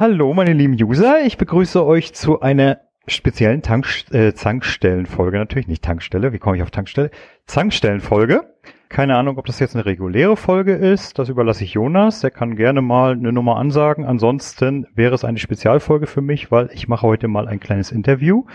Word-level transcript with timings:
Hallo, 0.00 0.32
meine 0.32 0.54
lieben 0.54 0.82
User. 0.82 1.26
Ich 1.26 1.36
begrüße 1.36 1.84
euch 1.84 2.14
zu 2.14 2.40
einer 2.40 2.78
speziellen 3.06 3.60
Tank 3.60 3.86
äh, 4.12 4.32
Zankstellenfolge. 4.32 5.36
Natürlich 5.36 5.68
nicht 5.68 5.84
Tankstelle. 5.84 6.32
Wie 6.32 6.38
komme 6.38 6.56
ich 6.56 6.62
auf 6.62 6.70
Tankstelle? 6.70 7.10
Zankstellenfolge. 7.44 8.54
Keine 8.88 9.16
Ahnung, 9.16 9.36
ob 9.36 9.44
das 9.44 9.60
jetzt 9.60 9.76
eine 9.76 9.84
reguläre 9.84 10.38
Folge 10.38 10.72
ist. 10.72 11.18
Das 11.18 11.28
überlasse 11.28 11.64
ich 11.64 11.74
Jonas. 11.74 12.20
Der 12.20 12.30
kann 12.30 12.56
gerne 12.56 12.80
mal 12.80 13.12
eine 13.12 13.30
Nummer 13.30 13.56
ansagen. 13.56 14.06
Ansonsten 14.06 14.86
wäre 14.94 15.14
es 15.14 15.22
eine 15.22 15.36
Spezialfolge 15.36 16.06
für 16.06 16.22
mich, 16.22 16.50
weil 16.50 16.70
ich 16.72 16.88
mache 16.88 17.06
heute 17.06 17.28
mal 17.28 17.46
ein 17.46 17.60
kleines 17.60 17.92
Interview 17.92 18.46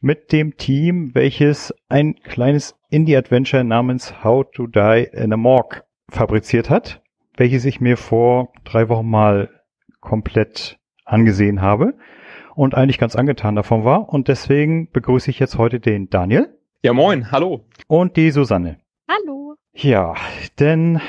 mit 0.00 0.30
dem 0.30 0.56
Team, 0.56 1.16
welches 1.16 1.74
ein 1.88 2.14
kleines 2.22 2.78
Indie-Adventure 2.90 3.64
namens 3.64 4.22
How 4.22 4.48
to 4.48 4.68
Die 4.68 5.08
in 5.14 5.32
a 5.32 5.36
Morgue 5.36 5.82
fabriziert 6.08 6.70
hat, 6.70 7.02
welches 7.36 7.64
ich 7.64 7.80
mir 7.80 7.96
vor 7.96 8.52
drei 8.62 8.88
Wochen 8.88 9.10
mal 9.10 9.48
komplett 10.00 10.78
angesehen 11.04 11.60
habe 11.60 11.94
und 12.54 12.74
eigentlich 12.74 12.98
ganz 12.98 13.16
angetan 13.16 13.56
davon 13.56 13.84
war. 13.84 14.08
Und 14.08 14.28
deswegen 14.28 14.90
begrüße 14.90 15.30
ich 15.30 15.38
jetzt 15.38 15.58
heute 15.58 15.80
den 15.80 16.10
Daniel. 16.10 16.58
Ja, 16.82 16.92
moin, 16.92 17.30
hallo. 17.30 17.66
Und 17.86 18.16
die 18.16 18.30
Susanne. 18.30 18.78
Hallo. 19.08 19.54
Ja, 19.74 20.14
denn 20.58 21.00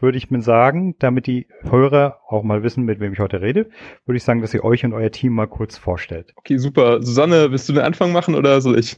würde 0.00 0.18
ich 0.18 0.30
mir 0.30 0.42
sagen, 0.42 0.94
damit 0.98 1.26
die 1.26 1.48
Hörer 1.62 2.20
auch 2.28 2.42
mal 2.42 2.62
wissen, 2.62 2.84
mit 2.84 3.00
wem 3.00 3.12
ich 3.12 3.18
heute 3.18 3.40
rede, 3.40 3.68
würde 4.06 4.16
ich 4.16 4.24
sagen, 4.24 4.40
dass 4.40 4.54
ihr 4.54 4.64
euch 4.64 4.84
und 4.84 4.92
euer 4.92 5.10
Team 5.10 5.32
mal 5.32 5.48
kurz 5.48 5.76
vorstellt. 5.76 6.32
Okay, 6.36 6.56
super. 6.58 7.02
Susanne, 7.02 7.50
willst 7.50 7.68
du 7.68 7.72
den 7.72 7.82
Anfang 7.82 8.12
machen 8.12 8.34
oder 8.34 8.60
soll 8.60 8.78
ich? 8.78 8.96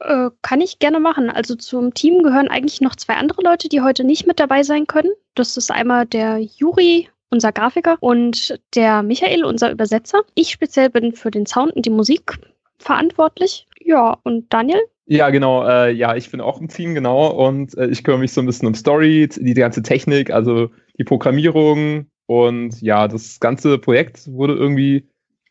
Äh, 0.00 0.30
kann 0.42 0.60
ich 0.60 0.78
gerne 0.78 1.00
machen. 1.00 1.30
Also 1.30 1.54
zum 1.54 1.94
Team 1.94 2.22
gehören 2.22 2.48
eigentlich 2.48 2.80
noch 2.80 2.96
zwei 2.96 3.14
andere 3.14 3.42
Leute, 3.42 3.68
die 3.68 3.80
heute 3.80 4.04
nicht 4.04 4.26
mit 4.26 4.40
dabei 4.40 4.62
sein 4.62 4.86
können. 4.86 5.12
Das 5.34 5.56
ist 5.56 5.70
einmal 5.70 6.06
der 6.06 6.38
Juri, 6.38 7.08
unser 7.34 7.52
Grafiker, 7.52 7.96
und 8.00 8.58
der 8.74 9.02
Michael, 9.02 9.44
unser 9.44 9.70
Übersetzer. 9.70 10.22
Ich 10.34 10.50
speziell 10.50 10.88
bin 10.88 11.12
für 11.12 11.30
den 11.30 11.46
Sound 11.46 11.72
und 11.72 11.84
die 11.84 11.90
Musik 11.90 12.38
verantwortlich. 12.78 13.66
Ja, 13.80 14.16
und 14.22 14.52
Daniel? 14.52 14.80
Ja, 15.06 15.30
genau. 15.30 15.68
Äh, 15.68 15.90
ja, 15.92 16.14
ich 16.16 16.30
bin 16.30 16.40
auch 16.40 16.60
im 16.60 16.68
Team, 16.68 16.94
genau. 16.94 17.28
Und 17.28 17.76
äh, 17.76 17.88
ich 17.88 18.04
kümmere 18.04 18.20
mich 18.20 18.32
so 18.32 18.40
ein 18.40 18.46
bisschen 18.46 18.68
um 18.68 18.74
Story, 18.74 19.28
die 19.28 19.52
ganze 19.54 19.82
Technik, 19.82 20.30
also 20.30 20.70
die 20.98 21.04
Programmierung. 21.04 22.06
Und 22.26 22.80
ja, 22.80 23.06
das 23.08 23.40
ganze 23.40 23.78
Projekt 23.78 24.32
wurde 24.32 24.54
irgendwie 24.54 25.06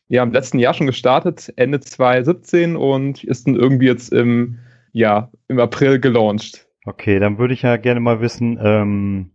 ja 0.08 0.22
im 0.22 0.32
letzten 0.32 0.58
Jahr 0.58 0.74
schon 0.74 0.86
gestartet, 0.86 1.52
Ende 1.56 1.80
2017 1.80 2.76
und 2.76 3.22
ist 3.22 3.46
dann 3.46 3.54
irgendwie 3.54 3.86
jetzt 3.86 4.12
im, 4.12 4.58
ja, 4.92 5.30
im 5.48 5.60
April 5.60 6.00
gelauncht. 6.00 6.66
Okay, 6.86 7.18
dann 7.18 7.38
würde 7.38 7.54
ich 7.54 7.62
ja 7.62 7.76
gerne 7.76 8.00
mal 8.00 8.20
wissen, 8.20 8.58
ähm, 8.60 9.30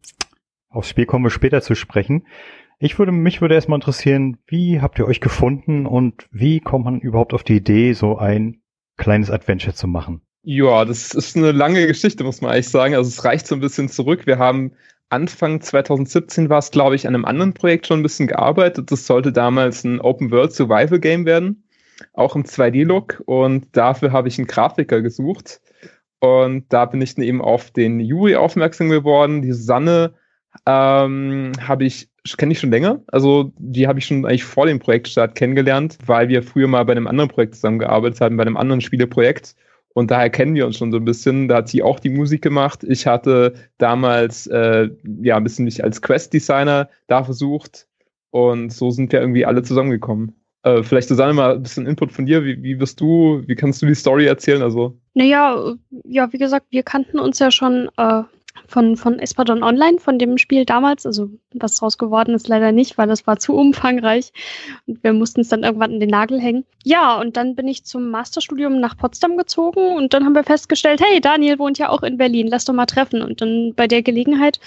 aufs 0.69 0.89
Spiel 0.89 1.05
kommen 1.05 1.25
wir 1.25 1.31
später 1.31 1.61
zu 1.61 1.75
sprechen. 1.75 2.25
Ich 2.79 2.97
würde, 2.97 3.11
mich 3.11 3.41
würde 3.41 3.55
erstmal 3.55 3.77
interessieren, 3.77 4.37
wie 4.47 4.79
habt 4.79 4.99
ihr 4.99 5.05
euch 5.05 5.19
gefunden 5.19 5.85
und 5.85 6.27
wie 6.31 6.61
kommt 6.61 6.85
man 6.85 6.99
überhaupt 7.01 7.33
auf 7.33 7.43
die 7.43 7.57
Idee, 7.57 7.93
so 7.93 8.17
ein 8.17 8.61
kleines 8.97 9.29
Adventure 9.29 9.73
zu 9.73 9.87
machen? 9.87 10.21
Ja, 10.43 10.85
das 10.85 11.13
ist 11.13 11.35
eine 11.35 11.51
lange 11.51 11.85
Geschichte, 11.87 12.23
muss 12.23 12.41
man 12.41 12.51
eigentlich 12.51 12.69
sagen. 12.69 12.95
Also 12.95 13.09
es 13.09 13.25
reicht 13.25 13.47
so 13.47 13.55
ein 13.55 13.61
bisschen 13.61 13.89
zurück. 13.89 14.25
Wir 14.25 14.37
haben 14.37 14.71
Anfang 15.09 15.59
2017 15.59 16.49
war 16.49 16.59
es, 16.59 16.71
glaube 16.71 16.95
ich, 16.95 17.07
an 17.07 17.15
einem 17.15 17.25
anderen 17.25 17.53
Projekt 17.53 17.87
schon 17.87 17.99
ein 17.99 18.03
bisschen 18.03 18.27
gearbeitet. 18.27 18.91
Das 18.91 19.08
sollte 19.08 19.33
damals 19.33 19.83
ein 19.83 19.99
Open 19.99 20.31
World 20.31 20.53
Survival 20.53 20.99
Game 20.99 21.25
werden, 21.25 21.63
auch 22.13 22.35
im 22.35 22.43
2D-Look. 22.43 23.23
Und 23.25 23.75
dafür 23.75 24.11
habe 24.11 24.27
ich 24.27 24.37
einen 24.37 24.47
Grafiker 24.47 25.02
gesucht. 25.02 25.61
Und 26.19 26.65
da 26.69 26.85
bin 26.85 27.02
ich 27.02 27.15
dann 27.15 27.25
eben 27.25 27.41
auf 27.41 27.71
den 27.71 27.99
Juri 27.99 28.35
aufmerksam 28.35 28.89
geworden. 28.89 29.41
Die 29.41 29.52
Susanne 29.52 30.13
ähm, 30.65 31.52
habe 31.61 31.86
ich 31.86 32.10
kenne 32.37 32.52
ich 32.52 32.60
schon 32.60 32.71
länger. 32.71 33.02
Also 33.08 33.52
die 33.58 33.87
habe 33.87 33.99
ich 33.99 34.05
schon 34.05 34.26
eigentlich 34.26 34.43
vor 34.43 34.65
dem 34.65 34.80
Projektstart 34.80 35.36
kennengelernt, 35.36 35.98
weil 36.05 36.30
wir 36.30 36.43
früher 36.43 36.67
mal 36.67 36.83
bei 36.83 36.92
einem 36.92 37.08
anderen 37.08 37.30
Projekt 37.30 37.55
zusammengearbeitet 37.55 38.21
haben, 38.21 38.37
bei 38.37 38.43
einem 38.43 38.58
anderen 38.58 38.82
Spieleprojekt. 38.82 39.55
Und 39.93 40.11
daher 40.11 40.30
kennen 40.30 40.54
wir 40.54 40.65
uns 40.65 40.77
schon 40.77 40.92
so 40.92 40.98
ein 40.98 41.05
bisschen. 41.05 41.48
Da 41.48 41.58
hat 41.58 41.70
sie 41.70 41.82
auch 41.82 41.99
die 41.99 42.09
Musik 42.09 42.42
gemacht. 42.42 42.83
Ich 42.83 43.08
hatte 43.08 43.54
damals 43.80 44.48
äh, 44.48 44.89
ja 45.21 45.38
ein 45.38 45.43
bisschen 45.43 45.65
mich 45.65 45.83
als 45.83 46.02
Quest-Designer 46.02 46.89
da 47.08 47.23
versucht. 47.23 47.88
Und 48.32 48.71
so 48.71 48.92
sind 48.92 49.11
wir 49.11 49.20
irgendwie 49.20 49.45
alle 49.45 49.64
zusammengekommen. 49.64 50.36
Äh, 50.64 50.83
vielleicht 50.83 51.08
Susanne 51.08 51.33
mal 51.33 51.55
ein 51.55 51.64
bisschen 51.64 51.88
Input 51.88 52.11
von 52.11 52.26
dir. 52.26 52.43
Wie, 52.43 52.61
wie 52.61 52.80
wirst 52.80 53.02
du, 53.02 53.42
wie 53.48 53.55
kannst 53.55 53.82
du 53.82 53.88
die 53.88 53.95
Story 53.95 54.26
erzählen? 54.26 54.61
Also. 54.61 54.98
Naja, 55.15 55.73
ja, 56.04 56.32
wie 56.32 56.38
gesagt, 56.38 56.67
wir 56.70 56.83
kannten 56.83 57.17
uns 57.17 57.39
ja 57.39 57.49
schon 57.49 57.89
äh, 57.98 58.23
von, 58.67 58.98
von 58.98 59.20
Espadon 59.20 59.64
Online, 59.64 59.99
von 59.99 60.20
dem 60.20 60.37
Spiel 60.37 60.65
damals. 60.65 61.05
Also 61.05 61.30
was 61.54 61.77
draus 61.77 61.98
geworden 61.98 62.36
ist 62.36 62.48
leider 62.48 62.71
nicht, 62.71 62.98
weil 62.98 63.08
das 63.08 63.26
war 63.27 63.37
zu 63.39 63.55
umfangreich 63.55 64.32
und 64.86 65.04
wir 65.04 65.14
mussten 65.14 65.42
es 65.42 65.49
dann 65.49 65.64
irgendwann 65.64 65.92
in 65.92 65.99
den 65.99 66.10
Nagel 66.10 66.39
hängen. 66.39 66.65
Ja, 66.83 67.20
und 67.20 67.38
dann 67.38 67.55
bin 67.55 67.67
ich 67.67 67.83
zum 67.83 68.09
Masterstudium 68.09 68.80
nach 68.80 68.98
Potsdam 68.98 69.38
gezogen 69.38 69.95
und 69.95 70.14
dann 70.14 70.26
haben 70.26 70.36
wir 70.36 70.43
festgestellt, 70.43 71.02
hey, 71.02 71.20
Daniel 71.20 71.59
wohnt 71.59 71.77
ja 71.77 71.89
auch 71.89 72.04
in 72.04 72.17
Berlin, 72.17 72.48
lass 72.48 72.65
doch 72.65 72.73
mal 72.73 72.86
treffen. 72.86 73.21
Und 73.21 73.42
dann 73.42 73.73
bei 73.76 73.88
der 73.88 74.02
Gelegenheit 74.02 74.59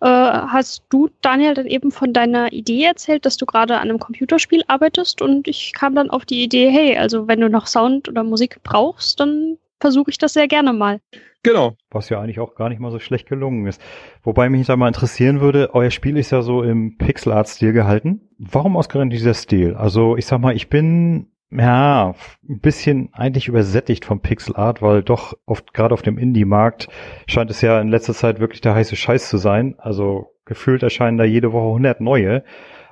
äh, 0.00 0.06
hast 0.06 0.84
du, 0.90 1.10
Daniel, 1.22 1.54
dann 1.54 1.66
eben 1.66 1.90
von 1.90 2.12
deiner 2.12 2.52
Idee 2.52 2.84
erzählt, 2.84 3.26
dass 3.26 3.36
du 3.36 3.46
gerade 3.46 3.76
an 3.76 3.88
einem 3.88 3.98
Computerspiel 3.98 4.62
arbeitest 4.68 5.20
und 5.22 5.48
ich 5.48 5.72
kam 5.74 5.94
dann 5.94 6.10
auf 6.10 6.24
die 6.24 6.42
Idee, 6.42 6.70
hey, 6.70 6.96
also 6.96 7.28
wenn 7.28 7.40
du 7.40 7.48
noch 7.48 7.66
Sound 7.66 8.08
oder 8.08 8.22
Musik 8.22 8.60
brauchst, 8.62 9.20
dann 9.20 9.58
versuche 9.80 10.10
ich 10.10 10.18
das 10.18 10.32
sehr 10.32 10.48
gerne 10.48 10.72
mal. 10.72 11.00
Genau. 11.42 11.76
Was 11.90 12.08
ja 12.08 12.20
eigentlich 12.20 12.40
auch 12.40 12.54
gar 12.54 12.68
nicht 12.68 12.80
mal 12.80 12.90
so 12.90 12.98
schlecht 12.98 13.28
gelungen 13.28 13.66
ist. 13.66 13.80
Wobei 14.22 14.48
mich 14.48 14.66
da 14.66 14.76
mal 14.76 14.88
interessieren 14.88 15.40
würde, 15.40 15.74
euer 15.74 15.90
Spiel 15.90 16.16
ist 16.16 16.32
ja 16.32 16.42
so 16.42 16.62
im 16.62 16.96
Pixel-Art-Stil 16.96 17.72
gehalten. 17.72 18.28
Warum 18.38 18.76
ausgerechnet 18.76 19.12
dieser 19.12 19.34
Stil? 19.34 19.74
Also 19.74 20.16
ich 20.16 20.26
sag 20.26 20.40
mal, 20.40 20.56
ich 20.56 20.68
bin 20.68 21.30
ja, 21.50 22.14
ein 22.46 22.60
bisschen 22.60 23.08
eigentlich 23.12 23.48
übersättigt 23.48 24.04
vom 24.04 24.20
Pixel 24.20 24.56
Art, 24.56 24.82
weil 24.82 25.02
doch 25.02 25.34
oft 25.46 25.72
gerade 25.72 25.94
auf 25.94 26.02
dem 26.02 26.18
Indie-Markt 26.18 26.88
scheint 27.26 27.50
es 27.50 27.62
ja 27.62 27.80
in 27.80 27.88
letzter 27.88 28.12
Zeit 28.12 28.38
wirklich 28.38 28.60
der 28.60 28.74
heiße 28.74 28.96
Scheiß 28.96 29.30
zu 29.30 29.38
sein. 29.38 29.74
Also 29.78 30.34
gefühlt 30.44 30.82
erscheinen 30.82 31.16
da 31.16 31.24
jede 31.24 31.52
Woche 31.52 31.68
100 31.68 32.00
neue. 32.00 32.44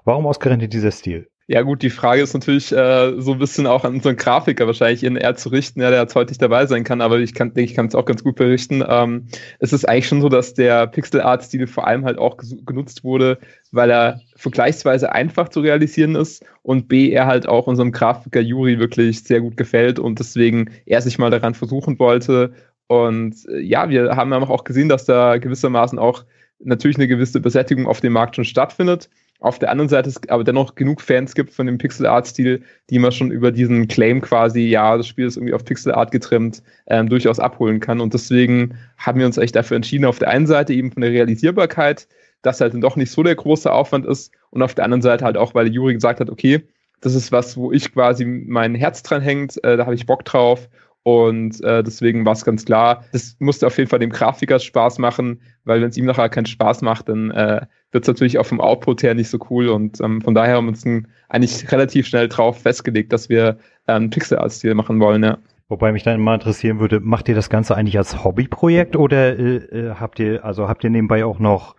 Warum 0.05 0.27
ausgerechnet 0.27 0.73
dieser 0.73 0.91
Stil? 0.91 1.29
Ja 1.49 1.63
gut, 1.63 1.83
die 1.83 1.91
Frage 1.91 2.23
ist 2.23 2.35
natürlich 2.35 2.73
äh, 2.73 3.21
so 3.21 3.35
ein 3.35 3.39
bisschen 3.39 3.69
auch 3.69 3.85
an 3.85 3.95
unseren 3.95 4.17
Grafiker 4.17 4.67
wahrscheinlich 4.67 5.05
in 5.05 5.17
R 5.17 5.37
zu 5.37 5.49
richten, 5.51 5.81
ja, 5.81 5.91
der 5.91 6.01
jetzt 6.01 6.17
heute 6.17 6.33
nicht 6.33 6.43
dabei 6.43 6.67
sein 6.67 6.83
kann, 6.83 7.01
aber 7.01 7.21
ich 7.21 7.35
kann, 7.35 7.55
denke, 7.55 7.71
ich 7.71 7.77
kann 7.77 7.87
es 7.87 7.95
auch 7.95 8.05
ganz 8.05 8.25
gut 8.25 8.35
berichten. 8.35 8.83
Ähm, 8.87 9.29
es 9.61 9.73
ist 9.73 9.89
eigentlich 9.89 10.09
schon 10.09 10.21
so, 10.21 10.29
dass 10.29 10.55
der 10.55 10.89
Pixel 10.89 11.21
Art 11.21 11.45
Stil 11.45 11.69
vor 11.69 11.87
allem 11.87 12.05
halt 12.05 12.19
auch 12.19 12.37
genutzt 12.37 13.05
wurde, 13.05 13.39
weil 13.71 13.91
er 13.91 14.21
vergleichsweise 14.35 15.13
einfach 15.13 15.49
zu 15.49 15.61
realisieren 15.61 16.17
ist 16.17 16.45
und 16.63 16.89
B, 16.89 17.11
er 17.11 17.27
halt 17.27 17.47
auch 17.49 17.69
unserem 17.69 17.93
Grafiker 17.93 18.41
Juri 18.41 18.81
wirklich 18.81 19.23
sehr 19.23 19.41
gut 19.41 19.57
gefällt 19.57 20.01
und 20.01 20.19
deswegen 20.19 20.73
er 20.85 21.01
sich 21.01 21.17
mal 21.17 21.31
daran 21.31 21.55
versuchen 21.55 22.01
wollte. 22.01 22.55
Und 22.89 23.37
äh, 23.49 23.61
ja, 23.61 23.89
wir 23.89 24.17
haben 24.17 24.33
auch 24.33 24.65
gesehen, 24.65 24.89
dass 24.89 25.05
da 25.05 25.39
gewissermaßen 25.39 26.01
auch 26.01 26.25
natürlich 26.59 26.97
eine 26.97 27.07
gewisse 27.07 27.39
Besättigung 27.39 27.87
auf 27.87 28.01
dem 28.01 28.15
Markt 28.15 28.35
schon 28.35 28.45
stattfindet 28.45 29.11
auf 29.41 29.59
der 29.59 29.71
anderen 29.71 29.89
Seite 29.89 30.09
es 30.09 30.21
aber 30.29 30.45
dennoch 30.45 30.75
genug 30.75 31.01
Fans 31.01 31.35
gibt 31.35 31.53
von 31.53 31.67
dem 31.67 31.79
Pixel 31.79 32.07
Art 32.07 32.27
Stil, 32.27 32.63
die 32.91 32.99
man 32.99 33.13
schon 33.13 33.31
über 33.31 33.53
diesen 33.53 33.89
Claim 33.89 34.21
quasi, 34.21 34.61
ja, 34.61 34.97
das 34.97 35.07
Spiel 35.07 35.27
ist 35.27 35.37
irgendwie 35.37 35.55
auf 35.55 35.65
Pixel 35.65 35.93
Art 35.93 36.11
getrimmt, 36.11 36.63
ähm, 36.87 37.09
durchaus 37.09 37.39
abholen 37.39 37.81
kann. 37.81 38.01
Und 38.01 38.15
deswegen 38.15 38.77
haben 38.97 39.19
wir 39.19 39.27
uns 39.27 39.39
echt 39.39 39.57
dafür 39.57 39.77
entschieden, 39.77 40.05
auf 40.05 40.19
der 40.19 40.29
einen 40.29 40.47
Seite 40.47 40.73
eben 40.73 40.91
von 40.91 41.03
der 41.03 41.11
Realisierbarkeit, 41.11 42.09
dass 42.43 42.61
halt 42.61 42.75
dann 42.75 42.81
doch 42.81 42.97
nicht 42.97 43.11
so 43.11 43.23
der 43.23 43.35
große 43.35 43.71
Aufwand 43.71 44.07
ist 44.07 44.33
und 44.51 44.63
auf 44.63 44.75
der 44.75 44.85
anderen 44.85 45.03
Seite 45.03 45.25
halt 45.25 45.37
auch, 45.37 45.55
weil 45.55 45.73
Juri 45.73 45.95
gesagt 45.95 46.21
hat, 46.21 46.31
okay, 46.31 46.63
das 47.01 47.15
ist 47.15 47.31
was, 47.31 47.57
wo 47.57 47.73
ich 47.73 47.93
quasi 47.93 48.25
mein 48.25 48.75
Herz 48.75 49.03
dran 49.03 49.21
hängt, 49.21 49.63
äh, 49.65 49.77
da 49.77 49.85
habe 49.85 49.95
ich 49.95 50.07
Bock 50.07 50.25
drauf 50.25 50.69
und 51.07 51.63
äh, 51.63 51.85
deswegen 51.85 52.27
war 52.27 52.33
es 52.33 52.45
ganz 52.45 52.65
klar, 52.65 53.05
das 53.13 53.37
musste 53.39 53.69
auf 53.69 53.79
jeden 53.79 53.89
Fall 53.89 54.01
dem 54.01 54.11
Grafiker 54.11 54.59
Spaß 54.59 54.99
machen, 54.99 55.41
weil 55.63 55.81
wenn 55.81 55.89
es 55.89 55.97
ihm 55.97 56.05
nachher 56.05 56.29
keinen 56.29 56.47
Spaß 56.47 56.83
macht, 56.83 57.09
dann 57.09 57.31
äh, 57.31 57.61
wird 57.93 58.03
es 58.03 58.09
natürlich 58.09 58.41
auch 58.41 58.47
vom 58.47 58.61
Output 58.61 59.05
her 59.05 59.15
nicht 59.15 59.29
so 59.29 59.39
cool. 59.49 59.69
Und 59.69 60.01
ähm, 60.01 60.21
von 60.21 60.35
daher 60.35 60.57
haben 60.57 60.65
wir 60.65 60.71
uns 60.71 60.85
eigentlich 61.29 61.71
relativ 61.71 62.09
schnell 62.09 62.27
drauf 62.27 62.61
festgelegt, 62.61 63.13
dass 63.13 63.29
wir 63.29 63.57
äh, 63.87 63.93
einen 63.93 64.11
Pixel 64.11 64.41
Art 64.41 64.51
Stil 64.51 64.75
machen 64.75 64.99
wollen, 64.99 65.23
ja. 65.23 65.39
Wobei 65.69 65.93
mich 65.93 66.03
dann 66.03 66.21
mal 66.21 66.35
interessieren 66.35 66.81
würde, 66.81 66.99
macht 66.99 67.29
ihr 67.29 67.37
das 67.37 67.51
Ganze 67.51 67.77
eigentlich 67.77 67.99
als 67.99 68.25
Hobbyprojekt 68.25 68.97
oder 68.97 69.39
äh, 69.39 69.57
äh 69.59 69.95
habt 70.01 70.19
ihr, 70.19 70.45
also 70.45 70.69
habt 70.69 70.83
ihr 70.83 70.91
nebenbei 70.91 71.25
auch 71.25 71.39
noch 71.39 71.77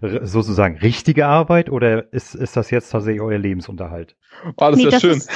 sozusagen 0.00 0.78
richtige 0.78 1.26
Arbeit 1.26 1.70
oder 1.70 2.12
ist, 2.12 2.34
ist 2.34 2.56
das 2.56 2.70
jetzt 2.70 2.90
tatsächlich 2.90 3.20
euer 3.20 3.38
Lebensunterhalt? 3.38 4.16
Oh, 4.56 4.70
das 4.70 4.76
nee, 4.76 4.86
ist 4.86 5.00
schön. 5.00 5.16
Ist, 5.16 5.30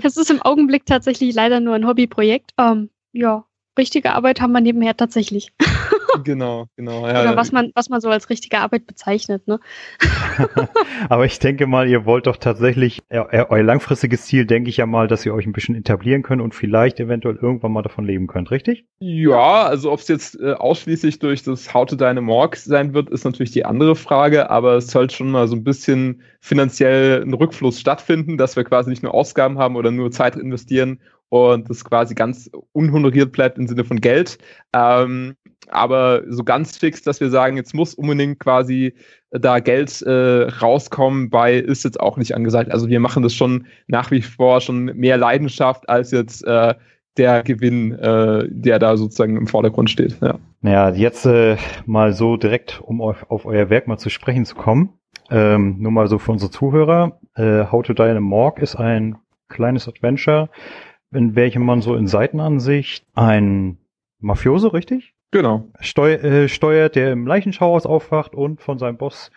das 0.02 0.16
ist 0.16 0.30
im 0.30 0.42
Augenblick 0.42 0.86
tatsächlich 0.86 1.34
leider 1.34 1.60
nur 1.60 1.74
ein 1.74 1.86
Hobbyprojekt. 1.86 2.52
Ähm, 2.58 2.90
ja, 3.12 3.44
richtige 3.78 4.12
Arbeit 4.12 4.40
haben 4.40 4.52
wir 4.52 4.60
nebenher 4.60 4.96
tatsächlich. 4.96 5.52
genau, 6.24 6.66
genau. 6.76 7.06
Ja, 7.06 7.22
Oder 7.22 7.36
was 7.36 7.52
man, 7.52 7.70
was 7.74 7.88
man 7.88 8.00
so 8.00 8.10
als 8.10 8.28
richtige 8.30 8.58
Arbeit 8.58 8.86
bezeichnet, 8.86 9.46
ne? 9.46 9.60
Aber 11.08 11.24
ich 11.24 11.38
denke 11.38 11.66
mal, 11.66 11.88
ihr 11.88 12.04
wollt 12.04 12.26
doch 12.26 12.36
tatsächlich, 12.36 13.02
euer 13.10 13.62
langfristiges 13.62 14.26
Ziel, 14.26 14.46
denke 14.46 14.70
ich 14.70 14.78
ja 14.78 14.86
mal, 14.86 15.08
dass 15.08 15.24
ihr 15.24 15.34
euch 15.34 15.46
ein 15.46 15.52
bisschen 15.52 15.74
etablieren 15.74 16.22
könnt 16.22 16.42
und 16.42 16.54
vielleicht 16.54 17.00
eventuell 17.00 17.36
irgendwann 17.36 17.72
mal 17.72 17.82
davon 17.82 18.04
leben 18.04 18.26
könnt, 18.26 18.50
richtig? 18.50 18.84
Ja, 18.98 19.64
also 19.64 19.92
ob 19.92 20.00
es 20.00 20.08
jetzt 20.08 20.40
äh, 20.40 20.52
ausschließlich 20.52 21.18
durch 21.18 21.42
das 21.42 21.72
How 21.72 21.86
to 21.86 21.96
Dynamorg 21.96 22.56
sein 22.56 22.94
wird, 22.94 23.10
ist 23.10 23.24
natürlich 23.24 23.52
die 23.52 23.64
andere 23.64 23.96
Frage, 23.96 24.50
aber 24.50 24.76
es 24.76 24.88
sollte 24.88 25.14
schon 25.14 25.30
mal 25.30 25.48
so 25.48 25.56
ein 25.56 25.64
bisschen 25.64 26.22
finanziell 26.40 27.22
ein 27.22 27.34
Rückfluss 27.34 27.80
stattfinden, 27.80 28.38
dass 28.38 28.56
wir 28.56 28.64
quasi 28.64 28.90
nicht 28.90 29.02
nur 29.02 29.14
Ausgaben 29.14 29.58
haben 29.58 29.76
oder 29.76 29.90
nur 29.90 30.10
Zeit 30.10 30.36
investieren 30.36 31.00
und 31.28 31.68
das 31.68 31.84
quasi 31.84 32.14
ganz 32.14 32.50
unhonoriert 32.72 33.32
bleibt 33.32 33.58
im 33.58 33.66
Sinne 33.66 33.84
von 33.84 34.00
Geld. 34.00 34.38
Ähm, 34.74 35.36
aber 35.70 36.22
so 36.28 36.44
ganz 36.44 36.76
fix, 36.76 37.02
dass 37.02 37.20
wir 37.20 37.30
sagen, 37.30 37.56
jetzt 37.56 37.74
muss 37.74 37.94
unbedingt 37.94 38.40
quasi 38.40 38.94
da 39.30 39.58
Geld 39.60 40.00
äh, 40.02 40.48
rauskommen 40.60 41.28
bei, 41.28 41.54
ist 41.54 41.84
jetzt 41.84 42.00
auch 42.00 42.16
nicht 42.16 42.34
angesagt. 42.34 42.72
Also 42.72 42.88
wir 42.88 43.00
machen 43.00 43.22
das 43.22 43.34
schon 43.34 43.66
nach 43.86 44.10
wie 44.10 44.22
vor 44.22 44.60
schon 44.60 44.84
mehr 44.84 45.18
Leidenschaft 45.18 45.88
als 45.88 46.10
jetzt 46.10 46.46
äh, 46.46 46.74
der 47.18 47.42
Gewinn, 47.42 47.92
äh, 47.92 48.46
der 48.48 48.78
da 48.78 48.96
sozusagen 48.96 49.36
im 49.36 49.46
Vordergrund 49.46 49.90
steht. 49.90 50.16
Ja, 50.22 50.38
naja, 50.62 50.90
jetzt 50.90 51.26
äh, 51.26 51.56
mal 51.84 52.12
so 52.12 52.36
direkt, 52.36 52.80
um 52.80 53.02
auf, 53.02 53.30
auf 53.30 53.44
euer 53.44 53.70
Werk 53.70 53.88
mal 53.88 53.98
zu 53.98 54.08
sprechen 54.08 54.44
zu 54.44 54.54
kommen. 54.54 54.90
Ähm, 55.30 55.76
nur 55.78 55.92
mal 55.92 56.08
so 56.08 56.18
für 56.18 56.32
unsere 56.32 56.50
Zuhörer. 56.50 57.18
Äh, 57.34 57.64
How 57.70 57.82
to 57.84 57.92
Die 57.92 58.02
in 58.02 58.16
a 58.16 58.20
Morgue 58.20 58.62
ist 58.62 58.76
ein 58.76 59.18
kleines 59.48 59.88
Adventure, 59.88 60.48
in 61.12 61.34
welchem 61.34 61.64
man 61.64 61.82
so 61.82 61.94
in 61.94 62.06
Seitenansicht 62.06 63.06
ein 63.14 63.78
Mafioso, 64.20 64.68
richtig? 64.68 65.14
Genau. 65.30 65.68
Steu 65.80 66.12
äh, 66.12 66.48
steuert, 66.48 66.96
der 66.96 67.12
im 67.12 67.26
Leichenschauhaus 67.26 67.86
aufwacht 67.86 68.34
und 68.34 68.60
von 68.60 68.78
seinem 68.78 68.96
Boss 68.96 69.30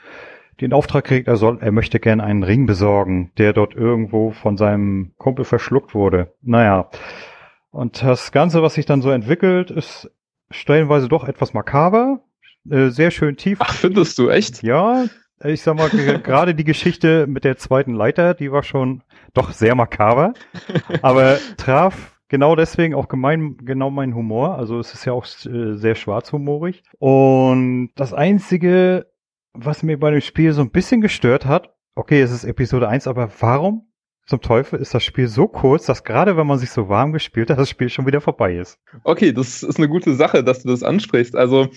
den 0.60 0.74
Auftrag 0.74 1.06
kriegt, 1.06 1.28
er 1.28 1.38
soll, 1.38 1.58
er 1.60 1.72
möchte 1.72 2.00
gern 2.00 2.22
einen 2.22 2.44
Ring 2.44 2.66
besorgen, 2.66 3.32
der 3.38 3.52
dort 3.52 3.74
irgendwo 3.74 4.32
von 4.32 4.58
seinem 4.58 5.12
Kumpel 5.18 5.44
verschluckt 5.44 5.96
wurde. 5.96 6.34
Naja. 6.42 6.90
Und 7.72 8.04
das 8.04 8.32
Ganze, 8.32 8.62
was 8.62 8.76
sich 8.76 8.86
dann 8.86 9.02
so 9.02 9.10
entwickelt, 9.10 9.72
ist 9.72 10.12
stellenweise 10.52 11.08
doch 11.08 11.24
etwas 11.28 11.54
makaber, 11.54 12.22
äh, 12.70 12.90
sehr 12.90 13.12
schön 13.12 13.38
tief. 13.38 13.60
Ach, 13.62 13.74
findest 13.74 14.18
du 14.20 14.30
echt? 14.30 14.62
Ja, 14.62 15.06
ich 15.44 15.62
sag 15.62 15.76
mal, 15.76 15.90
gerade 16.24 16.56
die 16.56 16.64
Geschichte 16.64 17.28
mit 17.28 17.44
der 17.44 17.58
zweiten 17.58 17.94
Leiter, 17.94 18.34
die 18.34 18.52
war 18.52 18.64
schon 18.64 19.04
doch 19.34 19.52
sehr 19.52 19.76
makaber, 19.76 20.34
aber 21.02 21.38
traf 21.58 22.20
genau 22.32 22.56
deswegen 22.56 22.96
auch 22.96 23.10
gemein, 23.10 23.58
genau 23.58 23.92
mein 23.92 24.16
Humor. 24.16 24.58
Also 24.58 24.80
es 24.80 24.94
ist 24.94 25.06
ja 25.06 25.14
auch 25.14 25.26
äh, 25.46 25.76
sehr 25.76 25.96
schwarzhumorig. 25.96 26.84
Und 26.98 27.92
das 27.96 28.14
Einzige, 28.14 29.12
was 29.54 29.84
mir 29.84 30.00
bei 30.00 30.12
dem 30.12 30.22
Spiel 30.22 30.54
so 30.54 30.62
ein 30.62 30.72
bisschen 30.72 31.02
gestört 31.02 31.46
hat, 31.46 31.76
okay, 31.94 32.22
es 32.22 32.32
ist 32.32 32.46
Episode 32.46 32.88
1, 32.88 33.08
aber 33.08 33.30
warum 33.40 33.92
zum 34.26 34.40
Teufel 34.40 34.80
ist 34.80 34.94
das 34.94 35.04
Spiel 35.04 35.28
so 35.28 35.48
kurz, 35.48 35.86
dass 35.88 36.06
gerade 36.06 36.38
wenn 36.38 36.48
man 36.48 36.58
sich 36.58 36.70
so 36.70 36.88
warm 36.88 37.12
gespielt 37.12 37.50
hat, 37.50 37.60
das 37.60 37.70
Spiel 37.70 37.90
schon 37.90 38.06
wieder 38.06 38.22
vorbei 38.22 38.56
ist. 38.56 38.80
Okay, 39.04 39.34
das 39.34 39.62
ist 39.62 39.78
eine 39.78 39.90
gute 39.90 40.14
Sache, 40.14 40.44
dass 40.44 40.64
du 40.64 40.70
das 40.70 40.84
ansprichst. 40.84 41.36
Also 41.36 41.70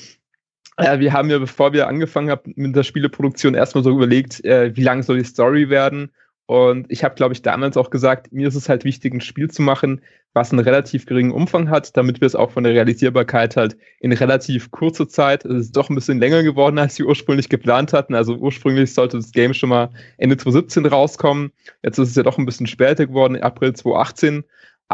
äh, 0.76 0.98
wir 0.98 1.12
haben 1.12 1.30
ja, 1.30 1.38
bevor 1.38 1.72
wir 1.72 1.88
angefangen 1.88 2.30
haben 2.30 2.52
mit 2.56 2.74
der 2.74 2.82
Spieleproduktion, 2.82 3.54
erstmal 3.54 3.84
so 3.84 3.90
überlegt, 3.90 4.44
äh, 4.44 4.74
wie 4.76 4.82
lang 4.82 5.02
soll 5.02 5.18
die 5.18 5.24
Story 5.24 5.70
werden. 5.70 6.10
Und 6.46 6.86
ich 6.90 7.02
habe, 7.04 7.14
glaube 7.14 7.32
ich, 7.32 7.40
damals 7.40 7.76
auch 7.76 7.88
gesagt, 7.88 8.32
mir 8.32 8.48
ist 8.48 8.54
es 8.54 8.68
halt 8.68 8.84
wichtig, 8.84 9.14
ein 9.14 9.22
Spiel 9.22 9.50
zu 9.50 9.62
machen, 9.62 10.02
was 10.34 10.50
einen 10.50 10.60
relativ 10.60 11.06
geringen 11.06 11.30
Umfang 11.30 11.70
hat, 11.70 11.96
damit 11.96 12.20
wir 12.20 12.26
es 12.26 12.34
auch 12.34 12.50
von 12.50 12.64
der 12.64 12.74
Realisierbarkeit 12.74 13.56
halt 13.56 13.76
in 14.00 14.12
relativ 14.12 14.70
kurzer 14.72 15.08
Zeit, 15.08 15.44
es 15.44 15.66
ist 15.66 15.76
doch 15.76 15.88
ein 15.88 15.94
bisschen 15.94 16.18
länger 16.18 16.42
geworden, 16.42 16.78
als 16.78 16.98
wir 16.98 17.06
ursprünglich 17.06 17.48
geplant 17.48 17.92
hatten. 17.92 18.14
Also 18.14 18.34
ursprünglich 18.34 18.92
sollte 18.92 19.16
das 19.16 19.32
Game 19.32 19.54
schon 19.54 19.70
mal 19.70 19.90
Ende 20.18 20.36
2017 20.36 20.86
rauskommen. 20.86 21.52
Jetzt 21.82 21.98
ist 21.98 22.10
es 22.10 22.16
ja 22.16 22.24
doch 22.24 22.36
ein 22.36 22.46
bisschen 22.46 22.66
später 22.66 23.06
geworden, 23.06 23.40
April 23.40 23.72
2018. 23.72 24.44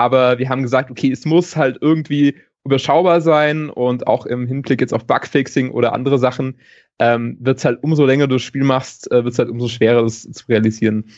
Aber 0.00 0.38
wir 0.38 0.48
haben 0.48 0.62
gesagt, 0.62 0.90
okay, 0.90 1.12
es 1.12 1.26
muss 1.26 1.56
halt 1.56 1.76
irgendwie 1.82 2.34
überschaubar 2.64 3.20
sein 3.20 3.68
und 3.68 4.06
auch 4.06 4.24
im 4.24 4.46
Hinblick 4.46 4.80
jetzt 4.80 4.94
auf 4.94 5.06
Bugfixing 5.06 5.70
oder 5.72 5.92
andere 5.92 6.18
Sachen 6.18 6.58
ähm, 6.98 7.36
wird 7.38 7.58
es 7.58 7.66
halt 7.66 7.82
umso 7.82 8.06
länger 8.06 8.26
du 8.26 8.36
das 8.36 8.42
Spiel 8.42 8.64
machst, 8.64 9.12
äh, 9.12 9.24
wird 9.24 9.34
es 9.34 9.38
halt 9.38 9.50
umso 9.50 9.68
schwerer, 9.68 10.02
das 10.02 10.22
zu 10.22 10.46
realisieren. 10.48 11.10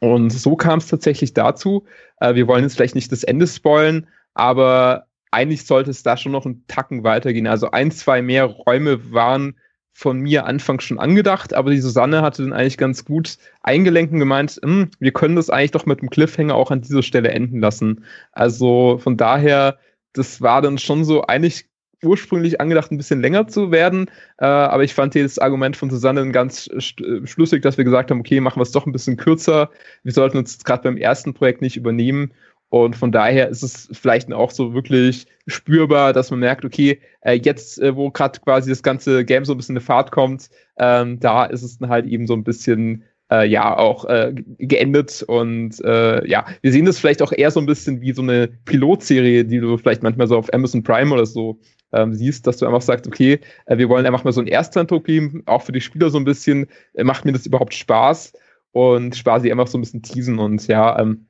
Und 0.00 0.30
so 0.30 0.56
kam 0.56 0.78
es 0.78 0.86
tatsächlich 0.86 1.34
dazu. 1.34 1.84
Äh, 2.18 2.34
wir 2.34 2.48
wollen 2.48 2.62
jetzt 2.62 2.76
vielleicht 2.76 2.94
nicht 2.94 3.12
das 3.12 3.24
Ende 3.24 3.46
spoilen, 3.46 4.06
aber 4.32 5.04
eigentlich 5.30 5.66
sollte 5.66 5.90
es 5.90 6.02
da 6.02 6.16
schon 6.16 6.32
noch 6.32 6.46
einen 6.46 6.66
Tacken 6.66 7.04
weitergehen. 7.04 7.46
Also 7.46 7.72
ein, 7.72 7.90
zwei 7.90 8.22
mehr 8.22 8.46
Räume 8.46 9.12
waren 9.12 9.54
von 9.98 10.20
mir 10.20 10.46
anfangs 10.46 10.84
schon 10.84 11.00
angedacht, 11.00 11.54
aber 11.54 11.72
die 11.72 11.80
Susanne 11.80 12.22
hatte 12.22 12.42
dann 12.42 12.52
eigentlich 12.52 12.78
ganz 12.78 13.04
gut 13.04 13.36
eingelenkt 13.62 14.12
und 14.12 14.20
gemeint, 14.20 14.60
hm, 14.62 14.90
wir 15.00 15.10
können 15.10 15.34
das 15.34 15.50
eigentlich 15.50 15.72
doch 15.72 15.86
mit 15.86 16.00
dem 16.00 16.10
Cliffhanger 16.10 16.54
auch 16.54 16.70
an 16.70 16.82
dieser 16.82 17.02
Stelle 17.02 17.30
enden 17.30 17.58
lassen. 17.58 18.04
Also 18.30 18.98
von 18.98 19.16
daher 19.16 19.78
das 20.12 20.40
war 20.40 20.62
dann 20.62 20.78
schon 20.78 21.04
so 21.04 21.24
eigentlich 21.26 21.66
ursprünglich 22.02 22.60
angedacht, 22.60 22.92
ein 22.92 22.96
bisschen 22.96 23.20
länger 23.20 23.48
zu 23.48 23.72
werden. 23.72 24.08
Äh, 24.38 24.46
aber 24.46 24.84
ich 24.84 24.94
fand 24.94 25.14
dieses 25.14 25.38
Argument 25.38 25.76
von 25.76 25.90
Susanne 25.90 26.30
ganz 26.30 26.68
äh, 26.68 27.26
schlüssig, 27.26 27.62
dass 27.62 27.76
wir 27.76 27.84
gesagt 27.84 28.10
haben, 28.10 28.20
okay, 28.20 28.40
machen 28.40 28.60
wir 28.60 28.62
es 28.62 28.70
doch 28.70 28.86
ein 28.86 28.92
bisschen 28.92 29.16
kürzer. 29.16 29.70
Wir 30.04 30.12
sollten 30.12 30.38
uns 30.38 30.62
gerade 30.62 30.84
beim 30.84 30.96
ersten 30.96 31.34
Projekt 31.34 31.60
nicht 31.60 31.76
übernehmen. 31.76 32.32
Und 32.70 32.96
von 32.96 33.12
daher 33.12 33.48
ist 33.48 33.62
es 33.62 33.88
vielleicht 33.92 34.32
auch 34.32 34.50
so 34.50 34.74
wirklich 34.74 35.26
spürbar, 35.46 36.12
dass 36.12 36.30
man 36.30 36.40
merkt, 36.40 36.64
okay, 36.64 37.00
äh, 37.22 37.40
jetzt, 37.42 37.80
äh, 37.80 37.96
wo 37.96 38.10
gerade 38.10 38.40
quasi 38.40 38.68
das 38.68 38.82
ganze 38.82 39.24
Game 39.24 39.44
so 39.44 39.54
ein 39.54 39.56
bisschen 39.56 39.76
in 39.76 39.82
Fahrt 39.82 40.10
kommt, 40.10 40.50
ähm, 40.78 41.18
da 41.18 41.44
ist 41.46 41.62
es 41.62 41.78
dann 41.78 41.88
halt 41.88 42.06
eben 42.06 42.26
so 42.26 42.34
ein 42.34 42.44
bisschen 42.44 43.04
äh, 43.30 43.46
ja 43.46 43.76
auch 43.76 44.04
äh, 44.04 44.34
geendet. 44.58 45.22
Und 45.22 45.82
äh, 45.82 46.26
ja, 46.28 46.44
wir 46.60 46.72
sehen 46.72 46.84
das 46.84 46.98
vielleicht 46.98 47.22
auch 47.22 47.32
eher 47.32 47.50
so 47.50 47.60
ein 47.60 47.66
bisschen 47.66 48.02
wie 48.02 48.12
so 48.12 48.22
eine 48.22 48.48
Pilotserie, 48.66 49.44
die 49.44 49.60
du 49.60 49.78
vielleicht 49.78 50.02
manchmal 50.02 50.26
so 50.26 50.36
auf 50.36 50.52
Amazon 50.52 50.82
Prime 50.82 51.12
oder 51.12 51.24
so 51.24 51.58
ähm, 51.92 52.12
siehst, 52.12 52.46
dass 52.46 52.58
du 52.58 52.66
einfach 52.66 52.82
sagst, 52.82 53.06
okay, 53.06 53.40
äh, 53.64 53.78
wir 53.78 53.88
wollen 53.88 54.04
einfach 54.04 54.24
mal 54.24 54.32
so 54.32 54.40
einen 54.40 54.48
Ersteindruck 54.48 55.04
geben, 55.04 55.42
auch 55.46 55.62
für 55.62 55.72
die 55.72 55.80
Spieler 55.80 56.10
so 56.10 56.18
ein 56.18 56.24
bisschen, 56.24 56.66
macht 57.02 57.24
mir 57.24 57.32
das 57.32 57.46
überhaupt 57.46 57.72
Spaß? 57.72 58.34
Und 58.72 59.16
Spaß 59.16 59.42
sie 59.42 59.50
einfach 59.50 59.66
so 59.66 59.78
ein 59.78 59.80
bisschen 59.80 60.02
teasen. 60.02 60.38
Und 60.38 60.66
ja, 60.66 60.98
ähm, 61.00 61.27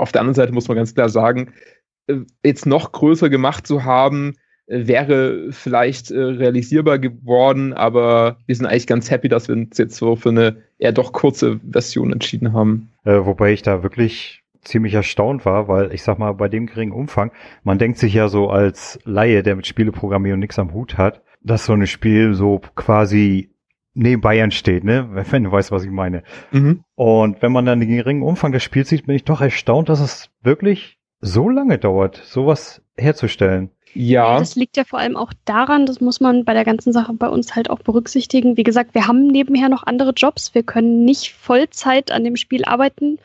auf 0.00 0.12
der 0.12 0.20
anderen 0.20 0.34
Seite 0.34 0.52
muss 0.52 0.68
man 0.68 0.76
ganz 0.76 0.94
klar 0.94 1.08
sagen, 1.08 1.52
äh, 2.06 2.16
jetzt 2.44 2.66
noch 2.66 2.92
größer 2.92 3.30
gemacht 3.30 3.66
zu 3.66 3.84
haben, 3.84 4.34
wäre 4.66 5.50
vielleicht 5.50 6.12
äh, 6.12 6.20
realisierbar 6.20 6.98
geworden, 6.98 7.72
aber 7.72 8.38
wir 8.46 8.54
sind 8.54 8.66
eigentlich 8.66 8.86
ganz 8.86 9.10
happy, 9.10 9.28
dass 9.28 9.48
wir 9.48 9.56
uns 9.56 9.76
jetzt 9.78 9.96
so 9.96 10.14
für 10.14 10.28
eine 10.28 10.62
eher 10.78 10.92
doch 10.92 11.12
kurze 11.12 11.58
Version 11.68 12.12
entschieden 12.12 12.52
haben. 12.52 12.90
Äh, 13.04 13.24
wobei 13.24 13.52
ich 13.52 13.62
da 13.62 13.82
wirklich 13.82 14.42
ziemlich 14.62 14.94
erstaunt 14.94 15.44
war, 15.44 15.66
weil 15.66 15.92
ich 15.92 16.02
sag 16.02 16.18
mal, 16.18 16.32
bei 16.32 16.48
dem 16.48 16.66
geringen 16.66 16.92
Umfang, 16.92 17.32
man 17.64 17.78
denkt 17.78 17.98
sich 17.98 18.14
ja 18.14 18.28
so 18.28 18.48
als 18.48 19.00
Laie, 19.04 19.42
der 19.42 19.56
mit 19.56 19.66
Spieleprogrammierung 19.66 20.38
nichts 20.38 20.58
am 20.58 20.72
Hut 20.72 20.98
hat, 20.98 21.22
dass 21.42 21.64
so 21.64 21.72
ein 21.72 21.86
Spiel 21.86 22.34
so 22.34 22.60
quasi 22.76 23.50
neben 23.94 24.20
Bayern 24.20 24.50
steht, 24.50 24.84
ne? 24.84 25.08
Wenn 25.30 25.44
du 25.44 25.52
weißt, 25.52 25.72
was 25.72 25.84
ich 25.84 25.90
meine. 25.90 26.22
Mhm. 26.50 26.84
Und 26.94 27.42
wenn 27.42 27.52
man 27.52 27.66
dann 27.66 27.80
den 27.80 27.88
geringen 27.88 28.22
Umfang 28.22 28.52
des 28.52 28.62
Spiels 28.62 28.88
sieht, 28.88 29.06
bin 29.06 29.16
ich 29.16 29.24
doch 29.24 29.40
erstaunt, 29.40 29.88
dass 29.88 30.00
es 30.00 30.30
wirklich 30.42 30.98
so 31.20 31.48
lange 31.48 31.78
dauert, 31.78 32.16
sowas 32.16 32.82
herzustellen. 32.96 33.70
Ja. 33.94 34.38
Das 34.38 34.56
liegt 34.56 34.76
ja 34.76 34.84
vor 34.84 34.98
allem 34.98 35.16
auch 35.16 35.32
daran, 35.44 35.86
das 35.86 36.00
muss 36.00 36.20
man 36.20 36.44
bei 36.44 36.54
der 36.54 36.64
ganzen 36.64 36.92
Sache 36.92 37.12
bei 37.12 37.28
uns 37.28 37.56
halt 37.56 37.70
auch 37.70 37.80
berücksichtigen. 37.80 38.56
Wie 38.56 38.62
gesagt, 38.62 38.94
wir 38.94 39.06
haben 39.06 39.26
nebenher 39.26 39.68
noch 39.68 39.82
andere 39.84 40.12
Jobs. 40.12 40.54
Wir 40.54 40.62
können 40.62 41.04
nicht 41.04 41.32
Vollzeit 41.32 42.12
an 42.12 42.24
dem 42.24 42.36
Spiel 42.36 42.64
arbeiten, 42.64 43.18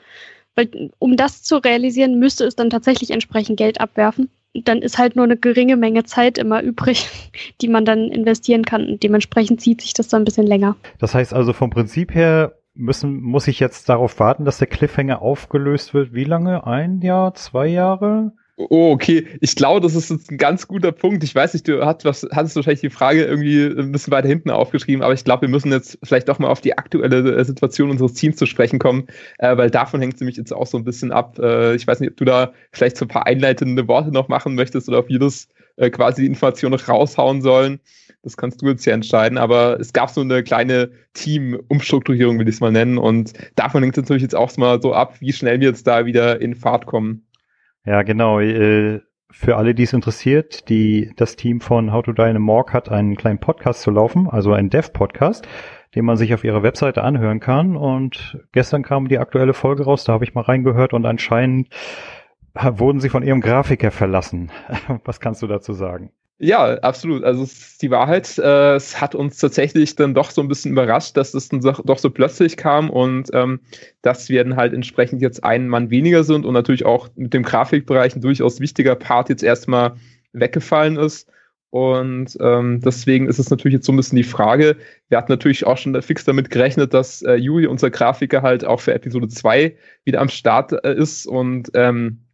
weil 0.56 0.92
um 0.98 1.18
das 1.18 1.44
zu 1.44 1.58
realisieren, 1.58 2.20
müsste 2.20 2.46
es 2.46 2.56
dann 2.56 2.70
tatsächlich 2.70 3.12
entsprechend 3.12 3.58
Geld 3.58 3.80
abwerfen. 3.80 4.30
Dann 4.64 4.82
ist 4.82 4.98
halt 4.98 5.16
nur 5.16 5.26
eine 5.26 5.38
geringe 5.38 5.78
Menge 5.78 6.04
Zeit 6.04 6.38
immer 6.38 6.62
übrig, 6.62 7.10
die 7.62 7.68
man 7.68 7.86
dann 7.86 8.10
investieren 8.12 8.64
kann. 8.64 8.88
Und 8.88 9.04
dementsprechend 9.04 9.62
zieht 9.62 9.82
sich 9.82 9.94
das 9.94 10.08
dann 10.08 10.22
ein 10.22 10.26
bisschen 10.26 10.48
länger. 10.48 10.76
Das 11.00 11.14
heißt 11.14 11.34
also 11.34 11.54
vom 11.54 11.70
Prinzip 11.70 12.14
her 12.14 12.54
müssen, 12.74 13.22
muss 13.22 13.48
ich 13.48 13.60
jetzt 13.60 13.90
darauf 13.90 14.20
warten, 14.20 14.46
dass 14.46 14.58
der 14.58 14.68
Cliffhanger 14.68 15.22
aufgelöst 15.22 15.94
wird. 15.94 16.14
Wie 16.14 16.26
lange? 16.26 16.68
Ein 16.68 17.02
Jahr? 17.02 17.34
Zwei 17.34 17.68
Jahre? 17.68 18.34
Oh, 18.58 18.92
okay. 18.94 19.28
Ich 19.42 19.56
glaube, 19.58 19.82
das 19.82 19.96
ist 19.96 20.10
jetzt 20.10 20.32
ein 20.32 20.38
ganz 20.38 20.66
guter 20.68 20.94
Punkt. 20.94 21.26
Ich 21.26 21.36
weiß 21.36 21.54
nicht, 21.54 21.68
du 21.68 21.86
hast, 21.86 22.06
hattest 22.06 22.56
wahrscheinlich 22.56 22.80
die 22.80 22.90
Frage 22.90 23.26
irgendwie 23.26 23.66
ein 23.66 23.92
bisschen 23.92 24.12
weiter 24.12 24.30
hinten 24.30 24.50
aufgeschrieben, 24.50 25.04
aber 25.04 25.14
ich 25.14 25.26
glaube, 25.26 25.42
wir 25.42 25.50
müssen 25.50 25.74
jetzt 25.74 26.00
vielleicht 26.04 26.30
doch 26.30 26.40
mal 26.40 26.48
auf 26.48 26.62
die 26.62 26.78
aktuelle 26.78 27.36
äh, 27.36 27.44
Situation 27.44 27.90
unseres 27.90 28.14
Teams 28.14 28.38
zu 28.38 28.46
sprechen 28.46 28.80
kommen, 28.80 29.08
äh, 29.40 29.58
weil 29.58 29.70
davon 29.70 30.00
hängt 30.00 30.14
es 30.14 30.22
nämlich 30.22 30.38
jetzt 30.38 30.54
auch 30.54 30.68
so 30.68 30.78
ein 30.78 30.86
bisschen 30.86 31.12
ab. 31.12 31.38
Äh, 31.38 31.76
ich 31.76 31.86
weiß 31.86 32.00
nicht, 32.00 32.12
ob 32.12 32.18
du 32.18 32.24
da 32.24 32.54
vielleicht 32.72 32.96
so 32.96 33.04
ein 33.04 33.10
paar 33.10 33.28
einleitende 33.28 33.90
Worte 33.90 34.12
noch 34.12 34.30
machen 34.30 34.56
möchtest 34.56 34.88
oder 34.88 35.00
ob 35.00 35.10
wir 35.10 35.20
das 35.20 35.50
äh, 35.76 35.90
quasi 35.90 36.22
die 36.22 36.28
Information 36.28 36.72
noch 36.72 36.88
raushauen 36.88 37.42
sollen. 37.42 37.82
Das 38.24 38.38
kannst 38.38 38.62
du 38.62 38.70
jetzt 38.70 38.86
ja 38.86 38.94
entscheiden, 38.94 39.38
aber 39.38 39.80
es 39.82 39.92
gab 39.92 40.10
so 40.10 40.22
eine 40.22 40.44
kleine 40.44 40.92
Team-Umstrukturierung, 41.14 42.40
will 42.40 42.48
ich 42.48 42.56
es 42.56 42.62
mal 42.62 42.72
nennen, 42.72 42.98
und 42.98 43.34
davon 43.56 43.84
hängt 43.84 43.98
es 43.98 44.04
natürlich 44.04 44.24
jetzt 44.24 44.36
auch 44.36 44.56
mal 44.58 44.82
so 44.82 44.94
ab, 44.94 45.16
wie 45.20 45.34
schnell 45.34 45.60
wir 45.60 45.68
jetzt 45.68 45.86
da 45.86 46.06
wieder 46.06 46.42
in 46.42 46.56
Fahrt 46.56 46.86
kommen. 46.86 47.25
Ja, 47.86 48.02
genau. 48.02 48.40
Äh, 48.40 49.02
für 49.32 49.58
alle, 49.58 49.76
die 49.76 49.84
es 49.84 49.94
interessiert, 49.94 50.70
die, 50.70 51.12
das 51.18 51.36
Team 51.36 51.60
von 51.60 51.92
How 51.92 52.04
to 52.04 52.14
Die 52.14 52.22
in 52.22 52.38
a 52.38 52.40
Morg 52.40 52.74
hat 52.74 52.90
einen 52.90 53.16
kleinen 53.16 53.40
Podcast 53.40 53.82
zu 53.82 53.92
laufen, 53.92 54.30
also 54.30 54.54
einen 54.54 54.70
Dev-Podcast, 54.70 55.48
den 55.94 56.06
man 56.06 56.16
sich 56.16 56.34
auf 56.34 56.44
ihrer 56.44 56.64
Webseite 56.64 57.04
anhören 57.04 57.40
kann. 57.40 57.76
Und 57.76 58.40
gestern 58.54 58.82
kam 58.82 59.08
die 59.08 59.20
aktuelle 59.20 59.54
Folge 59.54 59.84
raus, 59.84 60.06
da 60.06 60.14
habe 60.14 60.24
ich 60.24 60.34
mal 60.34 60.42
reingehört 60.42 60.94
und 60.94 61.06
anscheinend 61.06 61.70
wurden 62.54 63.02
sie 63.02 63.10
von 63.10 63.24
ihrem 63.24 63.42
Grafiker 63.42 63.92
verlassen. 63.92 64.52
Was 65.04 65.20
kannst 65.20 65.42
du 65.42 65.48
dazu 65.48 65.74
sagen? 65.74 66.12
Ja, 66.38 66.76
absolut. 66.80 67.24
Also 67.24 67.44
es 67.44 67.54
ist 67.54 67.82
die 67.82 67.92
Wahrheit. 67.92 68.38
Äh, 68.38 68.76
es 68.76 69.00
hat 69.00 69.16
uns 69.16 69.38
tatsächlich 69.38 69.96
dann 69.96 70.14
doch 70.14 70.32
so 70.32 70.42
ein 70.42 70.50
bisschen 70.50 70.74
überrascht, 70.74 71.16
dass 71.16 71.34
es 71.34 71.48
dann 71.48 71.62
doch 71.62 71.98
so 71.98 72.10
plötzlich 72.10 72.58
kam 72.58 72.90
und 72.90 73.30
ähm, 73.34 73.62
dass 74.02 74.28
wir 74.28 74.44
dann 74.44 74.58
halt 74.58 74.74
entsprechend 74.74 75.22
jetzt 75.22 75.46
einen 75.46 75.70
Mann 75.70 75.90
weniger 75.92 76.26
sind 76.26 76.46
und 76.46 76.54
natürlich 76.54 76.86
auch 76.86 77.08
mit 77.16 77.34
dem 77.34 77.44
Grafikbereich 77.44 78.16
ein 78.16 78.22
durchaus 78.22 78.60
wichtiger 78.60 78.96
Part 78.96 79.30
jetzt 79.30 79.44
erstmal 79.44 79.96
weggefallen 80.34 80.98
ist. 80.98 81.30
Und 81.70 82.38
ähm, 82.42 82.82
deswegen 82.82 83.28
ist 83.28 83.40
es 83.40 83.50
natürlich 83.50 83.76
jetzt 83.76 83.86
so 83.86 83.94
ein 83.94 83.98
bisschen 83.98 84.18
die 84.18 84.24
Frage, 84.24 84.78
wir 85.10 85.18
hatten 85.18 85.32
natürlich 85.32 85.66
auch 85.66 85.78
schon 85.78 86.02
fix 86.02 86.24
damit 86.26 86.50
gerechnet, 86.50 86.94
dass 86.94 87.22
äh, 87.22 87.36
Juli, 87.36 87.68
unser 87.68 87.90
Grafiker, 87.90 88.42
halt 88.42 88.66
auch 88.66 88.80
für 88.82 88.94
Episode 88.94 89.28
2 89.28 89.76
wieder 90.06 90.22
am 90.22 90.30
Start 90.30 90.74
äh, 90.86 90.96
ist 90.96 91.28
und 91.28 91.72
ähm, 91.74 92.25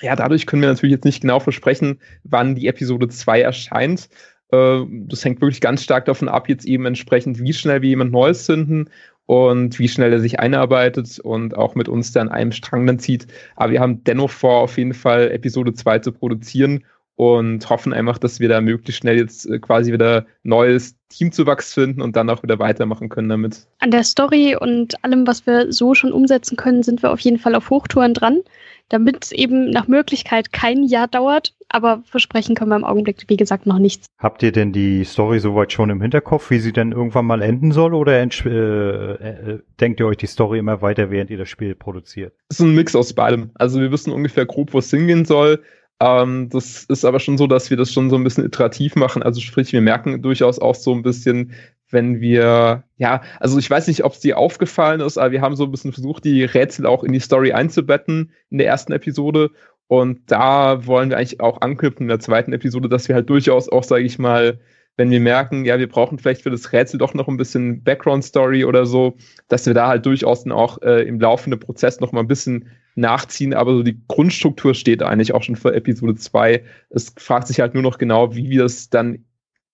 ja, 0.00 0.16
dadurch 0.16 0.46
können 0.46 0.62
wir 0.62 0.68
natürlich 0.68 0.94
jetzt 0.94 1.04
nicht 1.04 1.22
genau 1.22 1.40
versprechen, 1.40 2.00
wann 2.24 2.54
die 2.54 2.66
Episode 2.66 3.08
2 3.08 3.40
erscheint. 3.40 4.08
Äh, 4.50 4.80
das 5.06 5.24
hängt 5.24 5.40
wirklich 5.40 5.60
ganz 5.60 5.82
stark 5.82 6.04
davon 6.06 6.28
ab, 6.28 6.48
jetzt 6.48 6.66
eben 6.66 6.86
entsprechend, 6.86 7.38
wie 7.38 7.52
schnell 7.52 7.82
wir 7.82 7.88
jemand 7.88 8.12
Neues 8.12 8.46
finden 8.46 8.90
und 9.26 9.78
wie 9.78 9.88
schnell 9.88 10.12
er 10.12 10.20
sich 10.20 10.40
einarbeitet 10.40 11.18
und 11.18 11.56
auch 11.56 11.74
mit 11.74 11.88
uns 11.88 12.12
dann 12.12 12.28
einem 12.28 12.52
Strang 12.52 12.86
dann 12.86 12.98
zieht. 12.98 13.26
Aber 13.56 13.72
wir 13.72 13.80
haben 13.80 14.04
dennoch 14.04 14.30
vor, 14.30 14.60
auf 14.60 14.76
jeden 14.76 14.94
Fall 14.94 15.30
Episode 15.30 15.72
2 15.72 16.00
zu 16.00 16.12
produzieren 16.12 16.84
und 17.16 17.70
hoffen 17.70 17.92
einfach, 17.92 18.18
dass 18.18 18.40
wir 18.40 18.48
da 18.48 18.60
möglichst 18.60 19.00
schnell 19.00 19.16
jetzt 19.16 19.48
äh, 19.48 19.58
quasi 19.60 19.92
wieder 19.92 20.26
neues 20.42 20.96
Teamzuwachs 21.10 21.72
finden 21.72 22.02
und 22.02 22.16
dann 22.16 22.28
auch 22.28 22.42
wieder 22.42 22.58
weitermachen 22.58 23.08
können 23.08 23.28
damit. 23.28 23.66
An 23.78 23.92
der 23.92 24.02
Story 24.02 24.56
und 24.58 25.02
allem, 25.04 25.26
was 25.26 25.46
wir 25.46 25.72
so 25.72 25.94
schon 25.94 26.12
umsetzen 26.12 26.56
können, 26.56 26.82
sind 26.82 27.02
wir 27.02 27.12
auf 27.12 27.20
jeden 27.20 27.38
Fall 27.38 27.54
auf 27.54 27.70
Hochtouren 27.70 28.14
dran 28.14 28.40
damit 28.88 29.24
es 29.24 29.32
eben 29.32 29.70
nach 29.70 29.88
Möglichkeit 29.88 30.52
kein 30.52 30.84
Jahr 30.84 31.08
dauert. 31.08 31.54
Aber 31.68 32.02
versprechen 32.04 32.54
können 32.54 32.70
wir 32.70 32.76
im 32.76 32.84
Augenblick, 32.84 33.24
wie 33.28 33.36
gesagt, 33.36 33.66
noch 33.66 33.78
nichts. 33.78 34.06
Habt 34.18 34.42
ihr 34.42 34.52
denn 34.52 34.72
die 34.72 35.04
Story 35.04 35.40
soweit 35.40 35.72
schon 35.72 35.90
im 35.90 36.00
Hinterkopf, 36.00 36.50
wie 36.50 36.60
sie 36.60 36.72
denn 36.72 36.92
irgendwann 36.92 37.26
mal 37.26 37.42
enden 37.42 37.72
soll? 37.72 37.94
Oder 37.94 38.20
äh, 38.20 38.24
äh, 38.24 39.58
denkt 39.80 39.98
ihr 39.98 40.06
euch 40.06 40.18
die 40.18 40.26
Story 40.26 40.58
immer 40.58 40.82
weiter, 40.82 41.10
während 41.10 41.30
ihr 41.30 41.38
das 41.38 41.48
Spiel 41.48 41.74
produziert? 41.74 42.34
Es 42.48 42.60
ist 42.60 42.66
ein 42.66 42.74
Mix 42.74 42.94
aus 42.94 43.12
beidem. 43.12 43.50
Also 43.54 43.80
wir 43.80 43.90
wissen 43.90 44.12
ungefähr 44.12 44.46
grob, 44.46 44.72
wo 44.72 44.78
es 44.78 44.90
hingehen 44.90 45.24
soll. 45.24 45.62
Ähm, 46.00 46.48
das 46.50 46.84
ist 46.84 47.04
aber 47.04 47.20
schon 47.20 47.38
so, 47.38 47.46
dass 47.46 47.70
wir 47.70 47.76
das 47.76 47.92
schon 47.92 48.10
so 48.10 48.16
ein 48.16 48.24
bisschen 48.24 48.44
iterativ 48.44 48.96
machen. 48.96 49.22
Also 49.22 49.40
sprich, 49.40 49.72
wir 49.72 49.80
merken 49.80 50.22
durchaus 50.22 50.58
auch 50.58 50.74
so 50.74 50.92
ein 50.92 51.02
bisschen, 51.02 51.52
wenn 51.94 52.20
wir, 52.20 52.84
ja, 52.98 53.22
also 53.40 53.58
ich 53.58 53.70
weiß 53.70 53.86
nicht, 53.88 54.04
ob 54.04 54.12
es 54.12 54.20
dir 54.20 54.36
aufgefallen 54.36 55.00
ist, 55.00 55.16
aber 55.16 55.32
wir 55.32 55.40
haben 55.40 55.56
so 55.56 55.64
ein 55.64 55.70
bisschen 55.70 55.92
versucht, 55.92 56.24
die 56.24 56.44
Rätsel 56.44 56.84
auch 56.84 57.02
in 57.02 57.12
die 57.12 57.20
Story 57.20 57.52
einzubetten 57.52 58.32
in 58.50 58.58
der 58.58 58.66
ersten 58.66 58.92
Episode. 58.92 59.50
Und 59.86 60.30
da 60.30 60.86
wollen 60.86 61.08
wir 61.08 61.16
eigentlich 61.16 61.40
auch 61.40 61.62
anknüpfen 61.62 62.02
in 62.02 62.08
der 62.08 62.20
zweiten 62.20 62.52
Episode, 62.52 62.90
dass 62.90 63.08
wir 63.08 63.14
halt 63.14 63.30
durchaus 63.30 63.70
auch, 63.70 63.84
sage 63.84 64.04
ich 64.04 64.18
mal, 64.18 64.60
wenn 64.96 65.10
wir 65.10 65.20
merken, 65.20 65.64
ja, 65.64 65.78
wir 65.78 65.88
brauchen 65.88 66.18
vielleicht 66.18 66.42
für 66.42 66.50
das 66.50 66.72
Rätsel 66.72 66.98
doch 66.98 67.14
noch 67.14 67.28
ein 67.28 67.36
bisschen 67.36 67.82
Background-Story 67.82 68.64
oder 68.64 68.86
so, 68.86 69.16
dass 69.48 69.66
wir 69.66 69.74
da 69.74 69.88
halt 69.88 70.06
durchaus 70.06 70.44
dann 70.44 70.52
auch 70.52 70.82
äh, 70.82 71.02
im 71.02 71.18
laufenden 71.18 71.58
Prozess 71.58 72.00
noch 72.00 72.12
mal 72.12 72.20
ein 72.20 72.28
bisschen 72.28 72.70
nachziehen, 72.94 73.54
aber 73.54 73.72
so 73.72 73.82
die 73.82 74.00
Grundstruktur 74.06 74.74
steht 74.74 75.02
eigentlich 75.02 75.34
auch 75.34 75.42
schon 75.42 75.56
für 75.56 75.74
Episode 75.74 76.14
2. 76.14 76.62
Es 76.90 77.12
fragt 77.16 77.48
sich 77.48 77.60
halt 77.60 77.74
nur 77.74 77.82
noch 77.82 77.98
genau, 77.98 78.36
wie 78.36 78.50
wir 78.50 78.64
es 78.64 78.88
dann 78.88 79.24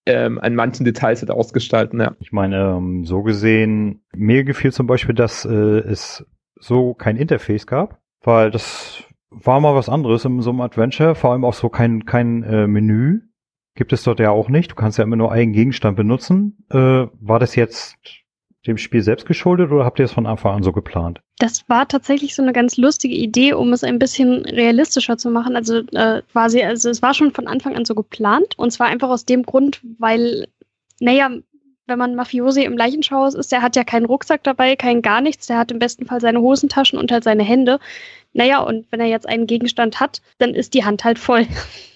ähm, 0.06 0.38
an 0.40 0.54
manchen 0.54 0.84
Details 0.84 1.20
halt 1.20 1.30
ausgestalten, 1.30 2.00
ja. 2.00 2.16
Ich 2.20 2.32
meine, 2.32 2.76
ähm, 2.76 3.04
so 3.04 3.22
gesehen, 3.22 4.02
mir 4.14 4.44
gefiel 4.44 4.72
zum 4.72 4.86
Beispiel, 4.86 5.14
dass 5.14 5.44
äh, 5.44 5.50
es 5.50 6.26
so 6.58 6.94
kein 6.94 7.16
Interface 7.16 7.66
gab, 7.66 8.00
weil 8.22 8.50
das 8.50 9.04
war 9.30 9.60
mal 9.60 9.74
was 9.74 9.88
anderes 9.88 10.24
in 10.24 10.40
so 10.42 10.50
einem 10.50 10.60
Adventure, 10.60 11.14
vor 11.14 11.32
allem 11.32 11.44
auch 11.44 11.54
so 11.54 11.68
kein, 11.68 12.04
kein 12.04 12.42
äh, 12.42 12.66
Menü. 12.66 13.20
Gibt 13.76 13.92
es 13.92 14.02
dort 14.02 14.18
ja 14.18 14.30
auch 14.30 14.48
nicht. 14.48 14.72
Du 14.72 14.74
kannst 14.74 14.98
ja 14.98 15.04
immer 15.04 15.16
nur 15.16 15.30
einen 15.30 15.52
Gegenstand 15.52 15.96
benutzen. 15.96 16.66
Äh, 16.70 17.06
war 17.20 17.38
das 17.38 17.54
jetzt 17.54 17.96
dem 18.66 18.76
Spiel 18.76 19.02
selbst 19.02 19.26
geschuldet 19.26 19.70
oder 19.70 19.84
habt 19.84 19.98
ihr 19.98 20.04
es 20.04 20.12
von 20.12 20.26
Anfang 20.26 20.56
an 20.56 20.62
so 20.62 20.72
geplant? 20.72 21.20
Das 21.38 21.68
war 21.68 21.88
tatsächlich 21.88 22.34
so 22.34 22.42
eine 22.42 22.52
ganz 22.52 22.76
lustige 22.76 23.14
Idee, 23.14 23.54
um 23.54 23.72
es 23.72 23.84
ein 23.84 23.98
bisschen 23.98 24.44
realistischer 24.44 25.16
zu 25.16 25.30
machen. 25.30 25.56
Also 25.56 25.78
äh, 25.92 26.22
sie, 26.48 26.62
also 26.62 26.90
es 26.90 27.00
war 27.00 27.14
schon 27.14 27.32
von 27.32 27.46
Anfang 27.46 27.74
an 27.74 27.84
so 27.84 27.94
geplant 27.94 28.58
und 28.58 28.70
zwar 28.70 28.88
einfach 28.88 29.08
aus 29.08 29.24
dem 29.24 29.44
Grund, 29.44 29.80
weil, 29.98 30.46
naja, 31.00 31.30
wenn 31.86 31.98
man 31.98 32.14
Mafiosi 32.14 32.62
im 32.64 32.76
Leichenschauhaus 32.76 33.34
ist, 33.34 33.50
der 33.50 33.62
hat 33.62 33.76
ja 33.76 33.84
keinen 33.84 34.06
Rucksack 34.06 34.44
dabei, 34.44 34.76
kein 34.76 35.02
gar 35.02 35.20
nichts, 35.20 35.46
der 35.46 35.58
hat 35.58 35.72
im 35.72 35.78
besten 35.78 36.06
Fall 36.06 36.20
seine 36.20 36.40
Hosentaschen 36.40 36.98
und 36.98 37.10
halt 37.10 37.24
seine 37.24 37.42
Hände. 37.42 37.80
Naja, 38.32 38.60
und 38.60 38.86
wenn 38.90 39.00
er 39.00 39.06
jetzt 39.06 39.28
einen 39.28 39.46
Gegenstand 39.46 40.00
hat, 40.00 40.20
dann 40.38 40.54
ist 40.54 40.74
die 40.74 40.84
Hand 40.84 41.04
halt 41.04 41.18
voll. 41.18 41.46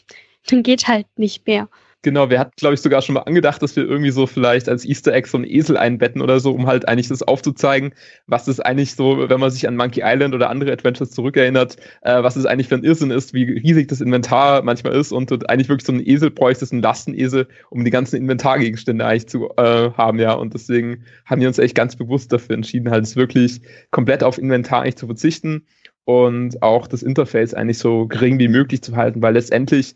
dann 0.49 0.62
geht 0.62 0.88
halt 0.88 1.06
nicht 1.16 1.47
mehr. 1.47 1.68
Genau, 2.04 2.28
wir 2.28 2.38
hatten, 2.38 2.52
glaube 2.56 2.75
ich, 2.75 2.82
sogar 2.82 3.00
schon 3.00 3.14
mal 3.14 3.23
angedacht, 3.23 3.62
dass 3.62 3.76
wir 3.76 3.84
irgendwie 3.84 4.11
so 4.11 4.26
vielleicht 4.26 4.68
als 4.68 4.84
Easter 4.84 5.14
Egg 5.14 5.26
so 5.26 5.38
einen 5.38 5.46
Esel 5.46 5.78
einbetten 5.78 6.20
oder 6.20 6.38
so, 6.38 6.52
um 6.52 6.66
halt 6.66 6.87
eigentlich 6.87 7.08
das 7.08 7.23
aufzuzeigen, 7.23 7.94
was 8.26 8.46
es 8.46 8.61
eigentlich 8.61 8.94
so, 8.94 9.26
wenn 9.30 9.40
man 9.40 9.50
sich 9.50 9.66
an 9.66 9.75
Monkey 9.75 10.02
Island 10.04 10.34
oder 10.34 10.50
andere 10.50 10.70
Adventures 10.70 11.12
zurückerinnert, 11.12 11.78
äh, 12.02 12.23
was 12.23 12.37
es 12.37 12.44
eigentlich 12.44 12.68
für 12.68 12.75
ein 12.75 12.84
Irrsinn 12.84 13.11
ist, 13.11 13.32
wie 13.32 13.44
riesig 13.44 13.88
das 13.88 14.02
Inventar 14.02 14.62
manchmal 14.62 14.92
ist 14.92 15.12
und 15.12 15.30
du 15.30 15.38
eigentlich 15.49 15.70
wirklich 15.70 15.87
so 15.87 15.92
einen 15.92 16.06
Esel 16.06 16.30
bräuchtest, 16.30 16.75
einen 16.75 16.82
Lastenesel, 16.82 17.49
um 17.70 17.87
die 17.87 17.90
ganzen 17.90 18.16
Inventargegenstände 18.16 19.06
eigentlich 19.06 19.28
zu 19.28 19.49
äh, 19.56 19.90
haben, 19.92 20.18
ja. 20.18 20.34
Und 20.34 20.52
deswegen 20.52 21.04
haben 21.25 21.40
wir 21.40 21.49
uns 21.49 21.58
echt 21.58 21.75
ganz 21.75 21.96
bewusst 21.96 22.30
dafür 22.34 22.54
entschieden, 22.54 22.90
halt 22.90 23.16
wirklich 23.16 23.62
komplett 23.90 24.23
auf 24.23 24.37
Inventar 24.37 24.82
eigentlich 24.82 24.96
zu 24.96 25.06
verzichten 25.06 25.64
und 26.04 26.62
auch 26.62 26.87
das 26.87 27.02
Interface 27.02 27.54
eigentlich 27.54 27.78
so 27.78 28.06
gering 28.06 28.38
wie 28.38 28.49
möglich 28.49 28.82
zu 28.82 28.94
halten, 28.94 29.23
weil 29.23 29.32
letztendlich 29.32 29.94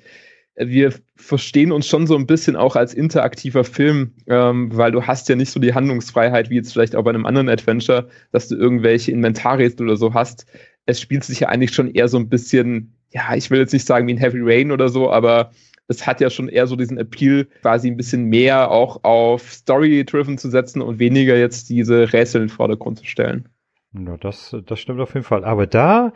wir 0.59 0.93
verstehen 1.17 1.73
uns 1.73 1.87
schon 1.87 2.07
so 2.07 2.17
ein 2.17 2.27
bisschen 2.27 2.57
auch 2.57 2.77
als 2.77 2.95
interaktiver 2.95 3.65
Film, 3.65 4.13
ähm, 4.27 4.77
weil 4.77 4.93
du 4.93 5.07
hast 5.07 5.29
ja 5.29 5.37
nicht 5.37 5.51
so 5.51 5.61
die 5.61 5.75
Handlungsfreiheit 5.75 6.51
wie 6.51 6.57
jetzt 6.57 6.73
vielleicht 6.73 6.97
auch 6.97 7.05
bei 7.05 7.11
einem 7.11 7.27
anderen 7.27 7.49
Adventure, 7.49 8.09
dass 8.33 8.49
du 8.49 8.57
irgendwelche 8.57 9.13
Inventarrätsel 9.13 9.87
oder 9.87 9.97
so 9.97 10.15
hast. 10.15 10.47
Es 10.87 11.01
spielt 11.01 11.25
sich 11.25 11.41
ja 11.41 11.49
eigentlich 11.49 11.75
schon 11.75 11.91
eher 11.91 12.09
so 12.09 12.19
ein 12.19 12.29
bisschen, 12.29 12.95
ja, 13.11 13.35
ich 13.35 13.51
will 13.51 13.61
jetzt 13.61 13.73
nicht 13.73 13.87
sagen 13.87 14.07
wie 14.09 14.15
ein 14.15 14.19
Heavy 14.19 14.41
Rain 14.41 14.73
oder 14.73 14.89
so, 14.89 15.11
aber 15.11 15.53
es 15.87 16.07
hat 16.07 16.21
ja 16.21 16.29
schon 16.29 16.49
eher 16.49 16.67
so 16.67 16.77
diesen 16.77 16.99
Appeal, 16.99 17.47
quasi 17.63 17.89
ein 17.89 17.97
bisschen 17.97 18.25
mehr 18.25 18.71
auch 18.71 19.05
auf 19.05 19.51
Story-driven 19.53 20.39
zu 20.39 20.51
setzen 20.51 20.83
und 20.83 20.99
weniger 20.99 21.37
jetzt 21.37 21.71
diese 21.71 22.13
Rätsel 22.13 22.43
in 22.43 22.49
den 22.49 22.55
Vordergrund 22.55 22.99
zu 22.99 23.07
stellen. 23.07 23.49
Ja, 23.95 24.17
das, 24.19 24.55
das 24.67 24.81
stimmt 24.81 25.01
auf 25.01 25.15
jeden 25.15 25.25
Fall. 25.25 25.45
Aber 25.45 25.67
da 25.67 26.13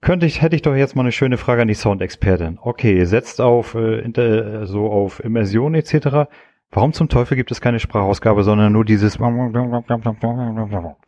könnte 0.00 0.26
ich, 0.26 0.42
hätte 0.42 0.56
ich 0.56 0.62
doch 0.62 0.74
jetzt 0.74 0.94
mal 0.94 1.02
eine 1.02 1.12
schöne 1.12 1.38
Frage 1.38 1.62
an 1.62 1.68
die 1.68 1.74
Soundexpertin. 1.74 2.58
Okay, 2.60 3.04
setzt 3.04 3.40
auf 3.40 3.74
äh, 3.74 4.00
inter, 4.00 4.66
so 4.66 4.90
auf 4.90 5.20
Immersion 5.20 5.74
etc. 5.74 6.28
Warum 6.70 6.92
zum 6.92 7.08
Teufel 7.08 7.36
gibt 7.36 7.50
es 7.50 7.60
keine 7.60 7.80
Sprachausgabe, 7.80 8.42
sondern 8.42 8.72
nur 8.72 8.84
dieses? 8.84 9.18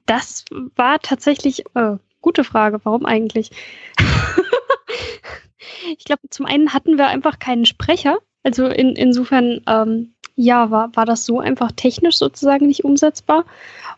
Das 0.07 0.45
war 0.77 0.99
tatsächlich 1.01 1.65
äh, 1.75 1.97
gute 2.21 2.45
Frage. 2.45 2.81
Warum 2.85 3.05
eigentlich? 3.05 3.51
ich 5.99 6.05
glaube, 6.05 6.23
zum 6.31 6.47
einen 6.47 6.73
hatten 6.73 6.97
wir 6.97 7.09
einfach 7.09 7.39
keinen 7.39 7.67
Sprecher. 7.67 8.19
Also 8.45 8.67
in, 8.67 8.97
insofern, 8.97 9.61
ähm, 9.67 10.15
ja, 10.39 10.71
war, 10.71 10.95
war 10.95 11.05
das 11.05 11.27
so 11.27 11.41
einfach 11.41 11.73
technisch 11.73 12.17
sozusagen 12.17 12.69
nicht 12.69 12.85
umsetzbar. 12.85 13.45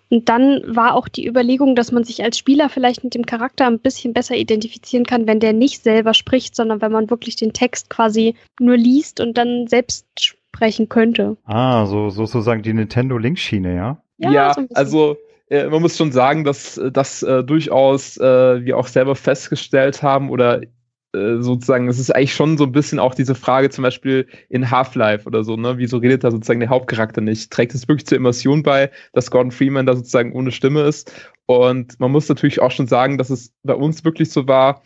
Und 0.09 0.31
dann 0.31 0.63
war 0.67 0.95
auch 0.95 1.07
die 1.07 1.29
Überlegung, 1.29 1.77
dass 1.77 1.93
man 1.93 2.03
sich 2.03 2.25
als 2.25 2.39
Spieler 2.39 2.71
vielleicht 2.71 3.05
mit 3.05 3.15
dem 3.15 3.27
Charakter 3.27 3.67
ein 3.67 3.79
bisschen 3.79 4.15
besser 4.15 4.35
identifizieren 4.37 5.05
kann, 5.05 5.27
wenn 5.27 5.39
der 5.39 5.53
nicht 5.53 5.83
selber 5.83 6.15
spricht, 6.15 6.57
sondern 6.57 6.81
wenn 6.81 6.93
man 6.93 7.11
wirklich 7.11 7.37
den 7.37 7.53
Text 7.53 7.91
quasi 7.91 8.35
nur 8.59 8.79
liest 8.79 9.21
und 9.21 9.37
dann 9.37 9.67
selbst 9.69 10.07
sprechen 10.19 10.89
könnte. 10.89 11.37
Ah, 11.45 11.85
so 11.85 12.09
sozusagen 12.09 12.63
die 12.63 12.73
Nintendo 12.73 13.19
Link-Schiene, 13.19 13.77
ja? 13.77 14.03
Ja, 14.17 14.33
ja 14.33 14.55
so 14.55 14.67
also 14.73 15.17
äh, 15.51 15.67
man 15.67 15.83
muss 15.83 15.99
schon 15.99 16.11
sagen, 16.11 16.45
dass 16.45 16.81
das 16.91 17.23
äh, 17.23 17.45
durchaus 17.45 18.17
äh, 18.17 18.65
wir 18.65 18.79
auch 18.79 18.87
selber 18.87 19.15
festgestellt 19.15 20.03
haben 20.03 20.31
oder 20.31 20.63
sozusagen, 21.13 21.89
es 21.89 21.99
ist 21.99 22.15
eigentlich 22.15 22.35
schon 22.35 22.57
so 22.57 22.65
ein 22.65 22.73
bisschen 22.73 23.01
auch 23.01 23.15
diese 23.15 23.35
Frage, 23.35 23.71
zum 23.71 23.83
Beispiel 23.83 24.27
in 24.49 24.71
Half-Life 24.71 25.27
oder 25.27 25.43
so, 25.43 25.57
ne? 25.57 25.77
Wieso 25.79 25.99
redet 25.99 26.23
da 26.23 26.31
sozusagen 26.31 26.61
der 26.61 26.69
Hauptcharakter 26.69 27.21
nicht? 27.21 27.51
Trägt 27.51 27.75
es 27.75 27.89
wirklich 27.89 28.07
zur 28.07 28.17
Immersion 28.17 28.63
bei, 28.63 28.91
dass 29.13 29.31
Gordon 29.31 29.51
Freeman 29.51 29.87
da 29.87 29.97
sozusagen 29.97 30.33
ohne 30.33 30.53
Stimme 30.53 30.83
ist? 30.83 31.13
Und 31.47 31.99
man 31.99 32.13
muss 32.13 32.29
natürlich 32.29 32.61
auch 32.63 32.71
schon 32.71 32.87
sagen, 32.87 33.19
dass 33.19 33.31
es 33.31 33.53
bei 33.65 33.75
uns 33.75 34.05
wirklich 34.05 34.31
so 34.31 34.47
war, 34.47 34.83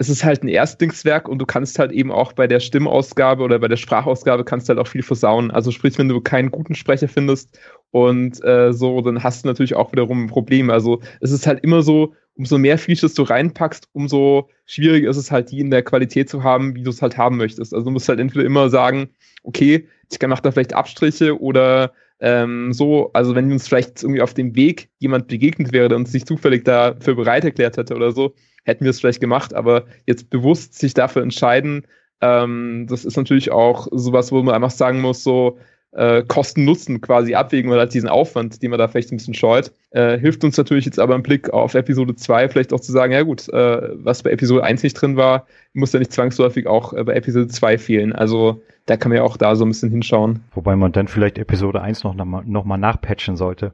es 0.00 0.08
ist 0.08 0.24
halt 0.24 0.44
ein 0.44 0.48
Erstlingswerk 0.48 1.28
und 1.28 1.38
du 1.38 1.46
kannst 1.46 1.78
halt 1.80 1.90
eben 1.90 2.12
auch 2.12 2.32
bei 2.32 2.46
der 2.46 2.60
Stimmausgabe 2.60 3.42
oder 3.42 3.58
bei 3.58 3.66
der 3.66 3.76
Sprachausgabe 3.76 4.44
kannst 4.44 4.68
halt 4.68 4.78
auch 4.78 4.86
viel 4.86 5.02
versauen. 5.02 5.50
Also 5.50 5.72
sprich, 5.72 5.98
wenn 5.98 6.08
du 6.08 6.20
keinen 6.20 6.52
guten 6.52 6.76
Sprecher 6.76 7.08
findest 7.08 7.58
und 7.90 8.42
äh, 8.44 8.72
so, 8.72 9.00
dann 9.00 9.24
hast 9.24 9.44
du 9.44 9.48
natürlich 9.48 9.74
auch 9.74 9.90
wiederum 9.90 10.24
ein 10.24 10.28
Problem. 10.28 10.70
Also 10.70 11.00
es 11.20 11.32
ist 11.32 11.48
halt 11.48 11.64
immer 11.64 11.82
so, 11.82 12.14
umso 12.36 12.58
mehr 12.58 12.78
Features 12.78 13.14
du 13.14 13.24
reinpackst, 13.24 13.88
umso 13.92 14.48
schwieriger 14.66 15.10
ist 15.10 15.16
es 15.16 15.32
halt, 15.32 15.50
die 15.50 15.58
in 15.58 15.72
der 15.72 15.82
Qualität 15.82 16.30
zu 16.30 16.44
haben, 16.44 16.76
wie 16.76 16.84
du 16.84 16.90
es 16.90 17.02
halt 17.02 17.18
haben 17.18 17.36
möchtest. 17.36 17.74
Also 17.74 17.84
du 17.86 17.90
musst 17.90 18.08
halt 18.08 18.20
entweder 18.20 18.44
immer 18.44 18.70
sagen, 18.70 19.10
okay, 19.42 19.88
ich 20.10 20.26
mache 20.26 20.42
da 20.42 20.52
vielleicht 20.52 20.74
Abstriche 20.74 21.40
oder 21.40 21.92
ähm, 22.20 22.72
so, 22.72 23.10
also 23.14 23.34
wenn 23.34 23.50
uns 23.50 23.66
vielleicht 23.66 24.04
irgendwie 24.04 24.22
auf 24.22 24.34
dem 24.34 24.54
Weg 24.54 24.90
jemand 24.98 25.26
begegnet 25.26 25.72
wäre, 25.72 25.94
uns 25.96 26.12
nicht 26.12 26.28
zufällig 26.28 26.64
dafür 26.64 27.16
bereit 27.16 27.44
erklärt 27.44 27.76
hätte 27.76 27.96
oder 27.96 28.12
so, 28.12 28.34
hätten 28.68 28.84
wir 28.84 28.90
es 28.90 29.00
vielleicht 29.00 29.20
gemacht, 29.20 29.54
aber 29.54 29.84
jetzt 30.06 30.30
bewusst 30.30 30.78
sich 30.78 30.94
dafür 30.94 31.22
entscheiden, 31.22 31.86
ähm, 32.20 32.86
das 32.88 33.04
ist 33.04 33.16
natürlich 33.16 33.50
auch 33.50 33.88
sowas, 33.92 34.32
wo 34.32 34.42
man 34.42 34.54
einfach 34.54 34.70
sagen 34.70 35.00
muss, 35.00 35.22
so 35.22 35.58
äh, 35.92 36.22
Kosten-Nutzen 36.22 37.00
quasi 37.00 37.34
abwägen 37.34 37.70
oder 37.70 37.80
halt 37.80 37.94
diesen 37.94 38.08
Aufwand, 38.08 38.62
den 38.62 38.70
man 38.70 38.78
da 38.78 38.88
vielleicht 38.88 39.10
ein 39.10 39.16
bisschen 39.16 39.34
scheut. 39.34 39.72
Äh, 39.90 40.18
hilft 40.18 40.44
uns 40.44 40.56
natürlich 40.56 40.84
jetzt 40.84 40.98
aber 40.98 41.14
im 41.14 41.22
Blick 41.22 41.50
auf 41.50 41.74
Episode 41.74 42.14
2 42.14 42.48
vielleicht 42.50 42.72
auch 42.72 42.80
zu 42.80 42.92
sagen, 42.92 43.12
ja 43.12 43.22
gut, 43.22 43.48
äh, 43.48 43.88
was 43.94 44.22
bei 44.22 44.30
Episode 44.30 44.64
1 44.64 44.82
nicht 44.82 44.94
drin 44.94 45.16
war, 45.16 45.46
muss 45.72 45.92
ja 45.92 45.98
nicht 45.98 46.12
zwangsläufig 46.12 46.66
auch 46.66 46.92
äh, 46.92 47.04
bei 47.04 47.14
Episode 47.14 47.48
2 47.48 47.78
fehlen. 47.78 48.12
Also 48.12 48.62
da 48.86 48.96
kann 48.96 49.10
man 49.10 49.16
ja 49.16 49.22
auch 49.22 49.36
da 49.36 49.56
so 49.56 49.64
ein 49.64 49.68
bisschen 49.68 49.90
hinschauen. 49.90 50.40
Wobei 50.52 50.76
man 50.76 50.92
dann 50.92 51.08
vielleicht 51.08 51.38
Episode 51.38 51.80
1 51.80 52.04
noch, 52.04 52.14
noch 52.14 52.64
mal 52.64 52.78
nachpatchen 52.78 53.36
sollte. 53.36 53.72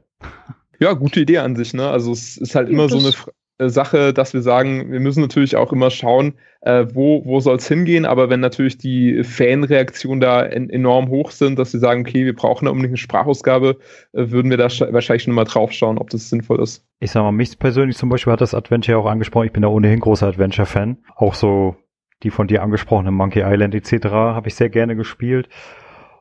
Ja, 0.79 0.93
gute 0.93 1.21
Idee 1.21 1.39
an 1.39 1.55
sich, 1.55 1.73
ne? 1.73 1.89
Also 1.89 2.11
es 2.11 2.37
ist 2.37 2.55
halt 2.55 2.69
immer 2.69 2.89
so 2.89 2.97
eine 2.97 3.09
äh, 3.09 3.13
Sache, 3.59 4.13
dass 4.13 4.33
wir 4.33 4.41
sagen, 4.41 4.91
wir 4.91 4.99
müssen 4.99 5.21
natürlich 5.21 5.55
auch 5.55 5.71
immer 5.71 5.89
schauen, 5.89 6.33
äh, 6.61 6.85
wo, 6.93 7.23
wo 7.25 7.39
soll 7.39 7.55
es 7.55 7.67
hingehen, 7.67 8.05
aber 8.05 8.29
wenn 8.29 8.41
natürlich 8.41 8.77
die 8.77 9.23
Fanreaktionen 9.23 10.19
da 10.19 10.43
en 10.43 10.69
enorm 10.69 11.09
hoch 11.09 11.31
sind, 11.31 11.57
dass 11.57 11.71
sie 11.71 11.79
sagen, 11.79 12.01
okay, 12.01 12.25
wir 12.25 12.35
brauchen 12.35 12.65
da 12.65 12.71
unbedingt 12.71 12.91
eine 12.91 12.97
Sprachausgabe, 12.97 13.77
äh, 14.11 14.31
würden 14.31 14.49
wir 14.49 14.57
da 14.57 14.65
wahrscheinlich 14.91 15.23
schon 15.23 15.33
mal 15.33 15.45
drauf 15.45 15.71
schauen, 15.71 15.97
ob 15.97 16.09
das 16.09 16.29
sinnvoll 16.29 16.61
ist. 16.61 16.85
Ich 16.99 17.11
sag 17.11 17.23
mal, 17.23 17.31
mich 17.31 17.57
persönlich 17.57 17.95
zum 17.95 18.09
Beispiel 18.09 18.33
hat 18.33 18.41
das 18.41 18.53
Adventure 18.53 18.97
auch 18.97 19.05
angesprochen, 19.05 19.47
ich 19.47 19.53
bin 19.53 19.61
da 19.61 19.69
ohnehin 19.69 20.01
großer 20.01 20.27
Adventure-Fan, 20.27 20.97
auch 21.15 21.33
so 21.33 21.77
die 22.23 22.31
von 22.31 22.47
dir 22.47 22.61
angesprochene 22.61 23.11
Monkey 23.11 23.41
Island 23.45 23.73
etc. 23.73 24.07
habe 24.07 24.47
ich 24.49 24.55
sehr 24.55 24.69
gerne 24.69 24.95
gespielt 24.97 25.47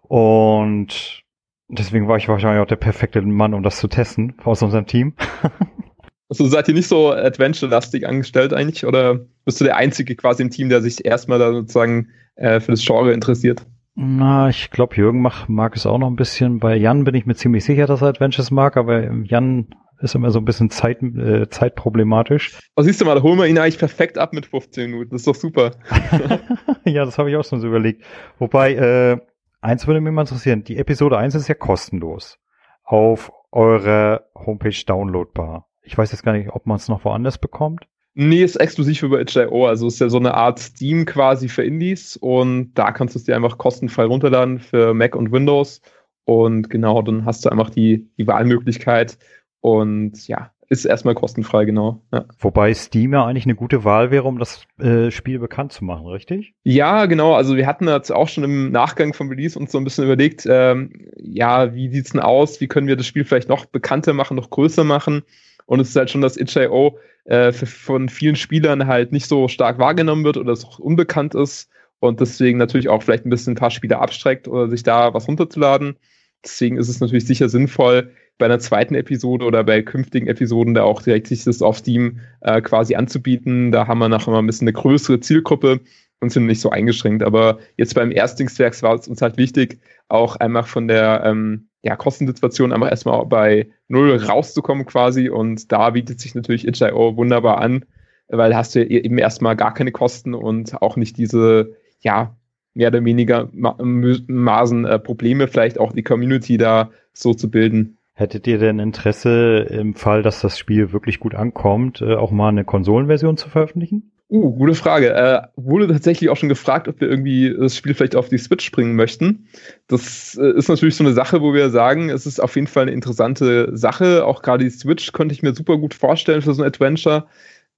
und 0.03 1.25
deswegen 1.69 2.07
war 2.07 2.17
ich 2.17 2.29
wahrscheinlich 2.29 2.63
auch 2.63 2.69
der 2.69 2.77
perfekte 2.77 3.21
Mann, 3.23 3.55
um 3.55 3.63
das 3.63 3.79
zu 3.79 3.89
testen 3.89 4.37
aus 4.45 4.63
unserem 4.63 4.87
Team. 4.87 5.15
Also 6.29 6.47
seid 6.47 6.69
ihr 6.69 6.75
nicht 6.75 6.89
so 6.89 7.13
adventure-lastig 7.13 8.07
angestellt 8.07 8.53
eigentlich? 8.53 8.87
Oder 8.87 9.21
bist 9.45 9.61
du 9.61 9.65
der 9.65 9.77
Einzige 9.77 10.17
quasi 10.17 10.43
im 10.43 10.51
Team, 10.51 10.69
der 10.69 10.81
sich 10.81 11.05
erstmal 11.05 11.39
da 11.39 11.53
sozusagen 11.53 12.09
äh, 12.37 12.61
für 12.61 12.73
das 12.73 12.85
Genre 12.85 13.13
interessiert? 13.13 13.67
Na, 13.95 14.49
ich 14.49 14.71
glaube, 14.71 14.97
Jürgen 14.97 15.23
mag, 15.23 15.49
mag 15.49 15.77
es 15.77 15.87
auch 15.87 15.99
noch 15.99 16.09
ein 16.09 16.17
bisschen. 16.17 16.59
Bei 16.59 16.75
Jan 16.75 17.05
bin 17.05 17.15
ich 17.15 17.27
mir 17.27 17.35
ziemlich 17.35 17.65
sicher, 17.65 17.87
dass 17.87 18.03
er 18.03 18.09
Adventures 18.09 18.51
mag, 18.51 18.77
aber 18.77 19.13
Jan 19.23 19.69
ist 20.01 20.15
immer 20.15 20.31
so 20.31 20.41
ein 20.41 20.45
bisschen 20.45 20.71
Zeit, 20.71 21.03
äh, 21.03 21.49
zeitproblematisch. 21.49 22.59
Oh, 22.75 22.83
siehst 22.83 23.01
du 23.01 23.05
mal, 23.05 23.15
da 23.15 23.23
holen 23.23 23.39
wir 23.39 23.47
ihn 23.47 23.59
eigentlich 23.59 23.79
perfekt 23.79 24.19
ab 24.19 24.33
mit 24.33 24.47
15 24.47 24.91
Minuten. 24.91 25.11
Das 25.11 25.21
ist 25.21 25.29
doch 25.29 25.37
super. 25.37 25.73
ja, 26.85 27.05
das 27.05 27.19
habe 27.19 27.31
ich 27.31 27.37
auch 27.37 27.45
schon 27.45 27.61
so 27.61 27.69
überlegt. 27.69 28.05
Wobei, 28.39 28.75
äh, 28.75 29.19
eins 29.61 29.87
würde 29.87 30.01
mich 30.01 30.13
mal 30.13 30.23
interessieren. 30.23 30.65
Die 30.65 30.77
Episode 30.77 31.17
1 31.19 31.37
ist 31.37 31.49
ja 31.49 31.55
kostenlos. 31.55 32.39
Auf 32.83 33.33
eurer 33.53 34.25
Homepage 34.35 34.85
downloadbar. 34.85 35.69
Ich 35.85 35.97
weiß 35.97 36.13
jetzt 36.13 36.25
gar 36.25 36.33
nicht, 36.33 36.51
ob 36.51 36.67
man 36.67 36.77
es 36.77 36.89
noch 36.89 37.05
woanders 37.05 37.39
bekommt. 37.39 37.87
Nee, 38.15 38.43
ist 38.43 38.57
exklusiv 38.57 39.03
über 39.03 39.21
itch.io. 39.21 39.67
Also 39.67 39.89
ist 39.89 39.99
ja 39.99 40.09
so 40.09 40.19
eine 40.19 40.35
Art 40.35 40.59
Steam 40.59 41.05
quasi 41.05 41.49
für 41.49 41.65
Indies 41.65 42.17
und 42.17 42.73
da 42.75 42.93
kannst 42.93 43.15
du 43.15 43.19
es 43.19 43.25
dir 43.25 43.35
einfach 43.35 43.59
kostenfrei 43.59 44.05
runterladen 44.05 44.61
für 44.61 44.95
Mac 44.95 45.17
und 45.17 45.33
Windows. 45.33 45.81
Und 46.25 46.71
genau, 46.71 47.03
dann 47.03 47.25
hast 47.25 47.45
du 47.45 47.51
einfach 47.51 47.71
die, 47.71 48.09
die 48.17 48.27
Wahlmöglichkeit 48.27 49.19
und 49.61 50.27
ja, 50.29 50.53
ist 50.69 50.85
erstmal 50.85 51.15
kostenfrei, 51.15 51.65
genau. 51.65 52.03
Ja. 52.13 52.25
Wobei 52.39 52.73
Steam 52.73 53.13
ja 53.13 53.27
eigentlich 53.27 53.45
eine 53.45 53.55
gute 53.55 53.85
Wahl 53.85 54.11
wäre, 54.11 54.25
um 54.25 54.39
das 54.39 54.65
äh, 54.79 55.11
Spiel 55.11 55.39
bekannt 55.39 55.73
zu 55.73 55.85
machen, 55.85 56.07
richtig? 56.07 56.55
Ja, 56.63 57.07
genau. 57.07 57.35
Also 57.35 57.57
wir 57.57 57.67
hatten 57.67 57.89
jetzt 57.89 58.11
auch 58.11 58.29
schon 58.29 58.45
im 58.45 58.71
Nachgang 58.71 59.13
vom 59.13 59.29
Release 59.29 59.59
uns 59.59 59.73
so 59.73 59.79
ein 59.79 59.85
bisschen 59.85 60.05
überlegt, 60.05 60.47
ähm, 60.49 61.09
ja, 61.17 61.75
wie 61.75 61.91
sieht's 61.91 62.13
denn 62.13 62.21
aus? 62.21 62.61
Wie 62.61 62.69
können 62.69 62.87
wir 62.87 62.97
das 62.97 63.07
Spiel 63.07 63.25
vielleicht 63.25 63.49
noch 63.49 63.67
bekannter 63.67 64.13
machen, 64.15 64.37
noch 64.37 64.51
größer 64.51 64.85
machen? 64.85 65.23
Und 65.67 65.81
es 65.81 65.91
ist 65.91 65.97
halt 65.97 66.11
schon, 66.11 66.21
dass 66.21 66.37
itch.io 66.37 66.99
äh, 67.25 67.53
von 67.53 68.09
vielen 68.09 68.37
Spielern 68.37 68.87
halt 68.87 69.13
nicht 69.13 69.27
so 69.27 69.49
stark 69.49 69.79
wahrgenommen 69.79 70.25
wird 70.25 70.37
oder 70.37 70.53
es 70.53 70.65
auch 70.65 70.79
unbekannt 70.79 71.35
ist 71.35 71.71
und 72.01 72.21
deswegen 72.21 72.59
natürlich 72.59 72.89
auch 72.89 73.03
vielleicht 73.03 73.25
ein 73.25 73.31
bisschen 73.31 73.55
ein 73.55 73.57
paar 73.57 73.71
Spieler 73.71 74.01
abstreckt 74.01 74.47
oder 74.47 74.69
sich 74.69 74.83
da 74.83 75.15
was 75.15 75.27
runterzuladen. 75.27 75.97
Deswegen 76.45 76.77
ist 76.77 76.89
es 76.89 77.01
natürlich 77.01 77.27
sicher 77.27 77.49
sinnvoll, 77.49 78.13
bei 78.37 78.47
einer 78.47 78.59
zweiten 78.59 78.95
Episode 78.95 79.45
oder 79.45 79.65
bei 79.65 79.81
künftigen 79.83 80.27
Episoden 80.27 80.75
da 80.75 80.83
auch 80.83 81.03
direkt 81.03 81.29
sich 81.29 81.45
das 81.45 81.63
auf 81.63 81.79
Steam 81.79 82.21
äh, 82.41 82.61
quasi 82.61 82.95
anzubieten. 82.97 83.71
Da 83.73 83.87
haben 83.87 83.99
wir 83.99 84.09
nachher 84.09 84.33
mal 84.33 84.41
ein 84.41 84.47
bisschen 84.47 84.67
eine 84.67 84.73
größere 84.73 85.21
Zielgruppe 85.21 85.81
und 86.21 86.31
sind 86.31 86.47
nicht 86.47 86.61
so 86.61 86.71
eingeschränkt. 86.71 87.23
Aber 87.23 87.59
jetzt 87.77 87.95
beim 87.95 88.11
Erstlingswerk 88.11 88.81
war 88.83 88.97
es 88.97 89.09
uns 89.09 89.23
halt 89.23 89.37
wichtig, 89.37 89.79
auch 90.09 90.37
einfach 90.37 90.67
von 90.67 90.89
der 90.89 91.23
ähm, 91.25 91.69
ja, 91.85 91.97
Kostensituation 91.97 92.73
einfach 92.73 92.91
erstmal 92.91 93.25
bei 93.27 93.69
Null 93.89 94.17
rauszukommen 94.17 94.87
quasi. 94.87 95.29
Und 95.29 95.71
da 95.71 95.91
bietet 95.91 96.19
sich 96.19 96.35
natürlich 96.35 96.67
itch.io 96.67 97.17
wunderbar 97.17 97.59
an, 97.61 97.85
weil 98.29 98.57
hast 98.57 98.75
du 98.75 98.85
eben 98.85 99.19
erstmal 99.19 99.55
gar 99.55 99.75
keine 99.75 99.93
Kosten 99.93 100.35
und 100.35 100.81
auch 100.81 100.97
nicht 100.97 101.19
diese, 101.19 101.77
ja, 102.01 102.35
mehr 102.73 102.89
oder 102.89 103.05
weniger 103.05 103.51
Ma 103.53 103.77
Maßen 103.79 104.85
äh, 104.87 104.99
Probleme, 104.99 105.47
vielleicht 105.47 105.79
auch 105.79 105.93
die 105.93 106.03
Community 106.03 106.57
da 106.57 106.91
so 107.13 107.35
zu 107.35 107.51
bilden. 107.51 107.99
Hättet 108.15 108.47
ihr 108.47 108.59
denn 108.59 108.79
Interesse 108.79 109.67
im 109.71 109.95
Fall, 109.95 110.23
dass 110.23 110.41
das 110.41 110.59
Spiel 110.59 110.93
wirklich 110.93 111.21
gut 111.21 111.35
ankommt, 111.35 112.01
äh, 112.01 112.15
auch 112.15 112.31
mal 112.31 112.49
eine 112.49 112.65
Konsolenversion 112.65 113.37
zu 113.37 113.51
veröffentlichen? 113.51 114.11
Uh, 114.35 114.51
gute 114.51 114.75
Frage. 114.75 115.15
Äh, 115.15 115.43
wurde 115.55 115.87
tatsächlich 115.87 116.29
auch 116.29 116.37
schon 116.37 116.49
gefragt, 116.49 116.89
ob 116.89 117.01
wir 117.01 117.09
irgendwie 117.09 117.55
das 117.57 117.77
Spiel 117.77 117.95
vielleicht 117.95 118.17
auf 118.17 118.31
die 118.31 118.39
Switch 118.39 118.69
bringen 118.73 118.97
möchten. 118.97 119.47
Das 119.87 120.37
äh, 120.37 120.51
ist 120.57 120.69
natürlich 120.69 120.97
so 120.97 121.05
eine 121.05 121.13
Sache, 121.13 121.41
wo 121.41 121.55
wir 121.55 121.71
sagen, 121.71 122.11
es 122.11 122.27
ist 122.27 122.41
auf 122.41 122.57
jeden 122.57 122.67
Fall 122.67 122.83
eine 122.83 122.91
interessante 122.91 123.71
Sache. 123.77 124.27
Auch 124.27 124.43
gerade 124.43 124.65
die 124.65 124.71
Switch 124.71 125.13
könnte 125.13 125.37
ich 125.37 125.45
mir 125.45 125.55
super 125.55 125.77
gut 125.79 125.95
vorstellen 125.95 126.43
für 126.43 126.53
so 126.53 126.65
ein 126.65 126.67
Adventure. 126.67 127.29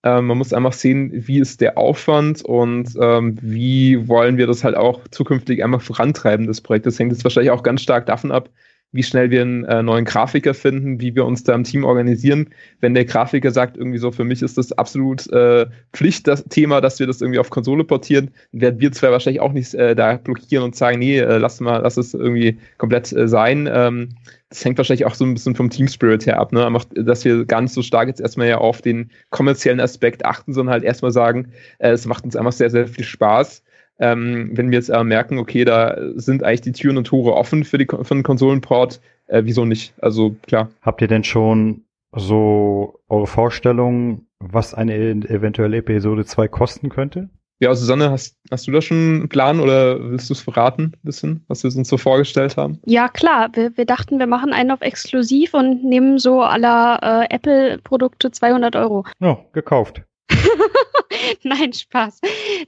Ähm, 0.02 0.28
man 0.28 0.38
muss 0.38 0.54
einfach 0.54 0.72
sehen, 0.72 1.10
wie 1.12 1.40
ist 1.40 1.60
der 1.60 1.76
Aufwand 1.76 2.42
und 2.42 2.88
ähm, 2.98 3.36
wie 3.42 4.08
wollen 4.08 4.38
wir 4.38 4.46
das 4.46 4.64
halt 4.64 4.78
auch 4.78 5.06
zukünftig 5.10 5.62
einmal 5.62 5.80
vorantreiben, 5.80 6.46
das 6.46 6.62
Projekt. 6.62 6.86
Das 6.86 6.98
hängt 6.98 7.12
jetzt 7.12 7.22
wahrscheinlich 7.22 7.50
auch 7.50 7.64
ganz 7.64 7.82
stark 7.82 8.06
davon 8.06 8.32
ab, 8.32 8.48
wie 8.96 9.02
schnell 9.02 9.30
wir 9.30 9.42
einen 9.42 9.64
äh, 9.64 9.82
neuen 9.82 10.04
Grafiker 10.04 10.54
finden, 10.54 11.00
wie 11.00 11.14
wir 11.14 11.24
uns 11.24 11.44
da 11.44 11.54
im 11.54 11.64
Team 11.64 11.84
organisieren. 11.84 12.48
Wenn 12.80 12.94
der 12.94 13.04
Grafiker 13.04 13.50
sagt, 13.50 13.76
irgendwie 13.76 13.98
so, 13.98 14.10
für 14.10 14.24
mich 14.24 14.42
ist 14.42 14.58
das 14.58 14.72
absolut 14.72 15.30
äh, 15.32 15.66
Pflicht, 15.92 16.26
das 16.26 16.44
Thema, 16.44 16.80
dass 16.80 16.98
wir 16.98 17.06
das 17.06 17.20
irgendwie 17.20 17.38
auf 17.38 17.50
Konsole 17.50 17.84
portieren, 17.84 18.30
werden 18.52 18.80
wir 18.80 18.90
zwar 18.92 19.12
wahrscheinlich 19.12 19.40
auch 19.40 19.52
nicht 19.52 19.74
äh, 19.74 19.94
da 19.94 20.16
blockieren 20.16 20.64
und 20.64 20.74
sagen, 20.74 20.98
nee, 20.98 21.18
äh, 21.18 21.38
lass 21.38 21.60
mal, 21.60 21.78
lass 21.82 21.96
es 21.96 22.14
irgendwie 22.14 22.58
komplett 22.78 23.12
äh, 23.12 23.28
sein. 23.28 23.68
Ähm, 23.72 24.08
das 24.48 24.64
hängt 24.64 24.78
wahrscheinlich 24.78 25.04
auch 25.04 25.14
so 25.14 25.24
ein 25.24 25.34
bisschen 25.34 25.54
vom 25.54 25.70
Team 25.70 25.88
Spirit 25.88 26.24
her 26.24 26.38
ab, 26.38 26.52
ne? 26.52 26.66
dass 26.94 27.24
wir 27.24 27.44
gar 27.44 27.60
nicht 27.60 27.74
so 27.74 27.82
stark 27.82 28.08
jetzt 28.08 28.20
erstmal 28.20 28.48
ja 28.48 28.58
auf 28.58 28.80
den 28.80 29.10
kommerziellen 29.30 29.80
Aspekt 29.80 30.24
achten, 30.24 30.52
sondern 30.52 30.72
halt 30.72 30.84
erstmal 30.84 31.10
sagen, 31.10 31.52
äh, 31.78 31.90
es 31.90 32.06
macht 32.06 32.24
uns 32.24 32.36
einfach 32.36 32.52
sehr, 32.52 32.70
sehr 32.70 32.88
viel 32.88 33.04
Spaß 33.04 33.62
ähm, 33.98 34.50
wenn 34.52 34.70
wir 34.70 34.78
jetzt 34.78 34.88
äh, 34.88 35.04
merken, 35.04 35.38
okay, 35.38 35.64
da 35.64 35.96
sind 36.14 36.42
eigentlich 36.42 36.60
die 36.62 36.72
Türen 36.72 36.98
und 36.98 37.06
Tore 37.06 37.34
offen 37.34 37.64
für, 37.64 37.78
die, 37.78 37.86
für 37.86 38.14
den 38.14 38.22
Konsolenport, 38.22 39.00
äh, 39.26 39.42
wieso 39.44 39.64
nicht? 39.64 39.94
Also 40.00 40.36
klar. 40.46 40.70
Habt 40.82 41.00
ihr 41.02 41.08
denn 41.08 41.24
schon 41.24 41.84
so 42.12 43.00
eure 43.08 43.26
Vorstellung, 43.26 44.26
was 44.38 44.74
eine 44.74 44.94
eventuelle 44.94 45.78
Episode 45.78 46.24
2 46.24 46.48
kosten 46.48 46.88
könnte? 46.88 47.30
Ja, 47.58 47.74
Susanne, 47.74 48.10
hast, 48.10 48.36
hast 48.50 48.66
du 48.66 48.72
da 48.72 48.82
schon 48.82 48.96
einen 48.98 49.28
Plan 49.30 49.60
oder 49.60 50.10
willst 50.10 50.28
du 50.28 50.34
es 50.34 50.42
verraten, 50.42 50.92
ein 50.94 51.00
bisschen, 51.02 51.44
was 51.48 51.64
wir 51.64 51.74
uns 51.74 51.88
so 51.88 51.96
vorgestellt 51.96 52.58
haben? 52.58 52.80
Ja, 52.84 53.08
klar. 53.08 53.48
Wir, 53.54 53.74
wir 53.78 53.86
dachten, 53.86 54.18
wir 54.18 54.26
machen 54.26 54.52
einen 54.52 54.70
auf 54.70 54.82
exklusiv 54.82 55.54
und 55.54 55.82
nehmen 55.82 56.18
so 56.18 56.42
aller 56.42 56.98
äh, 57.02 57.34
Apple-Produkte 57.34 58.30
200 58.30 58.76
Euro. 58.76 59.06
Ja, 59.20 59.38
gekauft. 59.52 60.02
nein, 61.42 61.72
Spaß. 61.72 62.20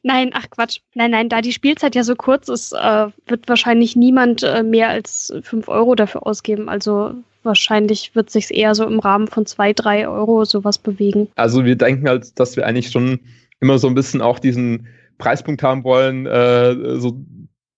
Nein, 0.02 0.30
ach 0.32 0.50
Quatsch. 0.50 0.80
Nein, 0.94 1.10
nein, 1.10 1.28
da 1.28 1.40
die 1.40 1.52
Spielzeit 1.52 1.94
ja 1.94 2.04
so 2.04 2.14
kurz 2.14 2.48
ist, 2.48 2.72
äh, 2.72 3.06
wird 3.26 3.48
wahrscheinlich 3.48 3.96
niemand 3.96 4.42
äh, 4.42 4.62
mehr 4.62 4.88
als 4.88 5.32
5 5.42 5.68
Euro 5.68 5.94
dafür 5.94 6.26
ausgeben. 6.26 6.68
Also 6.68 7.14
wahrscheinlich 7.42 8.14
wird 8.14 8.30
sich 8.30 8.54
eher 8.54 8.74
so 8.74 8.84
im 8.86 8.98
Rahmen 8.98 9.28
von 9.28 9.46
2, 9.46 9.72
3 9.72 10.08
Euro 10.08 10.44
sowas 10.44 10.78
bewegen. 10.78 11.28
Also 11.36 11.64
wir 11.64 11.76
denken 11.76 12.08
halt, 12.08 12.38
dass 12.38 12.56
wir 12.56 12.66
eigentlich 12.66 12.90
schon 12.90 13.20
immer 13.60 13.78
so 13.78 13.88
ein 13.88 13.94
bisschen 13.94 14.22
auch 14.22 14.38
diesen 14.38 14.86
Preispunkt 15.18 15.62
haben 15.62 15.84
wollen, 15.84 16.26
äh, 16.26 16.98
so 16.98 17.20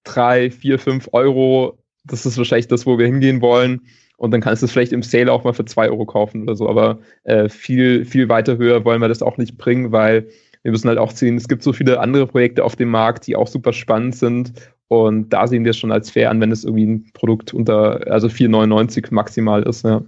3, 0.05 0.51
4, 0.51 0.79
5 0.79 1.09
Euro. 1.13 1.79
Das 2.05 2.27
ist 2.27 2.39
wahrscheinlich 2.39 2.69
das, 2.69 2.87
wo 2.87 2.99
wir 2.99 3.07
hingehen 3.07 3.41
wollen. 3.41 3.83
Und 4.21 4.33
dann 4.33 4.43
kannst 4.43 4.61
du 4.61 4.67
es 4.67 4.73
vielleicht 4.73 4.93
im 4.93 5.03
Sale 5.03 5.33
auch 5.33 5.45
mal 5.45 5.55
für 5.55 5.65
zwei 5.65 5.89
Euro 5.89 6.05
kaufen 6.05 6.43
oder 6.43 6.55
so. 6.55 6.69
Aber 6.69 6.99
äh, 7.25 7.49
viel, 7.49 8.05
viel 8.05 8.29
weiter 8.29 8.59
höher 8.59 8.85
wollen 8.85 9.01
wir 9.01 9.09
das 9.09 9.23
auch 9.23 9.39
nicht 9.39 9.57
bringen, 9.57 9.93
weil 9.93 10.29
wir 10.63 10.73
müssen 10.73 10.89
halt 10.89 10.99
auch 10.99 11.11
sehen, 11.11 11.37
es 11.37 11.49
gibt 11.49 11.63
so 11.63 11.73
viele 11.73 12.01
andere 12.01 12.27
Projekte 12.27 12.63
auf 12.63 12.77
dem 12.77 12.91
Markt, 12.91 13.27
die 13.27 13.35
auch 13.35 13.47
super 13.47 13.73
spannend 13.73 14.15
sind. 14.15 14.53
Und 14.89 15.31
da 15.31 15.47
sehen 15.47 15.65
wir 15.65 15.71
es 15.71 15.79
schon 15.79 15.91
als 15.91 16.11
fair 16.11 16.29
an, 16.29 16.39
wenn 16.39 16.53
es 16.53 16.65
irgendwie 16.65 16.85
ein 16.85 17.11
Produkt 17.15 17.55
unter, 17.55 18.13
also 18.13 18.29
4,99 18.29 19.07
maximal 19.11 19.63
ist, 19.63 19.87
ja. 19.87 20.03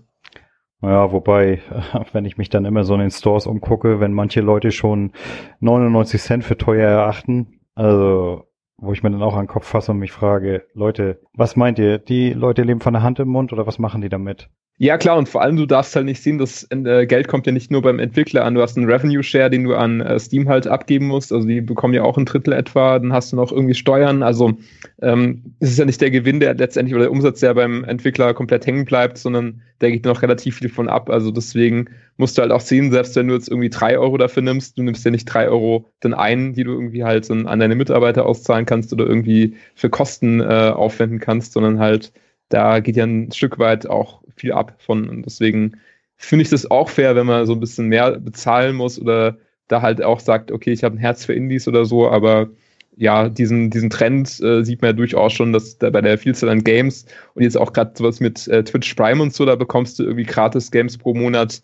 Ja, 0.83 1.11
wobei, 1.11 1.63
wenn 2.13 2.27
ich 2.27 2.37
mich 2.37 2.51
dann 2.51 2.67
immer 2.67 2.85
so 2.85 2.93
in 2.93 3.01
den 3.01 3.11
Stores 3.11 3.47
umgucke, 3.47 3.99
wenn 3.99 4.13
manche 4.13 4.43
Leute 4.43 4.73
schon 4.73 5.13
99 5.61 6.21
Cent 6.21 6.45
für 6.45 6.59
teuer 6.59 6.87
erachten, 6.87 7.61
also 7.75 8.45
wo 8.83 8.93
ich 8.93 9.03
mir 9.03 9.11
dann 9.11 9.23
auch 9.23 9.35
an 9.35 9.45
den 9.45 9.49
Kopf 9.49 9.67
fasse 9.67 9.93
und 9.93 9.99
mich 9.99 10.11
frage, 10.11 10.67
Leute, 10.75 11.21
was 11.35 11.55
meint 11.55 11.79
ihr? 11.79 11.99
Die 11.99 12.33
Leute 12.33 12.63
leben 12.63 12.81
von 12.81 12.93
der 12.93 13.03
Hand 13.03 13.21
im 13.21 13.29
Mund 13.29 13.53
oder 13.53 13.67
was 13.67 13.79
machen 13.79 14.01
die 14.03 14.09
damit? 14.09 14.51
Ja, 14.83 14.99
klar, 14.99 15.17
und 15.17 15.29
vor 15.29 15.43
allem, 15.43 15.55
du 15.55 15.65
darfst 15.65 15.95
halt 15.95 16.07
nicht 16.07 16.21
sehen, 16.21 16.39
dass 16.39 16.67
äh, 16.71 17.07
Geld 17.07 17.29
kommt 17.29 17.47
ja 17.47 17.53
nicht 17.53 17.71
nur 17.71 17.83
beim 17.83 18.01
Entwickler 18.01 18.45
an. 18.45 18.57
Du 18.57 18.63
hast 18.63 18.77
einen 18.77 18.91
Revenue 18.91 19.23
Share, 19.23 19.49
den 19.49 19.63
du 19.63 19.77
an 19.77 20.01
äh, 20.01 20.19
Steam 20.19 20.49
halt 20.49 20.67
abgeben 20.67 21.07
musst. 21.07 21.33
Also 21.33 21.47
die 21.47 21.61
bekommen 21.61 21.95
ja 21.95 22.03
auch 22.03 22.19
ein 22.19 22.25
Drittel 22.25 22.53
etwa. 22.53 22.99
Dann 22.99 23.13
hast 23.13 23.31
du 23.31 23.37
noch 23.37 23.53
irgendwie 23.53 23.75
Steuern. 23.75 24.25
Also 24.25 24.55
ähm, 25.01 25.55
es 25.61 25.71
ist 25.71 25.79
ja 25.79 25.85
nicht 25.85 26.01
der 26.01 26.11
Gewinn, 26.11 26.41
der 26.41 26.55
letztendlich 26.55 26.97
oder 26.97 27.05
der 27.05 27.13
Umsatz, 27.13 27.39
der 27.39 27.55
beim 27.55 27.85
Entwickler 27.85 28.35
komplett 28.35 28.67
hängen 28.67 28.85
bleibt, 28.85 29.19
sondern 29.19 29.63
der 29.83 29.93
geht 29.93 30.05
noch 30.05 30.21
relativ 30.21 30.57
viel 30.57 30.69
von 30.69 30.89
ab. 30.89 31.11
Also 31.11 31.31
deswegen 31.31 31.85
musst 32.17 32.37
du 32.37 32.43
halt 32.43 32.51
auch 32.51 32.61
sehen, 32.61 32.91
selbst 32.91 33.15
wenn 33.15 33.29
du 33.29 33.35
jetzt 33.35 33.49
irgendwie 33.49 33.71
drei 33.71 33.97
Euro 33.97 34.19
dafür 34.19 34.43
nimmst, 34.43 34.79
du 34.79 34.83
nimmst 34.83 35.05
ja 35.05 35.13
nicht 35.13 35.27
drei 35.27 35.49
Euro 35.49 35.93
dann 36.01 36.13
ein, 36.13 36.55
die 36.55 36.65
du 36.65 36.73
irgendwie 36.73 37.05
halt 37.05 37.31
an 37.31 37.61
deine 37.61 37.77
Mitarbeiter 37.77 38.27
auszahlen 38.27 38.67
kannst 38.67 38.93
oder 38.93 39.07
irgendwie 39.07 39.55
für 39.77 39.91
Kosten 39.91 40.41
äh, 40.41 40.73
aufwenden 40.75 41.21
kannst, 41.21 41.53
sondern 41.53 41.79
halt 41.79 42.13
da 42.53 42.81
geht 42.81 42.97
ja 42.97 43.05
ein 43.05 43.33
Stück 43.33 43.59
weit 43.59 43.89
auch 43.89 44.23
viel 44.37 44.53
ab 44.53 44.75
von. 44.79 45.09
Und 45.09 45.25
deswegen 45.25 45.79
finde 46.17 46.43
ich 46.43 46.51
das 46.51 46.71
auch 46.71 46.89
fair, 46.89 47.17
wenn 47.17 47.27
man 47.27 47.47
so 47.47 47.55
ein 47.55 47.61
bisschen 47.61 47.89
mehr 47.89 48.19
bezahlen 48.19 48.77
muss 48.77 49.01
oder 49.01 49.39
da 49.69 49.83
halt 49.83 50.03
auch 50.03 50.21
sagt, 50.21 50.53
okay, 50.53 50.73
ich 50.73 50.85
habe 50.85 50.97
ein 50.97 50.99
Herz 50.99 51.25
für 51.25 51.35
Indies 51.35 51.67
oder 51.67 51.85
so, 51.85 52.09
aber 52.09 52.51
ja, 52.97 53.31
diesen, 53.31 53.71
diesen 53.71 53.89
Trend 53.89 54.39
äh, 54.41 54.63
sieht 54.63 54.83
man 54.83 54.91
ja 54.91 54.93
durchaus 54.93 55.33
schon, 55.33 55.55
dass 55.55 55.79
da 55.79 55.89
bei 55.89 56.03
der 56.03 56.19
Vielzahl 56.19 56.51
an 56.51 56.63
Games 56.63 57.07
und 57.35 57.43
jetzt 57.43 57.57
auch 57.57 57.73
gerade 57.73 57.93
sowas 57.97 58.21
mit 58.21 58.47
äh, 58.49 58.63
Twitch 58.63 58.95
Prime 58.95 59.23
und 59.23 59.33
so, 59.33 59.47
da 59.47 59.57
bekommst 59.57 59.99
du 59.99 60.03
irgendwie 60.03 60.25
gratis 60.25 60.71
Games 60.71 60.99
pro 60.99 61.15
Monat 61.15 61.63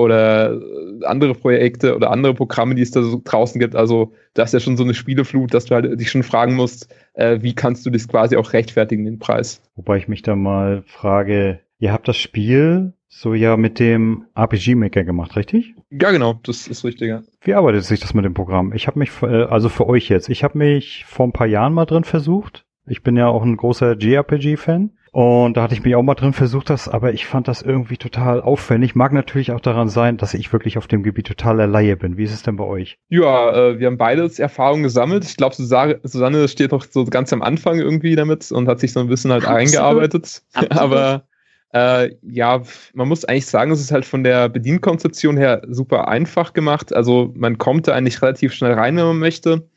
oder 0.00 0.54
äh, 0.54 1.04
andere 1.04 1.34
Projekte 1.34 1.94
oder 1.94 2.10
andere 2.10 2.34
Programme, 2.34 2.74
die 2.74 2.82
es 2.82 2.90
da 2.90 3.02
so 3.02 3.20
draußen 3.22 3.60
gibt. 3.60 3.76
Also 3.76 4.12
das 4.34 4.50
ist 4.50 4.52
ja 4.54 4.60
schon 4.60 4.76
so 4.76 4.84
eine 4.84 4.94
Spieleflut, 4.94 5.54
dass 5.54 5.66
du 5.66 5.74
halt 5.74 6.00
dich 6.00 6.10
schon 6.10 6.22
fragen 6.22 6.54
musst, 6.54 6.92
äh, 7.14 7.38
wie 7.42 7.54
kannst 7.54 7.86
du 7.86 7.90
das 7.90 8.08
quasi 8.08 8.36
auch 8.36 8.52
rechtfertigen, 8.52 9.04
den 9.04 9.18
Preis. 9.18 9.62
Wobei 9.76 9.98
ich 9.98 10.08
mich 10.08 10.22
da 10.22 10.34
mal 10.36 10.82
frage, 10.86 11.60
Ihr 11.80 11.92
habt 11.92 12.06
das 12.08 12.18
Spiel 12.18 12.92
so 13.08 13.32
ja 13.32 13.56
mit 13.56 13.78
dem 13.78 14.26
RPG 14.36 14.74
Maker 14.74 15.02
gemacht, 15.02 15.34
richtig? 15.34 15.74
Ja, 15.90 16.10
genau, 16.10 16.38
das 16.44 16.68
ist 16.68 16.84
richtig. 16.84 17.08
Ja. 17.08 17.22
Wie 17.40 17.54
arbeitet 17.54 17.84
sich 17.84 18.00
das 18.00 18.12
mit 18.12 18.26
dem 18.26 18.34
Programm? 18.34 18.74
Ich 18.74 18.86
habe 18.86 18.98
mich, 18.98 19.10
äh, 19.22 19.44
also 19.44 19.70
für 19.70 19.88
euch 19.88 20.10
jetzt, 20.10 20.28
ich 20.28 20.44
habe 20.44 20.58
mich 20.58 21.06
vor 21.06 21.26
ein 21.26 21.32
paar 21.32 21.46
Jahren 21.46 21.72
mal 21.72 21.86
drin 21.86 22.04
versucht. 22.04 22.66
Ich 22.86 23.02
bin 23.02 23.16
ja 23.16 23.28
auch 23.28 23.42
ein 23.42 23.56
großer 23.56 23.96
JRPG-Fan. 23.96 24.90
Und 25.12 25.56
da 25.56 25.62
hatte 25.62 25.74
ich 25.74 25.82
mich 25.82 25.96
auch 25.96 26.02
mal 26.02 26.14
drin 26.14 26.32
versucht, 26.32 26.70
das, 26.70 26.88
aber 26.88 27.12
ich 27.12 27.26
fand 27.26 27.48
das 27.48 27.62
irgendwie 27.62 27.96
total 27.96 28.40
aufwendig. 28.40 28.94
Mag 28.94 29.12
natürlich 29.12 29.50
auch 29.50 29.60
daran 29.60 29.88
sein, 29.88 30.16
dass 30.16 30.34
ich 30.34 30.52
wirklich 30.52 30.78
auf 30.78 30.86
dem 30.86 31.02
Gebiet 31.02 31.26
totaler 31.26 31.66
Laie 31.66 31.96
bin. 31.96 32.16
Wie 32.16 32.24
ist 32.24 32.32
es 32.32 32.42
denn 32.42 32.56
bei 32.56 32.64
euch? 32.64 32.98
Ja, 33.08 33.52
äh, 33.52 33.78
wir 33.80 33.88
haben 33.88 33.98
beides 33.98 34.38
Erfahrungen 34.38 34.84
gesammelt. 34.84 35.24
Ich 35.24 35.36
glaube, 35.36 35.56
Susanne 35.56 36.48
steht 36.48 36.70
noch 36.70 36.84
so 36.84 37.04
ganz 37.04 37.32
am 37.32 37.42
Anfang 37.42 37.80
irgendwie 37.80 38.14
damit 38.14 38.52
und 38.52 38.68
hat 38.68 38.78
sich 38.78 38.92
so 38.92 39.00
ein 39.00 39.08
bisschen 39.08 39.32
halt 39.32 39.44
Absolut. 39.44 39.60
eingearbeitet. 39.60 40.42
Absolut. 40.52 40.76
Aber 40.78 41.24
äh, 41.72 42.10
ja, 42.22 42.62
man 42.94 43.08
muss 43.08 43.24
eigentlich 43.24 43.46
sagen, 43.46 43.72
es 43.72 43.80
ist 43.80 43.92
halt 43.92 44.04
von 44.04 44.22
der 44.22 44.48
Bedienkonzeption 44.48 45.36
her 45.36 45.62
super 45.68 46.08
einfach 46.08 46.52
gemacht. 46.52 46.94
Also 46.94 47.32
man 47.36 47.58
kommt 47.58 47.88
da 47.88 47.94
eigentlich 47.94 48.22
relativ 48.22 48.52
schnell 48.52 48.74
rein, 48.74 48.96
wenn 48.96 49.06
man 49.06 49.18
möchte 49.18 49.68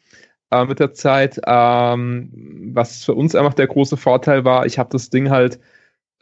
äh, 0.53 0.65
mit 0.65 0.79
der 0.79 0.93
Zeit. 0.93 1.39
Ähm, 1.45 2.29
was 2.73 3.03
für 3.03 3.13
uns 3.13 3.35
einfach 3.35 3.53
der 3.53 3.67
große 3.67 3.97
Vorteil 3.97 4.45
war, 4.45 4.65
ich 4.65 4.79
habe 4.79 4.89
das 4.91 5.09
Ding 5.09 5.29
halt 5.29 5.59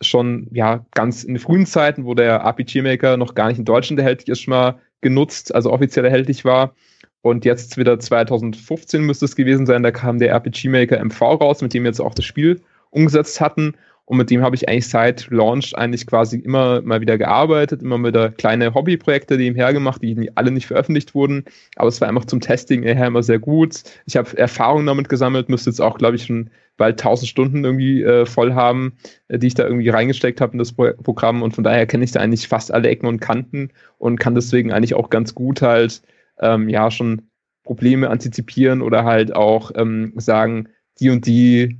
schon 0.02 0.48
ja 0.52 0.86
ganz 0.94 1.24
in 1.24 1.36
den 1.36 1.40
frühen 1.40 1.66
Zeiten, 1.66 2.06
wo 2.06 2.16
der 2.16 2.42
RPG 2.42 2.82
Maker 2.82 3.18
noch 3.18 3.36
gar 3.36 3.50
nicht 3.50 3.60
in 3.60 3.66
Deutschland 3.66 4.00
erhältlich 4.00 4.30
ist, 4.30 4.48
mal 4.48 4.80
genutzt, 5.02 5.54
also 5.54 5.72
offiziell 5.72 6.06
erhältlich 6.06 6.46
war. 6.46 6.74
Und 7.22 7.46
jetzt 7.46 7.78
wieder 7.78 8.00
2015 8.00 9.04
müsste 9.04 9.26
es 9.26 9.36
gewesen 9.36 9.68
sein, 9.68 9.84
da 9.84 9.92
kam 9.92 10.18
der 10.18 10.32
RPG 10.32 10.70
Maker 10.70 11.04
MV 11.04 11.22
raus, 11.22 11.62
mit 11.62 11.74
dem 11.74 11.84
wir 11.84 11.90
jetzt 11.90 12.02
auch 12.02 12.16
das 12.16 12.26
Spiel 12.26 12.62
umgesetzt 12.90 13.40
hatten. 13.40 13.76
Und 14.06 14.18
mit 14.18 14.30
dem 14.30 14.42
habe 14.42 14.56
ich 14.56 14.68
eigentlich 14.68 14.90
seit 14.90 15.30
Launch 15.30 15.74
eigentlich 15.78 16.06
quasi 16.06 16.38
immer 16.40 16.82
mal 16.82 17.00
wieder 17.00 17.18
gearbeitet, 17.18 17.82
immer 17.82 18.04
wieder 18.04 18.30
kleine 18.30 18.74
Hobbyprojekte 18.74 19.38
nebenher 19.38 19.72
gemacht, 19.72 20.02
die 20.02 20.36
alle 20.36 20.52
nicht 20.52 20.68
veröffentlicht 20.68 21.16
wurden. 21.16 21.46
Aber 21.78 21.88
es 21.88 22.02
war 22.02 22.10
einfach 22.10 22.26
zum 22.26 22.42
Testing 22.42 22.84
her 22.84 23.08
immer 23.08 23.24
sehr 23.24 23.40
gut. 23.40 23.84
Ich 24.06 24.18
habe 24.18 24.38
Erfahrungen 24.38 24.86
damit 24.86 25.08
gesammelt, 25.08 25.50
müsste 25.50 25.70
jetzt 25.70 25.80
auch, 25.80 25.98
glaube 25.98 26.18
ich, 26.18 26.26
schon 26.26 26.50
bald 26.78 27.00
1000 27.00 27.30
Stunden 27.30 27.64
irgendwie 27.64 28.02
äh, 28.02 28.26
voll 28.26 28.54
haben, 28.54 28.98
äh, 29.28 29.38
die 29.38 29.48
ich 29.48 29.54
da 29.54 29.64
irgendwie 29.64 29.90
reingesteckt 29.90 30.42
habe 30.42 30.54
in 30.54 30.60
das 30.60 30.74
Pro 30.74 30.92
Programm. 31.02 31.42
Und 31.44 31.54
von 31.54 31.64
daher 31.64 31.86
kenne 31.86 32.04
ich 32.04 32.12
da 32.12 32.20
eigentlich 32.20 32.48
fast 32.48 32.74
alle 32.74 32.90
Ecken 32.90 33.08
und 33.08 33.22
Kanten 33.22 33.70
und 33.98 34.20
kann 34.20 34.36
deswegen 34.36 34.72
eigentlich 34.72 34.96
auch 34.96 35.10
ganz 35.10 35.36
gut 35.36 35.62
halt, 35.62 36.02
ähm, 36.40 36.70
ja, 36.70 36.90
schon 36.92 37.30
Probleme 37.64 38.10
antizipieren 38.10 38.82
oder 38.82 39.06
halt 39.06 39.36
auch 39.36 39.72
ähm, 39.76 40.14
sagen, 40.18 40.70
die 41.00 41.12
und 41.12 41.26
die 41.28 41.80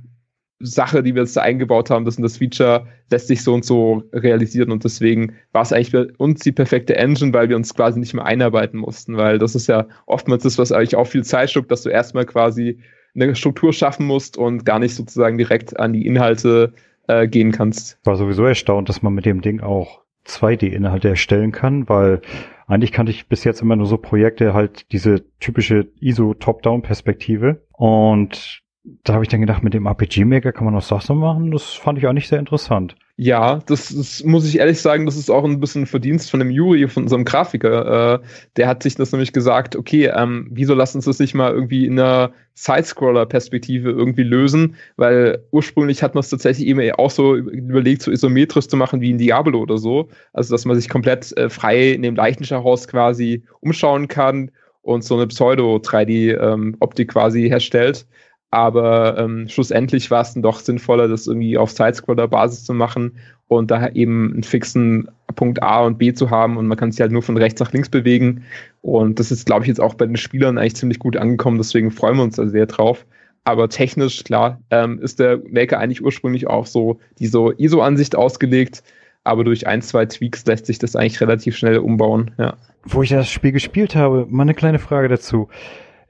Sache, 0.62 1.02
die 1.02 1.14
wir 1.14 1.22
jetzt 1.22 1.36
da 1.36 1.42
eingebaut 1.42 1.90
haben, 1.90 2.04
das 2.04 2.16
und 2.16 2.22
das 2.22 2.36
Feature 2.36 2.86
lässt 3.10 3.28
sich 3.28 3.42
so 3.42 3.52
und 3.54 3.64
so 3.64 4.04
realisieren 4.12 4.70
und 4.70 4.84
deswegen 4.84 5.34
war 5.52 5.62
es 5.62 5.72
eigentlich 5.72 5.90
für 5.90 6.12
uns 6.18 6.40
die 6.40 6.52
perfekte 6.52 6.96
Engine, 6.96 7.32
weil 7.32 7.48
wir 7.48 7.56
uns 7.56 7.74
quasi 7.74 8.00
nicht 8.00 8.14
mehr 8.14 8.24
einarbeiten 8.24 8.78
mussten, 8.78 9.16
weil 9.16 9.38
das 9.38 9.54
ist 9.54 9.66
ja 9.66 9.86
oftmals 10.06 10.44
das, 10.44 10.58
was 10.58 10.72
eigentlich 10.72 10.96
auch 10.96 11.06
viel 11.06 11.24
Zeit 11.24 11.50
schluckt, 11.50 11.70
dass 11.70 11.82
du 11.82 11.90
erstmal 11.90 12.24
quasi 12.24 12.78
eine 13.14 13.34
Struktur 13.34 13.72
schaffen 13.72 14.06
musst 14.06 14.38
und 14.38 14.64
gar 14.64 14.78
nicht 14.78 14.94
sozusagen 14.94 15.36
direkt 15.36 15.78
an 15.78 15.92
die 15.92 16.06
Inhalte 16.06 16.72
äh, 17.08 17.28
gehen 17.28 17.52
kannst. 17.52 17.98
War 18.04 18.16
sowieso 18.16 18.44
erstaunt, 18.44 18.88
dass 18.88 19.02
man 19.02 19.12
mit 19.12 19.26
dem 19.26 19.42
Ding 19.42 19.60
auch 19.60 20.02
2D-Inhalte 20.26 21.08
erstellen 21.08 21.52
kann, 21.52 21.88
weil 21.88 22.22
eigentlich 22.66 22.92
kannte 22.92 23.12
ich 23.12 23.26
bis 23.26 23.44
jetzt 23.44 23.60
immer 23.60 23.76
nur 23.76 23.86
so 23.86 23.98
Projekte 23.98 24.54
halt 24.54 24.90
diese 24.92 25.24
typische 25.40 25.88
ISO 26.00 26.34
Top-Down-Perspektive 26.34 27.62
und 27.72 28.62
da 28.84 29.14
habe 29.14 29.24
ich 29.24 29.28
dann 29.28 29.40
gedacht, 29.40 29.62
mit 29.62 29.74
dem 29.74 29.86
RPG-Maker 29.86 30.52
kann 30.52 30.64
man 30.64 30.74
auch 30.74 30.82
Sachen 30.82 31.18
machen. 31.18 31.52
Das 31.52 31.72
fand 31.74 31.98
ich 31.98 32.06
auch 32.06 32.12
nicht 32.12 32.28
sehr 32.28 32.40
interessant. 32.40 32.96
Ja, 33.16 33.60
das, 33.66 33.94
das 33.94 34.24
muss 34.24 34.48
ich 34.48 34.58
ehrlich 34.58 34.80
sagen, 34.80 35.06
das 35.06 35.16
ist 35.16 35.30
auch 35.30 35.44
ein 35.44 35.60
bisschen 35.60 35.86
Verdienst 35.86 36.30
von 36.30 36.40
dem 36.40 36.50
Juri, 36.50 36.88
von 36.88 37.04
unserem 37.04 37.24
Grafiker. 37.24 38.14
Äh, 38.14 38.26
der 38.56 38.66
hat 38.66 38.82
sich 38.82 38.96
das 38.96 39.12
nämlich 39.12 39.32
gesagt, 39.32 39.76
okay, 39.76 40.10
ähm, 40.12 40.48
wieso 40.50 40.74
lassen 40.74 40.98
uns 40.98 41.04
das 41.04 41.20
nicht 41.20 41.34
mal 41.34 41.52
irgendwie 41.52 41.86
in 41.86 42.00
einer 42.00 42.32
Sidescroller-Perspektive 42.54 43.90
irgendwie 43.90 44.24
lösen? 44.24 44.74
Weil 44.96 45.44
ursprünglich 45.52 46.02
hat 46.02 46.14
man 46.14 46.20
es 46.20 46.30
tatsächlich 46.30 46.66
eben 46.66 46.80
auch 46.92 47.10
so 47.10 47.36
überlegt, 47.36 48.02
so 48.02 48.10
isometrisch 48.10 48.66
zu 48.66 48.76
machen 48.76 49.00
wie 49.00 49.10
in 49.10 49.18
Diablo 49.18 49.60
oder 49.60 49.78
so. 49.78 50.08
Also, 50.32 50.52
dass 50.52 50.64
man 50.64 50.74
sich 50.74 50.88
komplett 50.88 51.36
äh, 51.36 51.48
frei 51.50 51.92
in 51.92 52.02
dem 52.02 52.16
Leichenschauhaus 52.16 52.88
quasi 52.88 53.44
umschauen 53.60 54.08
kann 54.08 54.50
und 54.80 55.04
so 55.04 55.14
eine 55.14 55.28
Pseudo-3D-Optik 55.28 57.08
ähm, 57.08 57.12
quasi 57.12 57.48
herstellt. 57.48 58.06
Aber 58.52 59.16
ähm, 59.16 59.48
schlussendlich 59.48 60.10
war 60.10 60.20
es 60.20 60.34
dann 60.34 60.42
doch 60.42 60.60
sinnvoller, 60.60 61.08
das 61.08 61.26
irgendwie 61.26 61.56
auf 61.56 61.70
Sidescroller-Basis 61.70 62.64
zu 62.64 62.74
machen 62.74 63.12
und 63.48 63.70
da 63.70 63.88
eben 63.88 64.30
einen 64.30 64.42
fixen 64.42 65.08
Punkt 65.34 65.62
A 65.62 65.80
und 65.80 65.96
B 65.96 66.12
zu 66.12 66.28
haben 66.28 66.58
und 66.58 66.66
man 66.66 66.76
kann 66.76 66.92
sich 66.92 67.00
halt 67.00 67.12
nur 67.12 67.22
von 67.22 67.38
rechts 67.38 67.60
nach 67.60 67.72
links 67.72 67.88
bewegen. 67.88 68.44
Und 68.82 69.18
das 69.18 69.30
ist, 69.30 69.46
glaube 69.46 69.62
ich, 69.62 69.68
jetzt 69.68 69.80
auch 69.80 69.94
bei 69.94 70.04
den 70.04 70.18
Spielern 70.18 70.58
eigentlich 70.58 70.76
ziemlich 70.76 70.98
gut 70.98 71.16
angekommen, 71.16 71.56
deswegen 71.56 71.90
freuen 71.90 72.18
wir 72.18 72.24
uns 72.24 72.36
da 72.36 72.46
sehr 72.46 72.66
drauf. 72.66 73.06
Aber 73.44 73.70
technisch, 73.70 74.22
klar, 74.22 74.60
ähm, 74.70 75.00
ist 75.00 75.18
der 75.18 75.40
Maker 75.50 75.78
eigentlich 75.78 76.04
ursprünglich 76.04 76.46
auch 76.46 76.66
so 76.66 77.00
diese 77.18 77.54
ISO-Ansicht 77.56 78.16
ausgelegt, 78.16 78.82
aber 79.24 79.44
durch 79.44 79.66
ein, 79.66 79.80
zwei 79.80 80.04
Tweaks 80.04 80.44
lässt 80.44 80.66
sich 80.66 80.78
das 80.78 80.94
eigentlich 80.94 81.22
relativ 81.22 81.56
schnell 81.56 81.78
umbauen, 81.78 82.32
ja. 82.36 82.58
Wo 82.84 83.02
ich 83.02 83.08
das 83.08 83.30
Spiel 83.30 83.52
gespielt 83.52 83.96
habe, 83.96 84.26
mal 84.28 84.42
eine 84.42 84.54
kleine 84.54 84.78
Frage 84.78 85.08
dazu. 85.08 85.48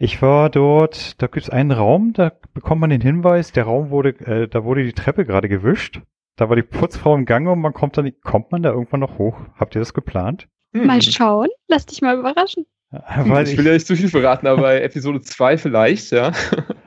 Ich 0.02 0.20
war 0.20 0.50
dort, 0.50 1.22
da 1.22 1.28
gibt 1.28 1.46
es 1.46 1.48
einen 1.48 1.70
Raum, 1.70 2.12
da 2.12 2.32
bekommt 2.54 2.80
man 2.80 2.90
den 2.90 3.00
Hinweis, 3.00 3.52
der 3.52 3.62
Raum 3.62 3.90
wurde, 3.90 4.08
äh, 4.26 4.48
da 4.48 4.64
wurde 4.64 4.82
die 4.82 4.94
Treppe 4.94 5.24
gerade 5.24 5.48
gewischt. 5.48 6.00
Da 6.34 6.48
war 6.48 6.56
die 6.56 6.64
Putzfrau 6.64 7.14
im 7.14 7.24
Gange 7.24 7.52
und 7.52 7.60
man 7.60 7.72
kommt 7.72 7.96
dann, 7.96 8.10
kommt 8.24 8.50
man 8.50 8.64
da 8.64 8.70
irgendwann 8.70 8.98
noch 8.98 9.18
hoch? 9.18 9.38
Habt 9.56 9.76
ihr 9.76 9.78
das 9.78 9.94
geplant? 9.94 10.48
Hm. 10.74 10.88
Mal 10.88 11.00
schauen, 11.02 11.50
lass 11.68 11.86
dich 11.86 12.02
mal 12.02 12.18
überraschen. 12.18 12.66
Weil 12.90 13.46
ich 13.46 13.56
will 13.56 13.64
ja 13.64 13.74
nicht 13.74 13.86
zu 13.86 13.94
viel 13.94 14.08
verraten, 14.08 14.48
aber 14.48 14.62
bei 14.62 14.80
Episode 14.82 15.20
2 15.20 15.56
vielleicht, 15.56 16.10
ja. 16.10 16.32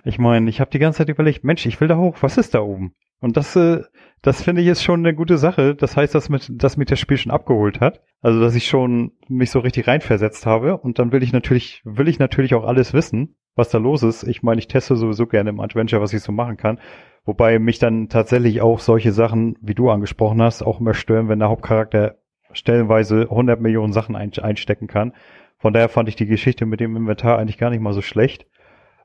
ich 0.04 0.20
meine, 0.20 0.50
ich 0.50 0.60
habe 0.60 0.72
die 0.72 0.80
ganze 0.80 0.98
Zeit 0.98 1.08
überlegt, 1.08 1.46
Mensch, 1.46 1.66
ich 1.66 1.80
will 1.80 1.88
da 1.88 1.96
hoch, 1.96 2.18
was 2.20 2.38
ist 2.38 2.54
da 2.54 2.60
oben? 2.60 2.96
Und 3.22 3.38
das, 3.38 3.56
äh, 3.56 3.82
das 4.22 4.42
finde 4.42 4.62
ich 4.62 4.68
ist 4.68 4.84
schon 4.84 5.02
eine 5.02 5.14
gute 5.14 5.38
Sache. 5.38 5.76
Das 5.76 5.96
heißt, 5.96 6.16
dass 6.16 6.30
mit, 6.30 6.50
dass 6.52 6.78
mich 6.78 6.88
das 6.88 7.00
Spiel 7.00 7.18
schon 7.18 7.32
abgeholt 7.32 7.80
hat. 7.80 8.02
Also, 8.22 8.40
dass 8.40 8.56
ich 8.56 8.68
schon 8.68 9.12
mich 9.28 9.52
so 9.52 9.60
richtig 9.60 9.88
reinversetzt 9.88 10.46
habe. 10.46 10.78
Und 10.78 10.98
dann 11.00 11.12
will 11.12 11.22
ich 11.22 11.32
natürlich, 11.32 11.82
will 11.86 12.08
ich 12.08 12.18
natürlich 12.18 12.56
auch 12.56 12.66
alles 12.66 12.94
wissen, 12.94 13.36
was 13.56 13.70
da 13.70 13.78
los 13.78 14.04
ist. 14.04 14.24
Ich 14.24 14.42
meine, 14.42 14.60
ich 14.60 14.68
teste 14.68 14.96
sowieso 14.96 15.28
gerne 15.28 15.52
im 15.52 15.60
Adventure, 15.60 16.02
was 16.02 16.14
ich 16.14 16.22
so 16.22 16.32
machen 16.32 16.58
kann. 16.58 16.80
Wobei 17.26 17.60
mich 17.60 17.80
dann 17.80 18.10
tatsächlich 18.10 18.62
auch 18.62 18.80
solche 18.80 19.12
Sachen, 19.12 19.58
wie 19.62 19.74
du 19.76 19.90
angesprochen 19.90 20.42
hast, 20.42 20.64
auch 20.64 20.80
immer 20.80 20.94
stören, 20.94 21.28
wenn 21.28 21.40
der 21.40 21.50
Hauptcharakter 21.50 22.18
stellenweise 22.52 23.24
100 23.24 23.60
Millionen 23.60 23.94
Sachen 23.94 24.16
einstecken 24.16 24.88
kann 24.88 25.14
Von 25.58 25.74
daher 25.74 25.90
fand 25.90 26.10
ich 26.10 26.16
die 26.16 26.28
Geschichte 26.28 26.66
mit 26.66 26.80
dem 26.80 26.96
Inventar 26.96 27.38
eigentlich 27.38 27.58
gar 27.58 27.70
nicht 27.70 27.82
mal 27.82 27.94
so 27.94 28.02
schlecht. 28.02 28.46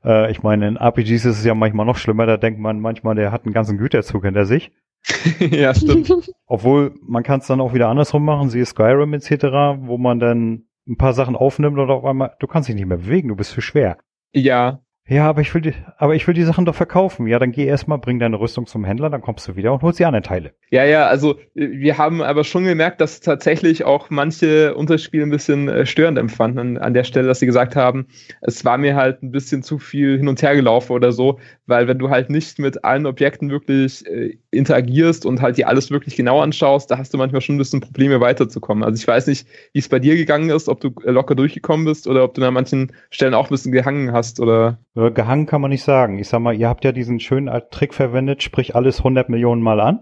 Äh, 0.03 0.31
ich 0.31 0.43
meine, 0.43 0.67
in 0.67 0.77
RPGs 0.77 1.25
ist 1.25 1.39
es 1.39 1.45
ja 1.45 1.55
manchmal 1.55 1.85
noch 1.85 1.97
schlimmer, 1.97 2.25
da 2.25 2.37
denkt 2.37 2.59
man 2.59 2.79
manchmal, 2.79 3.15
der 3.15 3.31
hat 3.31 3.45
einen 3.45 3.53
ganzen 3.53 3.77
Güterzug 3.77 4.23
hinter 4.23 4.45
sich. 4.45 4.71
ja, 5.39 5.73
stimmt. 5.73 6.31
Obwohl, 6.45 6.93
man 7.01 7.23
kann 7.23 7.39
es 7.39 7.47
dann 7.47 7.61
auch 7.61 7.73
wieder 7.73 7.89
andersrum 7.89 8.23
machen, 8.25 8.49
siehe 8.49 8.65
Skyrim 8.65 9.13
etc., 9.13 9.31
wo 9.79 9.97
man 9.97 10.19
dann 10.19 10.65
ein 10.87 10.97
paar 10.97 11.13
Sachen 11.13 11.35
aufnimmt 11.35 11.77
und 11.77 11.89
auf 11.89 12.05
einmal, 12.05 12.35
du 12.39 12.47
kannst 12.47 12.69
dich 12.69 12.75
nicht 12.75 12.87
mehr 12.87 12.97
bewegen, 12.97 13.29
du 13.29 13.35
bist 13.35 13.51
zu 13.51 13.61
schwer. 13.61 13.97
Ja, 14.33 14.81
ja, 15.11 15.27
aber 15.27 15.41
ich 15.41 15.53
will 15.53 15.61
die, 15.61 15.73
aber 15.97 16.15
ich 16.15 16.27
will 16.27 16.35
die 16.35 16.43
Sachen 16.43 16.63
doch 16.63 16.75
verkaufen. 16.75 17.25
Ja, 17.27 17.39
dann 17.39 17.51
geh 17.51 17.65
erstmal, 17.65 17.97
bring 17.97 18.19
deine 18.19 18.39
Rüstung 18.39 18.67
zum 18.67 18.85
Händler, 18.85 19.09
dann 19.09 19.21
kommst 19.21 19.47
du 19.47 19.55
wieder 19.55 19.73
und 19.73 19.81
holst 19.81 19.99
die 19.99 20.05
anderen 20.05 20.23
Teile. 20.23 20.53
Ja, 20.69 20.85
ja, 20.85 21.07
also 21.07 21.37
wir 21.53 21.97
haben 21.97 22.21
aber 22.21 22.43
schon 22.43 22.63
gemerkt, 22.63 23.01
dass 23.01 23.19
tatsächlich 23.19 23.83
auch 23.83 24.09
manche 24.09 24.75
Unterspiele 24.75 25.23
ein 25.23 25.31
bisschen 25.31 25.67
äh, 25.67 25.85
störend 25.85 26.17
empfanden 26.17 26.77
an 26.77 26.93
der 26.93 27.03
Stelle, 27.03 27.27
dass 27.27 27.39
sie 27.39 27.45
gesagt 27.45 27.75
haben, 27.75 28.07
es 28.41 28.63
war 28.63 28.77
mir 28.77 28.95
halt 28.95 29.23
ein 29.23 29.31
bisschen 29.31 29.63
zu 29.63 29.79
viel 29.79 30.17
hin 30.17 30.27
und 30.27 30.41
her 30.41 30.55
gelaufen 30.55 30.93
oder 30.93 31.11
so, 31.11 31.39
weil 31.65 31.87
wenn 31.87 31.99
du 31.99 32.09
halt 32.09 32.29
nicht 32.29 32.59
mit 32.59 32.85
allen 32.85 33.05
Objekten 33.05 33.49
wirklich 33.49 34.05
äh, 34.07 34.37
interagierst 34.51 35.25
und 35.25 35.41
halt 35.41 35.57
dir 35.57 35.67
alles 35.67 35.91
wirklich 35.91 36.15
genau 36.15 36.41
anschaust, 36.41 36.91
da 36.91 36.97
hast 36.97 37.13
du 37.13 37.17
manchmal 37.17 37.41
schon 37.41 37.55
ein 37.55 37.57
bisschen 37.57 37.79
Probleme 37.79 38.19
weiterzukommen. 38.19 38.83
Also 38.83 39.01
ich 39.01 39.07
weiß 39.07 39.27
nicht, 39.27 39.47
wie 39.73 39.79
es 39.79 39.89
bei 39.89 39.99
dir 39.99 40.15
gegangen 40.15 40.49
ist, 40.49 40.67
ob 40.67 40.81
du 40.81 40.89
äh, 41.03 41.11
locker 41.11 41.35
durchgekommen 41.35 41.85
bist 41.85 42.07
oder 42.07 42.23
ob 42.23 42.33
du 42.33 42.45
an 42.45 42.53
manchen 42.53 42.91
Stellen 43.09 43.33
auch 43.33 43.45
ein 43.45 43.51
bisschen 43.51 43.71
gehangen 43.71 44.11
hast 44.11 44.39
oder 44.39 44.77
Gehangen 44.93 45.45
kann 45.45 45.61
man 45.61 45.71
nicht 45.71 45.83
sagen. 45.83 46.19
Ich 46.19 46.27
sag 46.27 46.41
mal, 46.41 46.53
ihr 46.53 46.67
habt 46.67 46.83
ja 46.83 46.91
diesen 46.91 47.21
schönen 47.21 47.49
Trick 47.71 47.93
verwendet, 47.93 48.43
sprich 48.43 48.75
alles 48.75 48.97
100 48.97 49.29
Millionen 49.29 49.61
Mal 49.61 49.79
an. 49.79 50.01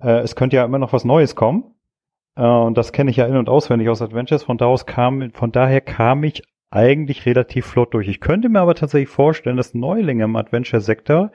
Äh, 0.00 0.18
es 0.18 0.36
könnte 0.36 0.56
ja 0.56 0.64
immer 0.66 0.78
noch 0.78 0.92
was 0.92 1.06
Neues 1.06 1.34
kommen. 1.34 1.74
Äh, 2.36 2.46
und 2.46 2.76
das 2.76 2.92
kenne 2.92 3.10
ich 3.10 3.16
ja 3.16 3.26
in- 3.26 3.36
und 3.36 3.48
auswendig 3.48 3.88
aus 3.88 4.02
Adventures. 4.02 4.42
Von, 4.42 4.58
daraus 4.58 4.84
kam, 4.84 5.30
von 5.32 5.50
daher 5.50 5.80
kam 5.80 6.24
ich 6.24 6.42
eigentlich 6.70 7.24
relativ 7.24 7.66
flott 7.66 7.94
durch. 7.94 8.08
Ich 8.08 8.20
könnte 8.20 8.50
mir 8.50 8.60
aber 8.60 8.74
tatsächlich 8.74 9.08
vorstellen, 9.08 9.56
dass 9.56 9.74
Neulinge 9.74 10.24
im 10.24 10.36
Adventure-Sektor 10.36 11.32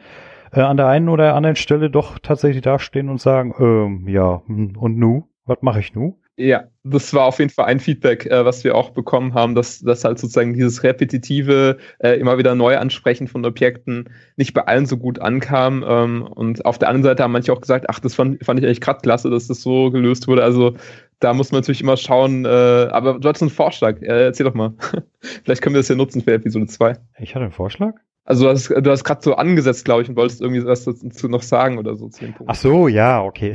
äh, 0.52 0.62
an 0.62 0.78
der 0.78 0.88
einen 0.88 1.10
oder 1.10 1.36
anderen 1.36 1.56
Stelle 1.56 1.90
doch 1.90 2.20
tatsächlich 2.20 2.62
dastehen 2.62 3.10
und 3.10 3.22
sagen, 3.22 3.54
ähm, 3.60 4.08
ja, 4.08 4.42
hm, 4.46 4.76
und 4.78 4.98
nu? 4.98 5.28
Was 5.46 5.62
mache 5.62 5.80
ich 5.80 5.96
nu? 5.96 6.20
Ja, 6.40 6.66
das 6.84 7.16
war 7.16 7.26
auf 7.26 7.40
jeden 7.40 7.50
Fall 7.50 7.66
ein 7.66 7.80
Feedback, 7.80 8.28
äh, 8.28 8.46
was 8.46 8.64
wir 8.64 8.76
auch 8.76 8.92
bekommen 8.92 9.34
haben, 9.34 9.56
dass, 9.56 9.80
dass 9.80 10.04
halt 10.04 10.20
sozusagen 10.20 10.54
dieses 10.54 10.84
repetitive, 10.84 11.78
äh, 11.98 12.12
immer 12.20 12.38
wieder 12.38 12.54
neu 12.54 12.78
ansprechen 12.78 13.28
von 13.28 13.44
Objekten 13.44 14.10
nicht 14.36 14.54
bei 14.54 14.62
allen 14.62 14.86
so 14.86 14.98
gut 14.98 15.18
ankam. 15.18 15.84
Ähm, 15.88 16.22
und 16.22 16.64
auf 16.64 16.78
der 16.78 16.90
anderen 16.90 17.04
Seite 17.04 17.24
haben 17.24 17.32
manche 17.32 17.52
auch 17.52 17.62
gesagt, 17.62 17.88
ach, 17.90 18.00
das 18.00 18.14
fand, 18.14 18.46
fand 18.46 18.60
ich 18.60 18.66
eigentlich 18.68 18.82
gerade 18.82 19.00
klasse, 19.02 19.32
dass 19.32 19.48
das 19.48 19.62
so 19.62 19.90
gelöst 19.90 20.28
wurde. 20.28 20.44
Also 20.44 20.76
da 21.20 21.34
muss 21.34 21.52
man 21.52 21.62
natürlich 21.62 21.82
immer 21.82 21.98
schauen. 21.98 22.46
Äh, 22.46 22.50
aber 22.50 23.18
du 23.18 23.28
hattest 23.28 23.42
einen 23.42 23.50
Vorschlag. 23.50 24.00
Äh, 24.04 24.26
erzähl 24.26 24.46
doch 24.46 24.54
mal. 24.54 24.74
Vielleicht 25.44 25.64
können 25.64 25.74
wir 25.74 25.80
das 25.80 25.88
ja 25.88 25.96
nutzen 25.96 26.22
für 26.22 26.34
Episode 26.34 26.68
2. 26.68 26.98
Ich 27.18 27.34
hatte 27.34 27.46
einen 27.46 27.52
Vorschlag? 27.52 27.96
Also 28.28 28.44
du 28.44 28.50
hast, 28.52 28.70
du 28.70 28.92
hast 28.92 29.06
gerade 29.06 29.22
so 29.24 29.36
angesetzt, 29.36 29.86
glaube 29.86 30.02
ich, 30.02 30.10
und 30.10 30.18
wolltest 30.18 30.42
irgendwie 30.42 30.66
was 30.66 30.84
dazu 30.84 31.30
noch 31.30 31.42
sagen 31.42 31.78
oder 31.78 31.96
so 31.96 32.10
zu 32.10 32.26
dem 32.26 32.34
Punkt. 32.34 32.52
Ach 32.52 32.56
so, 32.56 32.90
ja, 32.90 33.24
okay. 33.24 33.54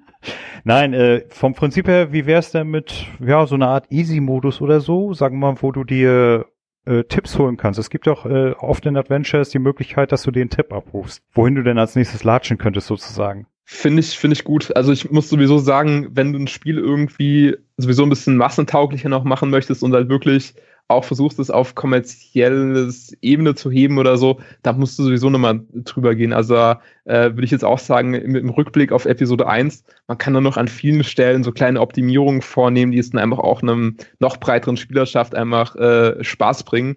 Nein, 0.64 0.92
äh, 0.92 1.22
vom 1.28 1.54
Prinzip 1.54 1.86
her, 1.86 2.12
wie 2.12 2.26
wär's 2.26 2.50
denn 2.50 2.66
mit, 2.66 3.06
ja, 3.24 3.46
so 3.46 3.54
einer 3.54 3.68
Art 3.68 3.86
Easy-Modus 3.90 4.60
oder 4.60 4.80
so? 4.80 5.14
Sagen 5.14 5.38
wir 5.38 5.52
mal, 5.52 5.62
wo 5.62 5.70
du 5.70 5.84
dir 5.84 6.46
äh, 6.84 7.04
Tipps 7.04 7.38
holen 7.38 7.56
kannst. 7.56 7.78
Es 7.78 7.90
gibt 7.90 8.08
auch 8.08 8.26
äh, 8.26 8.54
oft 8.58 8.84
in 8.86 8.96
Adventures 8.96 9.50
die 9.50 9.60
Möglichkeit, 9.60 10.10
dass 10.10 10.24
du 10.24 10.32
den 10.32 10.50
Tipp 10.50 10.72
abrufst, 10.72 11.22
wohin 11.32 11.54
du 11.54 11.62
denn 11.62 11.78
als 11.78 11.94
nächstes 11.94 12.24
latschen 12.24 12.58
könntest 12.58 12.88
sozusagen. 12.88 13.46
Finde 13.64 14.00
ich, 14.00 14.18
finde 14.18 14.34
ich 14.34 14.42
gut. 14.42 14.74
Also 14.76 14.90
ich 14.90 15.12
muss 15.12 15.28
sowieso 15.28 15.58
sagen, 15.58 16.08
wenn 16.10 16.32
du 16.32 16.40
ein 16.40 16.48
Spiel 16.48 16.78
irgendwie 16.78 17.56
sowieso 17.76 18.02
ein 18.02 18.10
bisschen 18.10 18.36
massentauglicher 18.36 19.08
noch 19.08 19.22
machen 19.22 19.50
möchtest 19.50 19.84
und 19.84 19.92
halt 19.94 20.08
wirklich 20.08 20.54
auch 20.88 21.04
versuchst, 21.04 21.38
es 21.38 21.50
auf 21.50 21.74
kommerzielles 21.74 23.16
Ebene 23.22 23.54
zu 23.54 23.70
heben 23.70 23.98
oder 23.98 24.16
so, 24.16 24.40
da 24.62 24.72
musst 24.72 24.98
du 24.98 25.04
sowieso 25.04 25.30
nochmal 25.30 25.60
drüber 25.72 26.14
gehen. 26.14 26.32
Also 26.32 26.54
äh, 26.54 27.30
würde 27.30 27.44
ich 27.44 27.50
jetzt 27.50 27.64
auch 27.64 27.78
sagen, 27.78 28.10
mit 28.10 28.42
dem 28.42 28.50
Rückblick 28.50 28.92
auf 28.92 29.06
Episode 29.06 29.46
1, 29.46 29.84
man 30.06 30.18
kann 30.18 30.34
dann 30.34 30.44
noch 30.44 30.56
an 30.56 30.68
vielen 30.68 31.04
Stellen 31.04 31.44
so 31.44 31.52
kleine 31.52 31.80
Optimierungen 31.80 32.42
vornehmen, 32.42 32.92
die 32.92 32.98
es 32.98 33.10
dann 33.10 33.20
einfach 33.20 33.38
auch 33.38 33.62
einem 33.62 33.96
noch 34.18 34.36
breiteren 34.36 34.76
Spielerschaft 34.76 35.34
einfach 35.34 35.74
äh, 35.76 36.22
Spaß 36.22 36.64
bringen. 36.64 36.96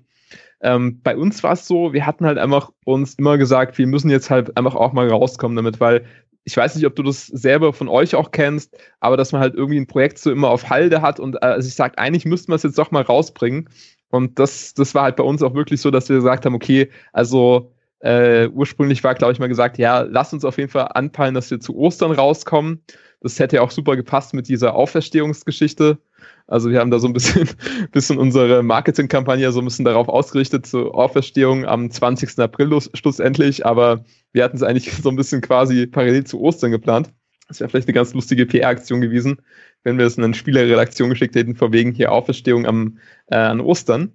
Ähm, 0.62 1.02
bei 1.04 1.16
uns 1.16 1.44
war 1.44 1.54
es 1.54 1.68
so, 1.68 1.94
wir 1.94 2.06
hatten 2.06 2.26
halt 2.26 2.38
einfach 2.38 2.72
uns 2.86 3.16
immer 3.16 3.38
gesagt, 3.38 3.78
wir 3.78 3.88
müssen 3.88 4.10
jetzt 4.10 4.30
halt 4.30 4.58
einfach 4.58 4.76
auch 4.76 4.94
mal 4.94 5.08
rauskommen 5.08 5.56
damit, 5.56 5.80
weil 5.80 6.06
ich 6.46 6.56
weiß 6.56 6.76
nicht, 6.76 6.86
ob 6.86 6.96
du 6.96 7.04
das 7.04 7.26
selber 7.26 7.74
von 7.74 7.90
euch 7.90 8.16
auch 8.16 8.32
kennst, 8.32 8.78
aber 9.00 9.18
dass 9.18 9.32
man 9.32 9.42
halt 9.42 9.56
irgendwie 9.56 9.80
ein 9.80 9.88
Projekt 9.88 10.20
so 10.20 10.32
immer 10.32 10.50
auf 10.50 10.70
Halde 10.70 11.02
hat 11.02 11.20
und 11.20 11.36
äh, 11.36 11.40
also 11.40 11.68
ich 11.68 11.76
sage, 11.76 11.98
eigentlich 11.98 12.26
müssten 12.26 12.52
wir 12.52 12.56
es 12.56 12.64
jetzt 12.64 12.78
doch 12.78 12.92
mal 12.92 13.02
rausbringen. 13.02 13.70
Und 14.10 14.40
das, 14.40 14.74
das 14.76 14.96
war 14.96 15.04
halt 15.04 15.16
bei 15.18 15.24
uns 15.24 15.42
auch 15.42 15.56
wirklich 15.56 15.82
so, 15.82 15.92
dass 15.92 16.08
wir 16.08 16.16
gesagt 16.16 16.46
haben, 16.46 16.56
okay, 16.56 16.90
also 17.12 17.74
äh, 18.00 18.48
ursprünglich 18.50 19.04
war, 19.04 19.16
glaube 19.16 19.34
ich, 19.34 19.40
mal 19.40 19.48
gesagt, 19.48 19.78
ja, 19.80 20.02
lass 20.02 20.32
uns 20.32 20.46
auf 20.46 20.58
jeden 20.58 20.70
Fall 20.70 20.90
anpeilen, 20.94 21.34
dass 21.34 21.50
wir 21.50 21.60
zu 21.60 21.76
Ostern 21.76 22.12
rauskommen. 22.12 22.84
Das 23.26 23.40
hätte 23.40 23.56
ja 23.56 23.64
auch 23.64 23.72
super 23.72 23.96
gepasst 23.96 24.36
mit 24.36 24.48
dieser 24.48 24.76
Auferstehungsgeschichte. 24.76 25.98
Also 26.46 26.70
wir 26.70 26.80
haben 26.80 26.92
da 26.92 27.00
so 27.00 27.08
ein 27.08 27.14
bisschen, 27.14 27.50
bisschen 27.92 28.20
unsere 28.20 28.62
Marketingkampagne 28.62 29.52
so 29.52 29.62
ein 29.62 29.66
bisschen 29.66 29.84
darauf 29.84 30.10
ausgerichtet, 30.10 30.68
zur 30.68 30.94
Auferstehung 30.94 31.66
am 31.66 31.90
20. 31.90 32.38
April 32.38 32.80
schlussendlich, 32.94 33.66
aber 33.66 34.06
wir 34.32 34.44
hatten 34.44 34.58
es 34.58 34.62
eigentlich 34.62 34.92
so 35.02 35.10
ein 35.10 35.16
bisschen 35.16 35.42
quasi 35.42 35.88
parallel 35.88 36.26
zu 36.26 36.40
Ostern 36.40 36.70
geplant. 36.70 37.10
Das 37.48 37.60
wäre 37.60 37.68
vielleicht 37.68 37.88
eine 37.88 37.96
ganz 37.96 38.14
lustige 38.14 38.46
PR-Aktion 38.46 39.02
gewesen, 39.02 39.42
wenn 39.84 39.98
wir 39.98 40.06
es 40.06 40.18
in 40.18 40.24
eine 40.24 40.36
Spielerredaktion 40.36 41.10
geschickt 41.10 41.34
hätten, 41.34 41.56
vor 41.56 41.74
wegen 41.74 41.94
hier 41.94 42.12
Auferstehung 42.12 42.68
am, 42.68 43.00
äh, 43.32 43.38
an 43.38 43.60
Ostern. 43.60 44.14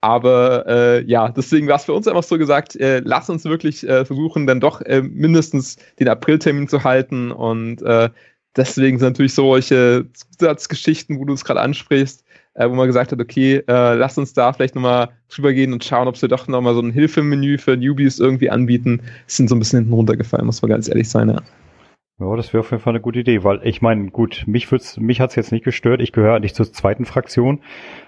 Aber 0.00 0.66
äh, 0.68 1.04
ja, 1.04 1.30
deswegen 1.30 1.68
war 1.68 1.76
es 1.76 1.84
für 1.84 1.92
uns 1.94 2.08
einfach 2.08 2.24
so 2.24 2.38
gesagt, 2.38 2.74
äh, 2.76 3.00
lass 3.04 3.28
uns 3.28 3.44
wirklich 3.44 3.88
äh, 3.88 4.04
versuchen, 4.04 4.48
dann 4.48 4.58
doch 4.60 4.80
äh, 4.80 5.00
mindestens 5.00 5.76
den 5.98 6.08
Apriltermin 6.08 6.66
zu 6.66 6.82
halten 6.82 7.30
und 7.30 7.82
äh, 7.82 8.10
deswegen 8.56 8.98
sind 8.98 9.08
natürlich 9.08 9.34
solche 9.34 10.06
Zusatzgeschichten, 10.12 11.18
wo 11.18 11.24
du 11.24 11.32
es 11.32 11.44
gerade 11.44 11.60
ansprichst, 11.60 12.24
äh, 12.54 12.68
wo 12.68 12.74
man 12.74 12.86
gesagt 12.86 13.12
hat, 13.12 13.20
okay, 13.20 13.62
äh, 13.66 13.94
lass 13.94 14.18
uns 14.18 14.32
da 14.32 14.52
vielleicht 14.52 14.74
nochmal 14.74 15.10
drüber 15.28 15.52
gehen 15.52 15.72
und 15.72 15.84
schauen, 15.84 16.08
ob 16.08 16.16
sie 16.16 16.28
doch 16.28 16.48
nochmal 16.48 16.74
so 16.74 16.80
ein 16.80 16.90
Hilfemenü 16.90 17.58
für 17.58 17.76
Newbies 17.76 18.18
irgendwie 18.18 18.50
anbieten. 18.50 19.02
Sind 19.26 19.48
so 19.48 19.56
ein 19.56 19.58
bisschen 19.58 19.80
hinten 19.80 19.94
runtergefallen, 19.94 20.46
muss 20.46 20.62
man 20.62 20.70
ganz 20.70 20.88
ehrlich 20.88 21.08
sein, 21.08 21.30
ja. 21.30 21.42
Ja, 22.20 22.36
das 22.36 22.52
wäre 22.52 22.60
auf 22.60 22.70
jeden 22.70 22.82
Fall 22.82 22.92
eine 22.92 23.00
gute 23.00 23.20
Idee, 23.20 23.42
weil 23.42 23.60
ich 23.64 23.82
meine, 23.82 24.10
gut, 24.10 24.44
mich 24.46 24.70
wird's, 24.70 24.96
mich 24.96 25.20
hat's 25.20 25.34
jetzt 25.34 25.50
nicht 25.50 25.64
gestört. 25.64 26.00
Ich 26.00 26.12
gehöre 26.12 26.36
eigentlich 26.36 26.54
zur 26.54 26.70
zweiten 26.72 27.04
Fraktion. 27.04 27.60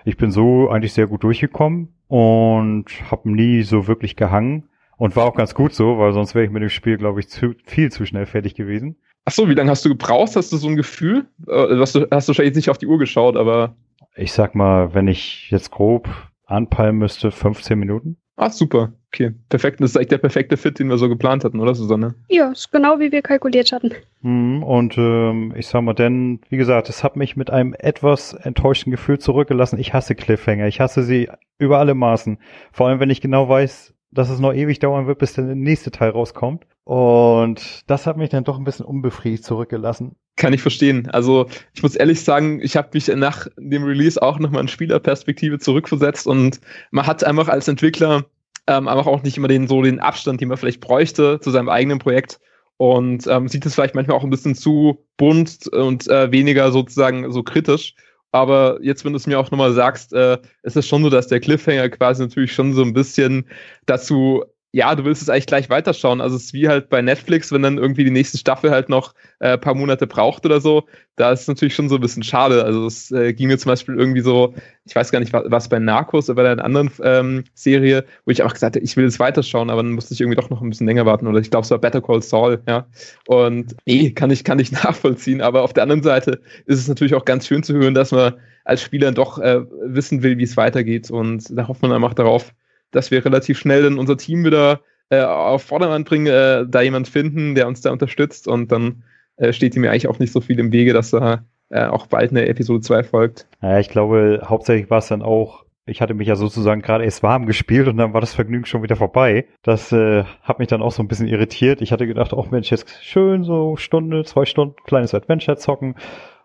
Ich 0.05 0.17
bin 0.17 0.31
so 0.31 0.69
eigentlich 0.69 0.93
sehr 0.93 1.09
gut 1.09 1.25
durchgekommen 1.25 1.89
und 2.07 2.85
habe 3.11 3.31
nie 3.31 3.63
so 3.63 3.89
wirklich 3.89 4.15
gehangen 4.15 4.69
und 4.97 5.17
war 5.17 5.25
auch 5.25 5.35
ganz 5.35 5.55
gut 5.55 5.75
so, 5.75 5.99
weil 5.99 6.13
sonst 6.13 6.35
wäre 6.35 6.45
ich 6.45 6.51
mit 6.51 6.63
dem 6.63 6.71
Spiel, 6.71 6.97
glaube 6.97 7.21
ich, 7.21 7.29
zu, 7.29 7.55
viel 7.65 7.91
zu 7.91 8.07
schnell 8.07 8.27
fertig 8.27 8.55
gewesen. 8.55 8.97
Ach 9.25 9.33
so, 9.33 9.49
wie 9.49 9.55
lange 9.55 9.71
hast 9.71 9.85
du 9.85 9.89
gebraucht? 9.89 10.37
Hast 10.37 10.53
du 10.53 10.57
so 10.57 10.69
ein 10.69 10.77
Gefühl? 10.77 11.27
Äh, 11.49 11.77
hast 11.79 11.95
du 11.95 12.07
hast 12.11 12.29
du 12.29 12.31
wahrscheinlich 12.31 12.57
nicht 12.57 12.71
auf 12.71 12.79
die 12.79 12.87
Uhr 12.87 12.99
geschaut, 12.99 13.37
aber 13.37 13.75
ich 14.17 14.33
sag 14.33 14.55
mal, 14.55 14.95
wenn 14.95 15.09
ich 15.09 15.51
jetzt 15.51 15.71
grob 15.71 16.09
anpeilen 16.47 16.97
müsste, 16.97 17.31
15 17.31 17.79
Minuten. 17.79 18.19
Ah, 18.37 18.51
super. 18.51 18.93
Okay, 19.13 19.33
perfekt. 19.49 19.81
Das 19.81 19.91
ist 19.91 19.97
eigentlich 19.97 20.09
der 20.09 20.19
perfekte 20.19 20.57
Fit, 20.57 20.81
den 20.81 20.89
wir 20.89 20.99
so 20.99 21.09
geplant 21.09 21.45
hatten, 21.45 21.61
oder 21.61 21.75
Susanne? 21.75 22.17
Ja, 22.29 22.51
ist 22.51 22.73
genau 22.73 22.99
wie 22.99 23.13
wir 23.13 23.23
kalkuliert 23.23 23.71
hatten. 23.71 23.93
Hm, 24.23 24.65
und 24.65 24.99
ähm, 24.99 25.55
ich 25.57 25.69
sag 25.69 25.83
mal, 25.83 25.95
denn, 25.95 26.41
wie 26.49 26.57
gesagt, 26.57 26.89
es 26.89 27.05
hat 27.05 27.15
mich 27.15 27.37
mit 27.37 27.51
einem 27.51 27.75
etwas 27.79 28.33
enttäuschten 28.33 28.91
Gefühl 28.91 29.21
zurückgelassen. 29.21 29.79
Ich 29.79 29.95
hasse 29.95 30.17
Cliffhanger. 30.17 30.67
Ich 30.67 30.81
hasse 30.81 31.05
sie 31.05 31.29
über 31.59 31.79
alle 31.79 31.95
Maßen. 31.95 32.39
Vor 32.73 32.89
allem, 32.89 32.99
wenn 32.99 33.11
ich 33.11 33.21
genau 33.21 33.49
weiß, 33.49 33.94
dass 34.15 34.31
es 34.31 34.39
noch 34.39 34.55
ewig 34.55 34.79
dauern 34.79 35.07
wird, 35.07 35.19
bis 35.19 35.35
der 35.35 35.45
nächste 35.45 35.91
Teil 35.91 36.11
rauskommt. 36.11 36.67
Und 36.85 37.83
das 37.87 38.07
hat 38.07 38.17
mich 38.17 38.31
dann 38.31 38.45
doch 38.45 38.59
ein 38.59 38.65
bisschen 38.65 38.87
unbefriedigt 38.87 39.45
zurückgelassen. 39.45 40.17
Kann 40.37 40.53
ich 40.53 40.63
verstehen. 40.63 41.09
Also 41.11 41.47
ich 41.75 41.83
muss 41.83 41.97
ehrlich 41.97 42.23
sagen, 42.23 42.61
ich 42.63 42.77
habe 42.77 42.91
mich 42.93 43.09
nach 43.09 43.47
dem 43.57 43.85
Release 43.85 44.21
auch 44.21 44.39
nochmal 44.39 44.63
in 44.63 44.69
Spielerperspektive 44.69 45.59
zurückversetzt 45.59 46.27
und 46.27 46.61
man 46.91 47.07
hat 47.07 47.25
einfach 47.25 47.49
als 47.49 47.69
Entwickler 47.69 48.27
ähm, 48.67 48.89
einfach 48.89 49.07
auch 49.07 49.23
nicht 49.23 49.37
immer 49.37 49.49
den 49.49 49.69
so 49.69 49.83
den 49.83 50.01
Abstand, 50.01 50.41
den 50.41 50.49
man 50.49 50.57
vielleicht 50.57 50.81
bräuchte 50.81 51.41
zu 51.41 51.51
seinem 51.51 51.69
eigenen 51.69 51.99
Projekt 51.99 52.41
und 52.77 53.27
ähm, 53.27 53.49
sieht 53.49 53.65
es 53.67 53.75
vielleicht 53.75 53.95
manchmal 53.95 54.17
auch 54.17 54.25
ein 54.25 54.31
bisschen 54.31 54.55
zu 54.55 55.07
bunt 55.17 55.69
und 55.69 56.09
äh, 56.09 56.33
weniger 56.33 56.73
sozusagen 56.73 57.31
so 57.31 57.43
kritisch. 57.43 57.95
Aber 58.35 58.81
jetzt, 58.83 59.05
wenn 59.05 59.13
du 59.13 59.17
es 59.17 59.29
mir 59.29 59.39
auch 59.39 59.53
nochmal 59.53 59.73
sagst, 59.75 60.13
äh, 60.13 60.39
ist 60.65 60.77
es 60.77 60.89
schon 60.89 61.05
so, 61.05 61.09
dass 61.09 61.29
der 61.29 61.39
Cliffhanger 61.39 61.89
quasi 61.89 62.21
natürlich 62.21 62.53
schon 62.53 62.73
so 62.73 62.83
ein 62.83 62.93
bisschen 62.93 63.47
dazu 63.87 64.43
ja, 64.75 64.93
du 64.97 65.05
willst 65.05 65.23
es 65.23 65.29
eigentlich 65.29 65.47
gleich 65.47 65.71
weiterschauen. 65.71 66.21
Also 66.21 66.35
es 66.35 66.47
ist 66.47 66.53
wie 66.53 66.67
halt 66.67 66.89
bei 66.89 67.01
Netflix, 67.01 67.53
wenn 67.53 67.63
dann 67.63 67.79
irgendwie 67.79 68.03
die 68.03 68.11
nächste 68.11 68.39
Staffel 68.39 68.73
halt 68.73 68.89
noch 68.89 69.15
äh, 69.39 69.57
paar 69.57 69.77
Monate 69.77 70.09
braucht 70.09 70.45
oder 70.45 70.61
so. 70.61 70.83
Da 71.15 71.31
ist 71.31 71.43
es 71.43 71.47
natürlich 71.49 71.77
schon 71.77 71.89
so 71.89 71.95
ein 71.95 72.01
bisschen 72.01 72.25
schade. 72.25 72.65
Also 72.65 72.85
es 72.85 73.13
äh, 73.13 73.33
ging 73.35 73.47
mir 73.47 73.57
zum 73.57 73.71
Beispiel 73.71 73.95
irgendwie 73.95 74.21
so, 74.21 74.53
ich 74.85 74.97
weiß 74.97 75.13
gar 75.13 75.21
nicht, 75.21 75.33
was, 75.33 75.69
bei 75.69 75.79
Narcos 75.79 76.29
oder 76.29 76.43
bei 76.43 76.51
einer 76.51 76.65
anderen 76.65 76.91
ähm, 77.05 77.45
Serie, 77.55 78.05
wo 78.25 78.33
ich 78.33 78.43
einfach 78.43 78.55
gesagt 78.55 78.75
habe, 78.75 78.85
ich 78.85 78.97
will 78.97 79.05
es 79.05 79.21
weiterschauen, 79.21 79.71
aber 79.71 79.81
dann 79.81 79.93
musste 79.93 80.13
ich 80.13 80.21
irgendwie 80.21 80.41
doch 80.41 80.51
noch 80.51 80.61
ein 80.61 80.71
bisschen 80.71 80.89
länger 80.89 81.07
warten. 81.07 81.29
Oder 81.29 81.39
ich 81.39 81.53
glaube, 81.53 81.65
es 81.65 81.71
war 81.71 81.79
Better 81.79 82.03
Call 82.03 82.21
Saul, 82.21 82.61
ja. 82.67 82.89
Und 83.29 83.77
nee, 83.87 84.11
kann 84.11 84.33
ich, 84.33 84.43
kann 84.43 84.59
ich 84.59 84.73
nachvollziehen. 84.85 85.41
Aber 85.41 85.63
auf 85.63 85.73
der 85.73 85.85
anderen 85.85 86.03
Seite 86.03 86.41
ist 86.67 86.81
es 86.81 86.89
natürlich 86.89 87.15
auch 87.15 87.25
ganz 87.25 87.47
schön 87.47 87.63
zu 87.63 87.75
hören, 87.75 87.95
dass 87.95 88.11
man 88.11 88.35
als 88.65 88.83
Spieler 88.83 89.13
doch 89.13 89.39
äh, 89.39 89.61
wissen 89.85 90.25
will, 90.25 90.37
wie 90.39 90.43
es 90.43 90.57
weitergeht. 90.57 91.13
Und 91.13 91.57
da 91.57 91.69
hofft 91.69 91.83
man 91.83 91.93
einfach 91.93 92.15
darauf, 92.15 92.53
dass 92.95 93.11
wir 93.11 93.25
relativ 93.25 93.59
schnell 93.59 93.83
dann 93.83 93.99
unser 93.99 94.17
Team 94.17 94.45
wieder 94.45 94.81
äh, 95.11 95.21
auf 95.21 95.63
Vordermann 95.63 96.05
bringen, 96.05 96.27
äh, 96.27 96.67
da 96.69 96.83
jemand 96.83 97.09
finden, 97.09 97.55
der 97.55 97.69
uns 97.69 97.81
da 97.81 97.91
unterstützt. 97.93 98.49
Und 98.49 98.73
dann 98.73 99.05
äh, 99.37 99.53
steht 99.53 99.77
ihm 99.77 99.85
eigentlich 99.85 100.09
auch 100.09 100.19
nicht 100.19 100.33
so 100.33 100.41
viel 100.41 100.59
im 100.59 100.73
Wege, 100.73 100.93
dass 100.93 101.11
da 101.11 101.45
äh, 101.71 101.87
auch 101.87 102.07
bald 102.07 102.31
eine 102.31 102.47
Episode 102.47 102.81
2 102.81 103.03
folgt. 103.05 103.47
Naja, 103.61 103.79
ich 103.81 103.89
glaube, 103.89 104.43
hauptsächlich 104.45 104.91
war 104.91 104.99
es 104.99 105.09
dann 105.09 105.23
auch, 105.23 105.65
ich 105.87 106.01
hatte 106.01 106.15
mich 106.15 106.29
ja 106.29 106.37
sozusagen 106.37 106.83
gerade 106.83 107.05
erst 107.05 107.23
warm 107.23 107.47
gespielt 107.47 107.89
und 107.89 107.97
dann 107.97 108.15
war 108.15 108.21
das 108.21 108.35
Vergnügen 108.35 108.65
schon 108.65 108.83
wieder 108.83 108.97
vorbei. 108.97 109.47
Das 109.63 109.93
äh, 109.93 110.25
hat 110.43 110.59
mich 110.59 110.69
dann 110.69 110.83
auch 110.83 110.93
so 110.93 111.03
ein 111.03 111.09
bisschen 111.09 111.29
irritiert. 111.29 111.83
Ich 111.83 111.93
hatte 111.93 112.07
gedacht, 112.07 112.33
oh 112.33 112.47
Mensch, 112.51 112.71
jetzt 112.71 113.05
schön 113.05 113.45
so 113.45 113.77
Stunde, 113.77 114.25
zwei 114.25 114.45
Stunden, 114.45 114.77
kleines 114.85 115.15
Adventure 115.15 115.57
zocken. 115.57 115.97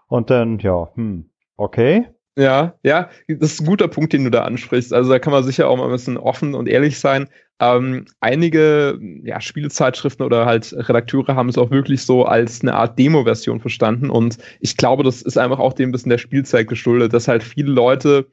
Und 0.07 0.29
dann, 0.29 0.59
ja, 0.59 0.89
hm, 0.95 1.29
okay. 1.55 2.07
Ja, 2.37 2.75
ja, 2.83 3.09
das 3.27 3.53
ist 3.53 3.61
ein 3.61 3.65
guter 3.65 3.87
Punkt, 3.87 4.13
den 4.13 4.23
du 4.23 4.31
da 4.31 4.43
ansprichst. 4.43 4.93
Also 4.93 5.09
da 5.09 5.19
kann 5.19 5.33
man 5.33 5.43
sicher 5.43 5.67
auch 5.67 5.77
mal 5.77 5.85
ein 5.85 5.91
bisschen 5.91 6.17
offen 6.17 6.55
und 6.55 6.67
ehrlich 6.69 6.97
sein. 6.99 7.27
Ähm, 7.59 8.05
einige 8.21 8.97
ja, 9.23 9.41
Spielezeitschriften 9.41 10.25
oder 10.25 10.45
halt 10.45 10.73
Redakteure 10.73 11.35
haben 11.35 11.49
es 11.49 11.57
auch 11.57 11.71
wirklich 11.71 12.03
so 12.03 12.23
als 12.23 12.61
eine 12.61 12.75
Art 12.75 12.97
Demo-Version 12.97 13.59
verstanden. 13.59 14.09
Und 14.09 14.37
ich 14.61 14.77
glaube, 14.77 15.03
das 15.03 15.21
ist 15.21 15.37
einfach 15.37 15.59
auch 15.59 15.73
dem 15.73 15.89
ein 15.89 15.91
bisschen 15.91 16.11
der 16.11 16.17
Spielzeit 16.17 16.67
geschuldet, 16.69 17.13
dass 17.13 17.27
halt 17.27 17.43
viele 17.43 17.71
Leute 17.71 18.27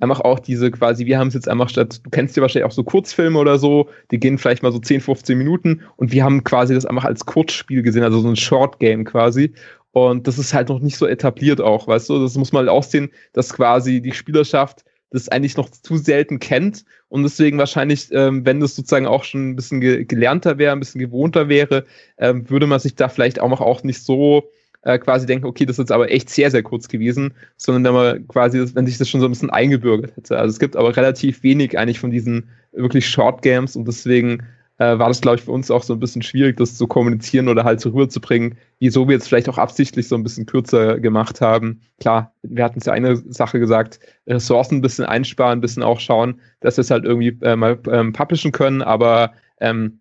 einfach 0.00 0.20
auch 0.20 0.40
diese 0.40 0.70
quasi, 0.72 1.06
wir 1.06 1.18
haben 1.18 1.28
es 1.28 1.34
jetzt 1.34 1.48
einfach 1.48 1.68
statt, 1.68 2.00
du 2.02 2.10
kennst 2.10 2.36
ja 2.36 2.42
wahrscheinlich 2.42 2.66
auch 2.66 2.74
so 2.74 2.82
Kurzfilme 2.82 3.38
oder 3.38 3.58
so, 3.58 3.88
die 4.10 4.18
gehen 4.18 4.36
vielleicht 4.36 4.64
mal 4.64 4.72
so 4.72 4.80
10, 4.80 5.00
15 5.00 5.38
Minuten 5.38 5.82
und 5.96 6.10
wir 6.10 6.24
haben 6.24 6.42
quasi 6.42 6.74
das 6.74 6.84
einfach 6.84 7.04
als 7.04 7.24
Kurzspiel 7.24 7.82
gesehen, 7.82 8.02
also 8.02 8.20
so 8.20 8.28
ein 8.28 8.36
Short 8.36 8.80
Game 8.80 9.04
quasi. 9.04 9.52
Und 9.92 10.26
das 10.26 10.38
ist 10.38 10.54
halt 10.54 10.68
noch 10.68 10.80
nicht 10.80 10.96
so 10.96 11.06
etabliert 11.06 11.60
auch, 11.60 11.86
weißt 11.86 12.08
du? 12.08 12.18
Das 12.20 12.36
muss 12.36 12.52
man 12.52 12.60
halt 12.60 12.70
auch 12.70 12.82
sehen, 12.82 13.10
dass 13.32 13.52
quasi 13.52 14.00
die 14.00 14.12
Spielerschaft 14.12 14.84
das 15.10 15.28
eigentlich 15.28 15.56
noch 15.58 15.70
zu 15.70 15.98
selten 15.98 16.38
kennt 16.38 16.84
und 17.08 17.22
deswegen 17.22 17.58
wahrscheinlich, 17.58 18.08
ähm, 18.12 18.46
wenn 18.46 18.60
das 18.60 18.74
sozusagen 18.74 19.06
auch 19.06 19.24
schon 19.24 19.50
ein 19.50 19.56
bisschen 19.56 19.82
ge 19.82 20.04
gelernter 20.04 20.56
wäre, 20.56 20.72
ein 20.72 20.78
bisschen 20.80 21.00
gewohnter 21.00 21.50
wäre, 21.50 21.84
ähm, 22.16 22.48
würde 22.48 22.66
man 22.66 22.80
sich 22.80 22.94
da 22.94 23.10
vielleicht 23.10 23.38
auch 23.38 23.50
noch 23.50 23.60
auch 23.60 23.82
nicht 23.82 24.02
so 24.02 24.50
äh, 24.82 24.98
quasi 24.98 25.26
denken, 25.26 25.46
okay, 25.46 25.66
das 25.66 25.74
ist 25.74 25.80
jetzt 25.84 25.92
aber 25.92 26.10
echt 26.10 26.30
sehr, 26.30 26.50
sehr 26.50 26.62
kurz 26.62 26.88
gewesen, 26.88 27.34
sondern 27.58 27.84
wenn 27.84 27.92
man 27.92 28.28
quasi, 28.28 28.64
wenn 28.74 28.86
sich 28.86 28.98
das 28.98 29.08
schon 29.08 29.20
so 29.20 29.26
ein 29.26 29.32
bisschen 29.32 29.50
eingebürgert 29.50 30.16
hätte. 30.16 30.38
Also 30.38 30.52
es 30.52 30.58
gibt 30.58 30.76
aber 30.76 30.96
relativ 30.96 31.42
wenig 31.42 31.78
eigentlich 31.78 32.00
von 32.00 32.10
diesen 32.10 32.48
wirklich 32.72 33.06
Short 33.06 33.42
Games 33.42 33.76
und 33.76 33.86
deswegen 33.86 34.42
äh, 34.78 34.98
war 34.98 35.08
das, 35.08 35.20
glaube 35.20 35.36
ich, 35.36 35.44
für 35.44 35.52
uns 35.52 35.70
auch 35.70 35.82
so 35.82 35.92
ein 35.92 36.00
bisschen 36.00 36.22
schwierig, 36.22 36.56
das 36.56 36.76
zu 36.76 36.86
kommunizieren 36.86 37.48
oder 37.48 37.64
halt 37.64 37.80
zur 37.80 37.92
Ruhe 37.92 38.08
zu 38.08 38.20
bringen, 38.20 38.56
wieso 38.78 39.06
wir 39.06 39.14
jetzt 39.14 39.28
vielleicht 39.28 39.48
auch 39.48 39.58
absichtlich 39.58 40.08
so 40.08 40.16
ein 40.16 40.22
bisschen 40.22 40.46
kürzer 40.46 40.98
gemacht 40.98 41.40
haben. 41.40 41.82
Klar, 42.00 42.34
wir 42.42 42.64
hatten 42.64 42.78
es 42.78 42.86
ja 42.86 42.92
eine 42.92 43.16
Sache 43.16 43.60
gesagt, 43.60 44.00
Ressourcen 44.26 44.78
ein 44.78 44.82
bisschen 44.82 45.04
einsparen, 45.04 45.58
ein 45.58 45.62
bisschen 45.62 45.82
auch 45.82 46.00
schauen, 46.00 46.40
dass 46.60 46.76
wir 46.76 46.82
es 46.82 46.90
halt 46.90 47.04
irgendwie 47.04 47.38
äh, 47.42 47.56
mal 47.56 47.78
ähm, 47.90 48.12
publishen 48.12 48.52
können, 48.52 48.82
aber 48.82 49.32
ähm, 49.60 50.00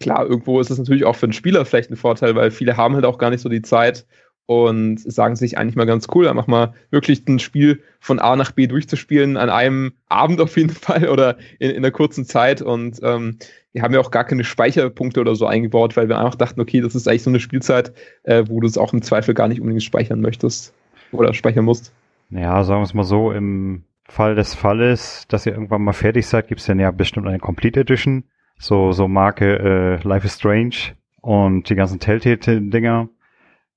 klar, 0.00 0.26
irgendwo 0.26 0.60
ist 0.60 0.70
es 0.70 0.78
natürlich 0.78 1.04
auch 1.04 1.16
für 1.16 1.28
den 1.28 1.32
Spieler 1.32 1.64
vielleicht 1.64 1.90
ein 1.90 1.96
Vorteil, 1.96 2.34
weil 2.34 2.50
viele 2.50 2.76
haben 2.76 2.94
halt 2.94 3.04
auch 3.04 3.18
gar 3.18 3.30
nicht 3.30 3.40
so 3.40 3.48
die 3.48 3.62
Zeit 3.62 4.06
und 4.48 4.98
sagen 4.98 5.36
sich 5.36 5.58
eigentlich 5.58 5.76
mal 5.76 5.84
ganz 5.84 6.06
cool, 6.14 6.26
einfach 6.26 6.46
mal 6.46 6.72
wirklich 6.90 7.28
ein 7.28 7.38
Spiel 7.38 7.82
von 8.00 8.18
A 8.18 8.34
nach 8.34 8.52
B 8.52 8.66
durchzuspielen 8.66 9.36
an 9.36 9.50
einem 9.50 9.92
Abend 10.08 10.40
auf 10.40 10.56
jeden 10.56 10.70
Fall 10.74 11.10
oder 11.10 11.36
in, 11.58 11.70
in 11.70 11.76
einer 11.76 11.90
kurzen 11.90 12.24
Zeit. 12.24 12.62
Und 12.62 12.98
ähm, 13.02 13.36
wir 13.74 13.82
haben 13.82 13.92
ja 13.92 14.00
auch 14.00 14.10
gar 14.10 14.24
keine 14.24 14.44
Speicherpunkte 14.44 15.20
oder 15.20 15.36
so 15.36 15.44
eingebaut, 15.46 15.98
weil 15.98 16.08
wir 16.08 16.18
einfach 16.18 16.34
dachten, 16.34 16.62
okay, 16.62 16.80
das 16.80 16.94
ist 16.94 17.06
eigentlich 17.06 17.24
so 17.24 17.30
eine 17.30 17.40
Spielzeit, 17.40 17.92
äh, 18.22 18.44
wo 18.48 18.60
du 18.60 18.66
es 18.66 18.78
auch 18.78 18.94
im 18.94 19.02
Zweifel 19.02 19.34
gar 19.34 19.48
nicht 19.48 19.60
unbedingt 19.60 19.82
speichern 19.82 20.22
möchtest 20.22 20.72
oder 21.12 21.34
speichern 21.34 21.66
musst. 21.66 21.92
Ja, 22.30 22.64
sagen 22.64 22.80
wir 22.80 22.84
es 22.84 22.94
mal 22.94 23.04
so, 23.04 23.32
im 23.32 23.82
Fall 24.08 24.34
des 24.34 24.54
Falles, 24.54 25.26
dass 25.28 25.44
ihr 25.44 25.52
irgendwann 25.52 25.82
mal 25.82 25.92
fertig 25.92 26.26
seid, 26.26 26.48
gibt 26.48 26.62
es 26.62 26.66
dann 26.66 26.80
ja 26.80 26.90
bestimmt 26.90 27.26
eine 27.26 27.38
Complete 27.38 27.80
Edition. 27.80 28.24
So, 28.58 28.92
so 28.92 29.08
Marke 29.08 30.00
äh, 30.02 30.08
Life 30.08 30.26
is 30.26 30.36
Strange 30.36 30.94
und 31.20 31.68
die 31.68 31.74
ganzen 31.74 32.00
Telltale-Dinger 32.00 33.10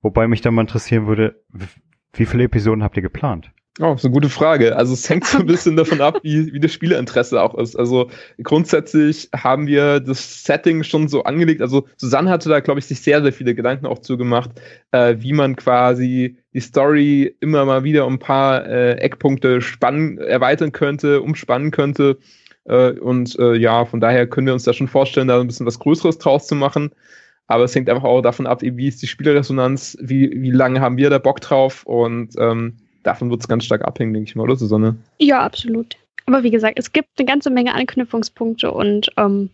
Wobei 0.02 0.28
mich 0.28 0.40
da 0.40 0.50
mal 0.50 0.62
interessieren 0.62 1.06
würde, 1.06 1.40
wie 2.12 2.26
viele 2.26 2.44
Episoden 2.44 2.82
habt 2.82 2.96
ihr 2.96 3.02
geplant? 3.02 3.50
Oh, 3.80 3.94
ist 3.94 4.04
eine 4.04 4.12
gute 4.12 4.28
Frage. 4.28 4.76
Also 4.76 4.92
es 4.92 5.08
hängt 5.08 5.24
so 5.24 5.38
ein 5.38 5.46
bisschen 5.46 5.76
davon 5.76 6.02
ab, 6.02 6.18
wie, 6.22 6.52
wie 6.52 6.60
das 6.60 6.74
Spielerinteresse 6.74 7.40
auch 7.40 7.54
ist. 7.54 7.74
Also 7.74 8.10
grundsätzlich 8.42 9.30
haben 9.34 9.66
wir 9.66 10.00
das 10.00 10.44
Setting 10.44 10.82
schon 10.82 11.08
so 11.08 11.22
angelegt. 11.22 11.62
Also 11.62 11.86
Susanne 11.96 12.28
hatte 12.28 12.50
da, 12.50 12.60
glaube 12.60 12.80
ich, 12.80 12.86
sich 12.86 13.00
sehr, 13.00 13.22
sehr 13.22 13.32
viele 13.32 13.54
Gedanken 13.54 13.86
auch 13.86 14.00
zugemacht, 14.00 14.50
äh, 14.90 15.16
wie 15.20 15.32
man 15.32 15.56
quasi 15.56 16.36
die 16.52 16.60
Story 16.60 17.34
immer 17.40 17.64
mal 17.64 17.82
wieder 17.82 18.06
um 18.06 18.14
ein 18.14 18.18
paar 18.18 18.66
äh, 18.66 18.96
Eckpunkte 18.96 19.62
spannen, 19.62 20.18
erweitern 20.18 20.72
könnte, 20.72 21.22
umspannen 21.22 21.70
könnte. 21.70 22.18
Äh, 22.64 22.90
und 22.90 23.38
äh, 23.38 23.54
ja, 23.54 23.86
von 23.86 24.00
daher 24.00 24.26
können 24.26 24.48
wir 24.48 24.54
uns 24.54 24.64
da 24.64 24.74
schon 24.74 24.88
vorstellen, 24.88 25.28
da 25.28 25.40
ein 25.40 25.46
bisschen 25.46 25.66
was 25.66 25.78
Größeres 25.78 26.18
draus 26.18 26.46
zu 26.46 26.54
machen. 26.54 26.90
Aber 27.46 27.64
es 27.64 27.74
hängt 27.74 27.90
einfach 27.90 28.04
auch 28.04 28.22
davon 28.22 28.46
ab, 28.46 28.62
wie 28.62 28.88
ist 28.88 29.02
die 29.02 29.06
Spielresonanz, 29.06 29.96
wie, 30.00 30.30
wie 30.40 30.50
lange 30.50 30.80
haben 30.80 30.96
wir 30.96 31.10
da 31.10 31.18
Bock 31.18 31.40
drauf 31.40 31.84
und 31.84 32.34
ähm, 32.38 32.78
davon 33.02 33.30
wird 33.30 33.40
es 33.40 33.48
ganz 33.48 33.64
stark 33.64 33.82
abhängen, 33.84 34.14
denke 34.14 34.30
ich 34.30 34.36
mal, 34.36 34.44
oder 34.44 34.56
Susanne? 34.56 34.96
Ja, 35.18 35.40
absolut. 35.40 35.96
Aber 36.26 36.42
wie 36.44 36.50
gesagt, 36.50 36.78
es 36.78 36.92
gibt 36.92 37.08
eine 37.18 37.26
ganze 37.26 37.50
Menge 37.50 37.74
Anknüpfungspunkte 37.74 38.70
und 38.70 39.10
ähm, 39.16 39.50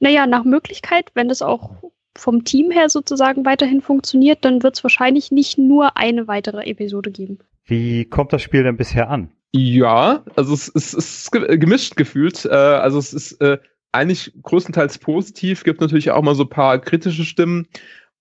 naja, 0.00 0.26
nach 0.26 0.44
Möglichkeit, 0.44 1.10
wenn 1.14 1.28
das 1.28 1.42
auch 1.42 1.70
vom 2.16 2.44
Team 2.44 2.70
her 2.70 2.88
sozusagen 2.88 3.44
weiterhin 3.44 3.80
funktioniert, 3.80 4.44
dann 4.44 4.62
wird 4.62 4.76
es 4.76 4.84
wahrscheinlich 4.84 5.30
nicht 5.30 5.58
nur 5.58 5.96
eine 5.96 6.28
weitere 6.28 6.68
Episode 6.68 7.10
geben. 7.10 7.38
Wie 7.64 8.04
kommt 8.04 8.32
das 8.32 8.42
Spiel 8.42 8.64
denn 8.64 8.76
bisher 8.76 9.08
an? 9.08 9.30
Ja, 9.54 10.24
also 10.34 10.54
es, 10.54 10.70
es, 10.74 10.92
es 10.94 11.22
ist 11.22 11.32
gemischt 11.32 11.96
gefühlt. 11.96 12.44
Äh, 12.44 12.50
also 12.50 12.98
es 12.98 13.12
ist 13.12 13.40
äh, 13.40 13.58
eigentlich 13.92 14.32
größtenteils 14.42 14.98
positiv, 14.98 15.64
gibt 15.64 15.80
natürlich 15.80 16.10
auch 16.10 16.22
mal 16.22 16.34
so 16.34 16.44
ein 16.44 16.48
paar 16.48 16.78
kritische 16.78 17.24
Stimmen. 17.24 17.66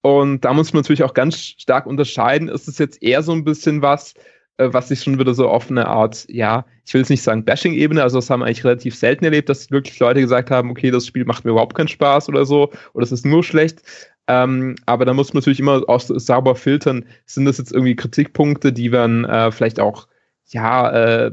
Und 0.02 0.44
da 0.44 0.54
muss 0.54 0.74
man 0.74 0.82
natürlich 0.82 1.04
auch 1.04 1.14
ganz 1.14 1.38
stark 1.38 1.86
unterscheiden. 1.86 2.50
Ist 2.50 2.68
es 2.68 2.78
jetzt 2.78 3.02
eher 3.02 3.24
so 3.24 3.32
ein 3.32 3.44
bisschen 3.44 3.82
was, 3.82 4.14
äh, 4.58 4.70
was 4.72 4.90
sich 4.90 5.02
schon 5.02 5.20
wieder 5.20 5.34
so 5.34 5.48
auf 5.48 5.70
eine 5.70 5.88
Art, 5.88 6.26
ja, 6.28 6.66
ich 6.86 6.94
will 6.94 7.02
jetzt 7.02 7.10
nicht 7.10 7.24
sagen 7.24 7.46
Bashing-Ebene, 7.46 8.02
also 8.04 8.18
das 8.18 8.30
haben 8.30 8.42
wir 8.42 8.48
eigentlich 8.48 8.66
relativ 8.66 8.96
selten 8.96 9.26
erlebt, 9.26 9.50
dass 9.50 9.72
wirklich 9.72 9.98
Leute 10.00 10.22
gesagt 10.22 10.52
haben, 10.52 10.72
okay, 10.72 10.92
das 10.92 11.08
Spiel 11.08 11.26
macht 11.26 11.46
mir 11.46 11.52
überhaupt 11.52 11.76
keinen 11.76 11.88
Spaß 11.88 12.30
oder 12.30 12.46
so, 12.46 12.72
oder 12.94 13.04
es 13.04 13.12
ist 13.12 13.26
nur 13.26 13.44
schlecht. 13.44 13.82
Ähm, 14.28 14.76
aber 14.86 15.06
da 15.06 15.14
muss 15.14 15.34
man 15.34 15.42
natürlich 15.42 15.60
immer 15.60 15.84
auch 15.88 16.02
sauber 16.02 16.56
filtern, 16.56 17.06
sind 17.26 17.46
das 17.46 17.58
jetzt 17.58 17.72
irgendwie 17.72 17.96
Kritikpunkte, 17.96 18.74
die 18.74 18.90
man 18.90 19.26
äh, 19.26 19.52
vielleicht 19.52 19.80
auch 19.80 20.08
ja, 20.54 20.92
äh, 20.92 21.32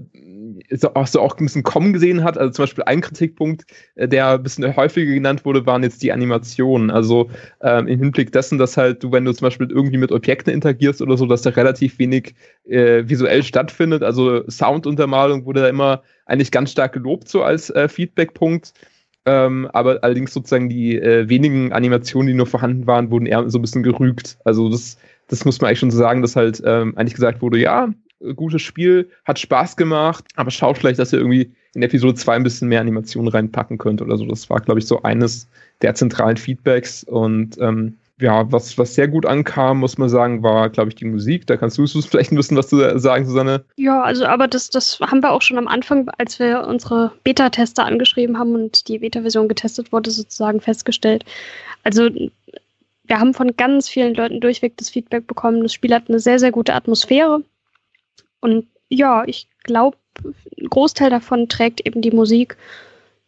auch, 0.94 1.06
so 1.06 1.20
auch 1.20 1.36
ein 1.38 1.44
bisschen 1.44 1.62
kommen 1.62 1.92
gesehen 1.92 2.24
hat. 2.24 2.38
Also 2.38 2.52
zum 2.52 2.62
Beispiel 2.64 2.84
ein 2.84 3.00
Kritikpunkt, 3.00 3.64
äh, 3.94 4.08
der 4.08 4.30
ein 4.30 4.42
bisschen 4.42 4.76
häufiger 4.76 5.12
genannt 5.12 5.44
wurde, 5.44 5.66
waren 5.66 5.82
jetzt 5.82 6.02
die 6.02 6.12
Animationen. 6.12 6.90
Also 6.90 7.30
ähm, 7.62 7.86
im 7.86 8.00
Hinblick 8.00 8.32
dessen, 8.32 8.58
dass 8.58 8.76
halt 8.76 9.02
du, 9.02 9.12
wenn 9.12 9.24
du 9.24 9.32
zum 9.32 9.46
Beispiel 9.46 9.70
irgendwie 9.70 9.98
mit 9.98 10.12
Objekten 10.12 10.52
interagierst 10.52 11.02
oder 11.02 11.16
so, 11.16 11.26
dass 11.26 11.42
da 11.42 11.50
relativ 11.50 11.98
wenig 11.98 12.34
äh, 12.66 13.08
visuell 13.08 13.42
stattfindet. 13.42 14.02
Also 14.02 14.48
Sounduntermalung 14.48 15.44
wurde 15.44 15.62
da 15.62 15.68
immer 15.68 16.02
eigentlich 16.26 16.50
ganz 16.50 16.70
stark 16.70 16.92
gelobt, 16.92 17.28
so 17.28 17.42
als 17.42 17.70
äh, 17.70 17.88
Feedbackpunkt. 17.88 18.72
Ähm, 19.26 19.68
aber 19.72 19.98
allerdings 20.02 20.32
sozusagen 20.32 20.68
die 20.70 20.96
äh, 20.96 21.28
wenigen 21.28 21.72
Animationen, 21.72 22.28
die 22.28 22.34
nur 22.34 22.46
vorhanden 22.46 22.86
waren, 22.86 23.10
wurden 23.10 23.26
eher 23.26 23.50
so 23.50 23.58
ein 23.58 23.62
bisschen 23.62 23.82
gerügt. 23.82 24.38
Also 24.44 24.70
das, 24.70 24.96
das 25.28 25.44
muss 25.44 25.60
man 25.60 25.68
eigentlich 25.68 25.80
schon 25.80 25.90
so 25.90 25.98
sagen, 25.98 26.22
dass 26.22 26.34
halt 26.34 26.62
ähm, 26.64 26.96
eigentlich 26.96 27.14
gesagt 27.14 27.42
wurde, 27.42 27.58
ja, 27.58 27.90
gutes 28.34 28.62
Spiel, 28.62 29.10
hat 29.24 29.38
Spaß 29.38 29.76
gemacht, 29.76 30.24
aber 30.36 30.50
schaut 30.50 30.78
vielleicht, 30.78 30.98
dass 30.98 31.12
ihr 31.12 31.18
irgendwie 31.18 31.52
in 31.74 31.82
Episode 31.82 32.14
2 32.14 32.36
ein 32.36 32.42
bisschen 32.42 32.68
mehr 32.68 32.80
Animationen 32.80 33.30
reinpacken 33.30 33.78
könnt 33.78 34.02
oder 34.02 34.16
so. 34.16 34.26
Das 34.26 34.48
war, 34.50 34.60
glaube 34.60 34.80
ich, 34.80 34.86
so 34.86 35.02
eines 35.02 35.48
der 35.82 35.94
zentralen 35.94 36.36
Feedbacks 36.36 37.04
und 37.04 37.58
ähm, 37.60 37.96
ja, 38.20 38.50
was, 38.50 38.76
was 38.78 38.94
sehr 38.94 39.06
gut 39.06 39.26
ankam, 39.26 39.78
muss 39.78 39.96
man 39.96 40.08
sagen, 40.08 40.42
war, 40.42 40.70
glaube 40.70 40.88
ich, 40.88 40.96
die 40.96 41.04
Musik. 41.04 41.46
Da 41.46 41.56
kannst 41.56 41.78
du 41.78 41.86
vielleicht 42.02 42.32
ein 42.32 42.36
bisschen 42.36 42.56
was 42.56 42.68
zu 42.68 42.98
sagen, 42.98 43.26
Susanne. 43.26 43.64
Ja, 43.76 44.02
also, 44.02 44.26
aber 44.26 44.48
das, 44.48 44.70
das 44.70 44.98
haben 45.00 45.22
wir 45.22 45.30
auch 45.30 45.42
schon 45.42 45.58
am 45.58 45.68
Anfang, 45.68 46.08
als 46.18 46.38
wir 46.38 46.66
unsere 46.66 47.12
Beta-Tester 47.22 47.84
angeschrieben 47.84 48.38
haben 48.38 48.54
und 48.54 48.88
die 48.88 48.98
Beta-Version 48.98 49.48
getestet 49.48 49.92
wurde, 49.92 50.10
sozusagen 50.10 50.60
festgestellt. 50.60 51.24
Also, 51.84 52.10
wir 53.04 53.18
haben 53.20 53.34
von 53.34 53.56
ganz 53.56 53.88
vielen 53.88 54.14
Leuten 54.14 54.40
durchweg 54.40 54.76
das 54.76 54.90
Feedback 54.90 55.26
bekommen. 55.26 55.62
Das 55.62 55.72
Spiel 55.72 55.94
hat 55.94 56.08
eine 56.08 56.18
sehr, 56.18 56.38
sehr 56.38 56.50
gute 56.50 56.74
Atmosphäre. 56.74 57.42
Und 58.40 58.66
ja, 58.88 59.24
ich 59.26 59.48
glaube, 59.64 59.96
ein 60.24 60.68
Großteil 60.68 61.10
davon 61.10 61.48
trägt 61.48 61.86
eben 61.86 62.00
die 62.00 62.10
Musik. 62.10 62.56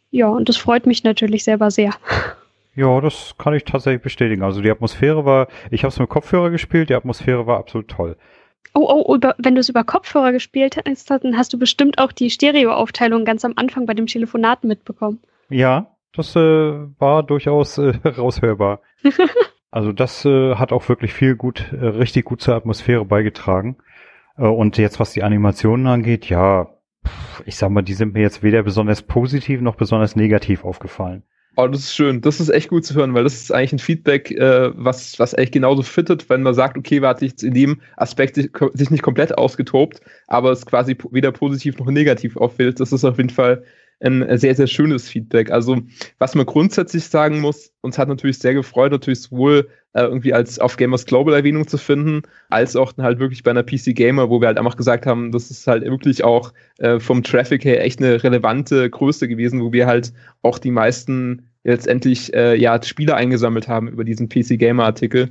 Ja, 0.09 0.27
und 0.27 0.49
das 0.49 0.57
freut 0.57 0.85
mich 0.85 1.03
natürlich 1.03 1.43
selber 1.43 1.71
sehr. 1.71 1.93
Ja, 2.75 3.01
das 3.01 3.35
kann 3.37 3.53
ich 3.53 3.63
tatsächlich 3.65 4.01
bestätigen. 4.01 4.43
Also 4.43 4.61
die 4.61 4.71
Atmosphäre 4.71 5.25
war, 5.25 5.47
ich 5.71 5.83
habe 5.83 5.91
es 5.91 5.99
mit 5.99 6.09
Kopfhörer 6.09 6.49
gespielt, 6.49 6.89
die 6.89 6.95
Atmosphäre 6.95 7.45
war 7.47 7.57
absolut 7.57 7.89
toll. 7.89 8.17
Oh, 8.73 9.03
oh, 9.05 9.15
über, 9.15 9.35
wenn 9.37 9.55
du 9.55 9.59
es 9.59 9.67
über 9.69 9.83
Kopfhörer 9.83 10.31
gespielt 10.31 10.77
hast, 10.87 11.09
dann 11.09 11.37
hast 11.37 11.51
du 11.51 11.59
bestimmt 11.59 11.97
auch 11.97 12.13
die 12.13 12.29
Stereoaufteilung 12.29 13.25
ganz 13.25 13.43
am 13.43 13.53
Anfang 13.57 13.85
bei 13.85 13.93
dem 13.93 14.07
Telefonat 14.07 14.63
mitbekommen. 14.63 15.19
Ja, 15.49 15.91
das 16.13 16.35
äh, 16.35 16.39
war 16.39 17.23
durchaus 17.23 17.77
äh, 17.77 17.93
raushörbar. 18.05 18.81
also 19.71 19.91
das 19.91 20.23
äh, 20.23 20.55
hat 20.55 20.71
auch 20.71 20.87
wirklich 20.87 21.13
viel 21.13 21.35
gut, 21.35 21.65
äh, 21.73 21.85
richtig 21.85 22.25
gut 22.25 22.41
zur 22.41 22.55
Atmosphäre 22.55 23.03
beigetragen. 23.03 23.77
Äh, 24.37 24.47
und 24.47 24.77
jetzt, 24.77 24.99
was 24.99 25.13
die 25.13 25.23
Animationen 25.23 25.87
angeht, 25.87 26.29
ja, 26.29 26.69
ich 27.45 27.55
sag 27.55 27.69
mal, 27.71 27.81
die 27.81 27.93
sind 27.93 28.13
mir 28.13 28.21
jetzt 28.21 28.43
weder 28.43 28.63
besonders 28.63 29.01
positiv 29.01 29.61
noch 29.61 29.75
besonders 29.75 30.15
negativ 30.15 30.63
aufgefallen. 30.63 31.23
Oh, 31.57 31.67
das 31.67 31.81
ist 31.81 31.95
schön. 31.95 32.21
Das 32.21 32.39
ist 32.39 32.49
echt 32.49 32.69
gut 32.69 32.85
zu 32.85 32.95
hören, 32.95 33.13
weil 33.13 33.25
das 33.25 33.33
ist 33.33 33.51
eigentlich 33.51 33.73
ein 33.73 33.79
Feedback, 33.79 34.31
äh, 34.31 34.71
was, 34.73 35.19
was 35.19 35.35
eigentlich 35.35 35.51
genauso 35.51 35.83
fittet, 35.83 36.29
wenn 36.29 36.43
man 36.43 36.53
sagt, 36.53 36.77
okay, 36.77 37.01
man 37.01 37.09
hat 37.09 37.19
sich 37.19 37.43
in 37.43 37.53
dem 37.53 37.81
Aspekt 37.97 38.35
sich 38.35 38.89
nicht 38.89 39.03
komplett 39.03 39.37
ausgetobt, 39.37 39.99
aber 40.27 40.51
es 40.51 40.65
quasi 40.65 40.95
weder 41.11 41.33
positiv 41.33 41.77
noch 41.77 41.87
negativ 41.87 42.37
auffällt. 42.37 42.79
Das 42.79 42.93
ist 42.93 43.03
auf 43.03 43.17
jeden 43.17 43.29
Fall 43.29 43.63
ein 44.01 44.37
sehr, 44.37 44.55
sehr 44.55 44.67
schönes 44.67 45.07
Feedback. 45.07 45.51
Also, 45.51 45.77
was 46.17 46.35
man 46.35 46.45
grundsätzlich 46.45 47.05
sagen 47.05 47.39
muss, 47.39 47.71
uns 47.81 47.97
hat 47.97 48.07
natürlich 48.07 48.39
sehr 48.39 48.53
gefreut, 48.53 48.91
natürlich 48.91 49.21
sowohl 49.21 49.69
äh, 49.93 50.01
irgendwie 50.01 50.33
als 50.33 50.59
auf 50.59 50.77
Gamers 50.77 51.05
Global 51.05 51.33
Erwähnung 51.33 51.67
zu 51.67 51.77
finden, 51.77 52.23
als 52.49 52.75
auch 52.75 52.93
halt 52.97 53.19
wirklich 53.19 53.43
bei 53.43 53.51
einer 53.51 53.63
PC 53.63 53.95
Gamer, 53.95 54.29
wo 54.29 54.41
wir 54.41 54.47
halt 54.47 54.57
einfach 54.57 54.77
gesagt 54.77 55.05
haben, 55.05 55.31
das 55.31 55.51
ist 55.51 55.67
halt 55.67 55.83
wirklich 55.83 56.23
auch 56.23 56.53
äh, 56.79 56.99
vom 56.99 57.23
Traffic 57.23 57.63
her 57.63 57.83
echt 57.83 57.99
eine 57.99 58.23
relevante 58.23 58.89
Größe 58.89 59.27
gewesen, 59.27 59.61
wo 59.61 59.71
wir 59.71 59.85
halt 59.85 60.13
auch 60.41 60.57
die 60.57 60.71
meisten 60.71 61.47
letztendlich 61.63 62.33
äh, 62.33 62.55
ja 62.55 62.81
Spieler 62.81 63.15
eingesammelt 63.15 63.67
haben 63.67 63.87
über 63.87 64.03
diesen 64.03 64.29
PC 64.29 64.57
Gamer 64.57 64.85
Artikel. 64.85 65.29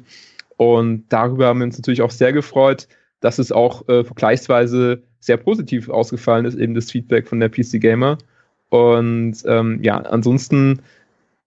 Und 0.56 1.06
darüber 1.08 1.46
haben 1.46 1.58
wir 1.58 1.64
uns 1.64 1.78
natürlich 1.78 2.02
auch 2.02 2.10
sehr 2.10 2.32
gefreut, 2.32 2.86
dass 3.20 3.38
es 3.38 3.50
auch 3.50 3.88
äh, 3.88 4.04
vergleichsweise 4.04 5.02
sehr 5.18 5.36
positiv 5.36 5.88
ausgefallen 5.88 6.46
ist, 6.46 6.58
eben 6.58 6.74
das 6.74 6.90
Feedback 6.90 7.28
von 7.28 7.40
der 7.40 7.48
PC 7.48 7.80
Gamer. 7.80 8.18
Und 8.70 9.36
ähm, 9.46 9.80
ja, 9.82 9.98
ansonsten 9.98 10.80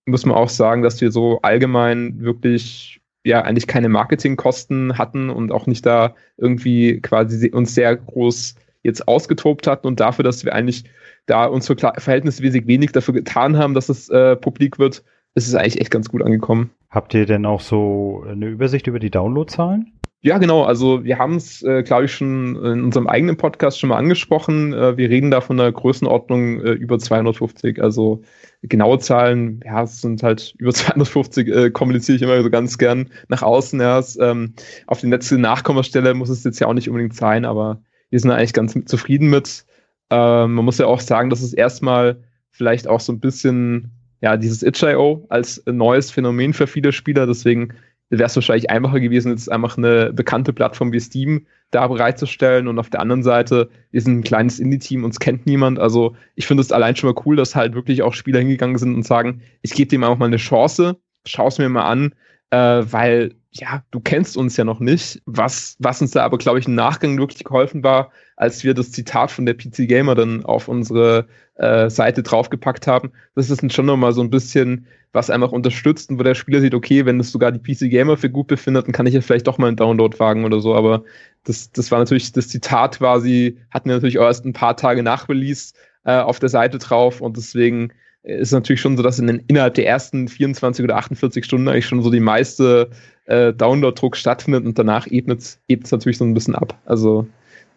muss 0.05 0.25
man 0.25 0.37
auch 0.37 0.49
sagen, 0.49 0.83
dass 0.83 1.01
wir 1.01 1.11
so 1.11 1.39
allgemein 1.41 2.19
wirklich 2.19 3.01
ja 3.23 3.41
eigentlich 3.41 3.67
keine 3.67 3.89
Marketingkosten 3.89 4.97
hatten 4.97 5.29
und 5.29 5.51
auch 5.51 5.65
nicht 5.65 5.85
da 5.85 6.15
irgendwie 6.37 6.99
quasi 7.01 7.49
uns 7.49 7.73
sehr 7.73 7.95
groß 7.95 8.55
jetzt 8.83 9.07
ausgetobt 9.07 9.65
hatten 9.65 9.87
und 9.87 10.01
dafür, 10.01 10.23
dass 10.23 10.43
wir 10.43 10.53
eigentlich 10.53 10.83
da 11.25 11.45
uns 11.45 11.67
für 11.67 11.77
verhältnismäßig 11.77 12.67
wenig 12.67 12.91
dafür 12.91 13.13
getan 13.13 13.57
haben, 13.57 13.73
dass 13.73 13.87
es 13.87 14.09
äh, 14.09 14.35
publik 14.35 14.77
wird, 14.77 15.03
ist 15.35 15.47
es 15.47 15.55
eigentlich 15.55 15.79
echt 15.79 15.91
ganz 15.91 16.09
gut 16.09 16.21
angekommen. 16.21 16.71
Habt 16.89 17.13
ihr 17.13 17.25
denn 17.25 17.45
auch 17.45 17.61
so 17.61 18.25
eine 18.27 18.47
Übersicht 18.47 18.87
über 18.87 18.99
die 18.99 19.09
Downloadzahlen? 19.09 19.93
Ja, 20.25 20.37
genau. 20.37 20.63
Also 20.63 21.03
wir 21.03 21.19
haben 21.19 21.35
es, 21.35 21.61
äh, 21.63 21.83
glaube 21.83 22.05
ich, 22.05 22.13
schon 22.13 22.55
in 22.55 22.81
unserem 22.81 23.07
eigenen 23.07 23.35
Podcast 23.35 23.77
schon 23.77 23.89
mal 23.89 23.97
angesprochen. 23.97 24.71
Äh, 24.71 24.95
wir 24.95 25.09
reden 25.09 25.31
da 25.31 25.41
von 25.41 25.59
einer 25.59 25.69
Größenordnung 25.69 26.61
äh, 26.61 26.71
über 26.71 26.97
250. 26.97 27.83
Also 27.83 28.21
genaue 28.61 28.99
Zahlen, 28.99 29.59
ja, 29.65 29.83
es 29.83 29.99
sind 29.99 30.23
halt 30.23 30.55
über 30.59 30.73
250, 30.73 31.47
äh, 31.49 31.71
kommuniziere 31.71 32.15
ich 32.15 32.21
immer 32.21 32.41
so 32.41 32.49
ganz 32.49 32.77
gern 32.77 33.09
nach 33.27 33.41
außen. 33.41 33.81
Es, 33.81 34.17
ähm, 34.17 34.53
auf 34.87 35.01
die 35.01 35.07
letzte 35.07 35.37
Nachkommastelle 35.37 36.13
muss 36.13 36.29
es 36.29 36.45
jetzt 36.45 36.59
ja 36.61 36.67
auch 36.67 36.73
nicht 36.73 36.87
unbedingt 36.87 37.15
sein, 37.15 37.43
aber 37.43 37.81
wir 38.09 38.19
sind 38.21 38.31
eigentlich 38.31 38.53
ganz 38.53 38.77
zufrieden 38.85 39.29
mit. 39.29 39.65
Ähm, 40.09 40.53
man 40.53 40.63
muss 40.63 40.77
ja 40.77 40.85
auch 40.85 41.01
sagen, 41.01 41.31
dass 41.31 41.41
es 41.41 41.53
erstmal 41.53 42.23
vielleicht 42.49 42.87
auch 42.87 43.01
so 43.01 43.11
ein 43.11 43.19
bisschen, 43.19 43.91
ja, 44.21 44.37
dieses 44.37 44.63
itch.io 44.63 45.25
als 45.27 45.61
neues 45.65 46.11
Phänomen 46.11 46.53
für 46.53 46.67
viele 46.67 46.93
Spieler, 46.93 47.27
deswegen 47.27 47.73
wäre 48.19 48.27
es 48.27 48.35
wahrscheinlich 48.35 48.69
einfacher 48.69 48.99
gewesen, 48.99 49.31
jetzt 49.31 49.51
einfach 49.51 49.77
eine 49.77 50.13
bekannte 50.13 50.53
Plattform 50.53 50.91
wie 50.91 50.99
Steam 50.99 51.45
da 51.71 51.87
bereitzustellen. 51.87 52.67
Und 52.67 52.79
auf 52.79 52.89
der 52.89 53.01
anderen 53.01 53.23
Seite 53.23 53.69
ist 53.91 54.07
ein 54.07 54.23
kleines 54.23 54.59
Indie-Team, 54.59 55.03
uns 55.03 55.19
kennt 55.19 55.45
niemand. 55.45 55.79
Also 55.79 56.15
ich 56.35 56.47
finde 56.47 56.61
es 56.61 56.71
allein 56.71 56.95
schon 56.95 57.11
mal 57.11 57.21
cool, 57.25 57.35
dass 57.35 57.55
halt 57.55 57.73
wirklich 57.73 58.03
auch 58.03 58.13
Spieler 58.13 58.39
hingegangen 58.39 58.77
sind 58.77 58.95
und 58.95 59.05
sagen, 59.05 59.41
ich 59.61 59.73
gebe 59.73 59.89
dem 59.89 60.03
einfach 60.03 60.17
mal 60.17 60.25
eine 60.25 60.37
Chance, 60.37 60.97
schau 61.25 61.47
es 61.47 61.57
mir 61.57 61.69
mal 61.69 61.85
an, 61.85 62.13
äh, 62.51 62.57
weil 62.91 63.35
ja, 63.55 63.83
du 63.91 63.99
kennst 63.99 64.35
uns 64.35 64.57
ja 64.57 64.63
noch 64.63 64.79
nicht. 64.79 65.21
Was, 65.25 65.75
was 65.79 66.01
uns 66.01 66.11
da 66.11 66.23
aber, 66.23 66.37
glaube 66.37 66.59
ich, 66.59 66.67
im 66.67 66.75
Nachgang 66.75 67.17
wirklich 67.17 67.43
geholfen 67.43 67.83
war, 67.83 68.11
als 68.35 68.63
wir 68.63 68.73
das 68.73 68.91
Zitat 68.91 69.31
von 69.31 69.45
der 69.45 69.53
PC 69.53 69.87
Gamer 69.87 70.15
dann 70.15 70.43
auf 70.43 70.67
unsere 70.67 71.27
äh, 71.55 71.89
Seite 71.89 72.23
draufgepackt 72.23 72.87
haben, 72.87 73.11
das 73.35 73.51
ist 73.51 73.73
schon 73.73 73.85
nochmal 73.85 74.13
so 74.13 74.21
ein 74.21 74.31
bisschen 74.31 74.87
was 75.13 75.29
einfach 75.29 75.51
unterstützt 75.51 76.09
und 76.09 76.19
wo 76.19 76.23
der 76.23 76.35
Spieler 76.35 76.59
sieht, 76.59 76.73
okay, 76.73 77.05
wenn 77.05 77.19
es 77.19 77.31
sogar 77.31 77.51
die 77.51 77.59
PC 77.59 77.89
Gamer 77.89 78.17
für 78.17 78.29
gut 78.29 78.47
befindet, 78.47 78.87
dann 78.87 78.93
kann 78.93 79.05
ich 79.05 79.13
ja 79.13 79.21
vielleicht 79.21 79.47
doch 79.47 79.59
mal 79.59 79.67
einen 79.67 79.77
Download 79.77 80.19
wagen 80.19 80.43
oder 80.43 80.59
so. 80.59 80.75
Aber 80.75 81.03
das, 81.45 81.71
das 81.71 81.91
war 81.91 81.99
natürlich, 81.99 82.31
das 82.31 82.47
Zitat 82.49 82.97
quasi, 82.97 83.57
hatten 83.69 83.89
wir 83.89 83.95
natürlich 83.95 84.17
auch 84.19 84.25
erst 84.25 84.43
ein 84.45 84.53
paar 84.53 84.75
Tage 84.75 85.03
nach 85.03 85.29
Release 85.29 85.73
äh, 86.03 86.17
auf 86.17 86.39
der 86.39 86.49
Seite 86.49 86.79
drauf 86.79 87.21
und 87.21 87.37
deswegen 87.37 87.93
ist 88.23 88.53
natürlich 88.53 88.81
schon 88.81 88.97
so, 88.97 89.03
dass 89.03 89.19
in 89.19 89.27
den, 89.27 89.43
innerhalb 89.47 89.73
der 89.75 89.85
ersten 89.85 90.27
24 90.27 90.83
oder 90.83 90.95
48 90.95 91.43
Stunden 91.43 91.67
eigentlich 91.67 91.85
schon 91.85 92.01
so 92.01 92.09
die 92.09 92.21
meiste 92.21 92.89
äh, 93.25 93.53
Download-Druck 93.53 94.15
stattfindet 94.15 94.65
und 94.65 94.79
danach 94.79 95.07
ebnet 95.07 95.41
es 95.41 95.91
natürlich 95.91 96.17
so 96.17 96.25
ein 96.25 96.33
bisschen 96.33 96.55
ab. 96.55 96.77
Also 96.85 97.27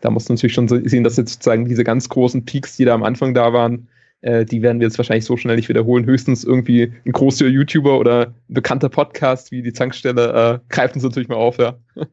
da 0.00 0.10
muss 0.10 0.28
man 0.28 0.36
natürlich 0.36 0.54
schon 0.54 0.68
sehen, 0.68 1.04
dass 1.04 1.16
jetzt 1.16 1.32
sozusagen 1.32 1.68
diese 1.68 1.84
ganz 1.84 2.08
großen 2.08 2.44
Peaks, 2.44 2.76
die 2.76 2.84
da 2.84 2.94
am 2.94 3.02
Anfang 3.02 3.34
da 3.34 3.52
waren, 3.52 3.88
äh, 4.20 4.44
die 4.44 4.62
werden 4.62 4.80
wir 4.80 4.86
jetzt 4.86 4.98
wahrscheinlich 4.98 5.24
so 5.24 5.36
schnell 5.36 5.56
nicht 5.56 5.68
wiederholen. 5.68 6.06
Höchstens 6.06 6.44
irgendwie 6.44 6.92
ein 7.04 7.12
großer 7.12 7.46
YouTuber 7.46 7.98
oder 7.98 8.34
ein 8.48 8.54
bekannter 8.54 8.88
Podcast 8.88 9.52
wie 9.52 9.62
die 9.62 9.72
Zankstelle 9.72 10.60
äh, 10.62 10.72
greift 10.72 10.94
uns 10.94 11.04
natürlich 11.04 11.28
mal 11.28 11.36
auf, 11.36 11.58
ja. 11.58 11.78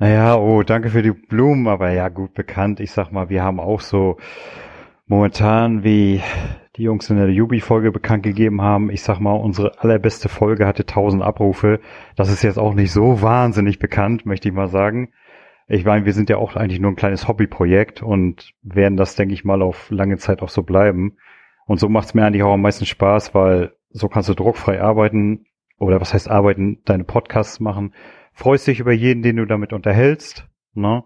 Naja, 0.00 0.36
oh, 0.36 0.62
danke 0.62 0.90
für 0.90 1.02
die 1.02 1.10
Blumen, 1.10 1.66
aber 1.66 1.90
ja, 1.90 2.08
gut 2.08 2.32
bekannt. 2.32 2.78
Ich 2.78 2.92
sag 2.92 3.10
mal, 3.10 3.30
wir 3.30 3.42
haben 3.42 3.58
auch 3.58 3.80
so 3.80 4.16
momentan, 5.08 5.82
wie 5.82 6.22
die 6.76 6.84
Jungs 6.84 7.10
in 7.10 7.16
der 7.16 7.28
Yubi-Folge 7.28 7.90
bekannt 7.90 8.22
gegeben 8.22 8.62
haben, 8.62 8.90
ich 8.90 9.02
sag 9.02 9.18
mal, 9.18 9.32
unsere 9.32 9.80
allerbeste 9.80 10.28
Folge 10.28 10.68
hatte 10.68 10.82
1000 10.82 11.24
Abrufe. 11.24 11.80
Das 12.14 12.30
ist 12.30 12.44
jetzt 12.44 12.58
auch 12.58 12.74
nicht 12.74 12.92
so 12.92 13.20
wahnsinnig 13.20 13.80
bekannt, 13.80 14.24
möchte 14.24 14.48
ich 14.48 14.54
mal 14.54 14.68
sagen. 14.68 15.10
Ich 15.70 15.84
meine, 15.84 16.06
wir 16.06 16.14
sind 16.14 16.30
ja 16.30 16.38
auch 16.38 16.56
eigentlich 16.56 16.80
nur 16.80 16.90
ein 16.90 16.96
kleines 16.96 17.28
Hobbyprojekt 17.28 18.02
und 18.02 18.54
werden 18.62 18.96
das, 18.96 19.16
denke 19.16 19.34
ich 19.34 19.44
mal, 19.44 19.60
auf 19.60 19.90
lange 19.90 20.16
Zeit 20.16 20.40
auch 20.40 20.48
so 20.48 20.62
bleiben. 20.62 21.18
Und 21.66 21.78
so 21.78 21.90
macht 21.90 22.08
es 22.08 22.14
mir 22.14 22.24
eigentlich 22.24 22.42
auch 22.42 22.54
am 22.54 22.62
meisten 22.62 22.86
Spaß, 22.86 23.34
weil 23.34 23.74
so 23.90 24.08
kannst 24.08 24.30
du 24.30 24.34
druckfrei 24.34 24.80
arbeiten 24.80 25.44
oder 25.78 26.00
was 26.00 26.14
heißt 26.14 26.30
arbeiten, 26.30 26.80
deine 26.86 27.04
Podcasts 27.04 27.60
machen. 27.60 27.92
Freust 28.32 28.66
dich 28.66 28.80
über 28.80 28.92
jeden, 28.92 29.22
den 29.22 29.36
du 29.36 29.44
damit 29.44 29.74
unterhältst. 29.74 30.46
Ne? 30.72 31.04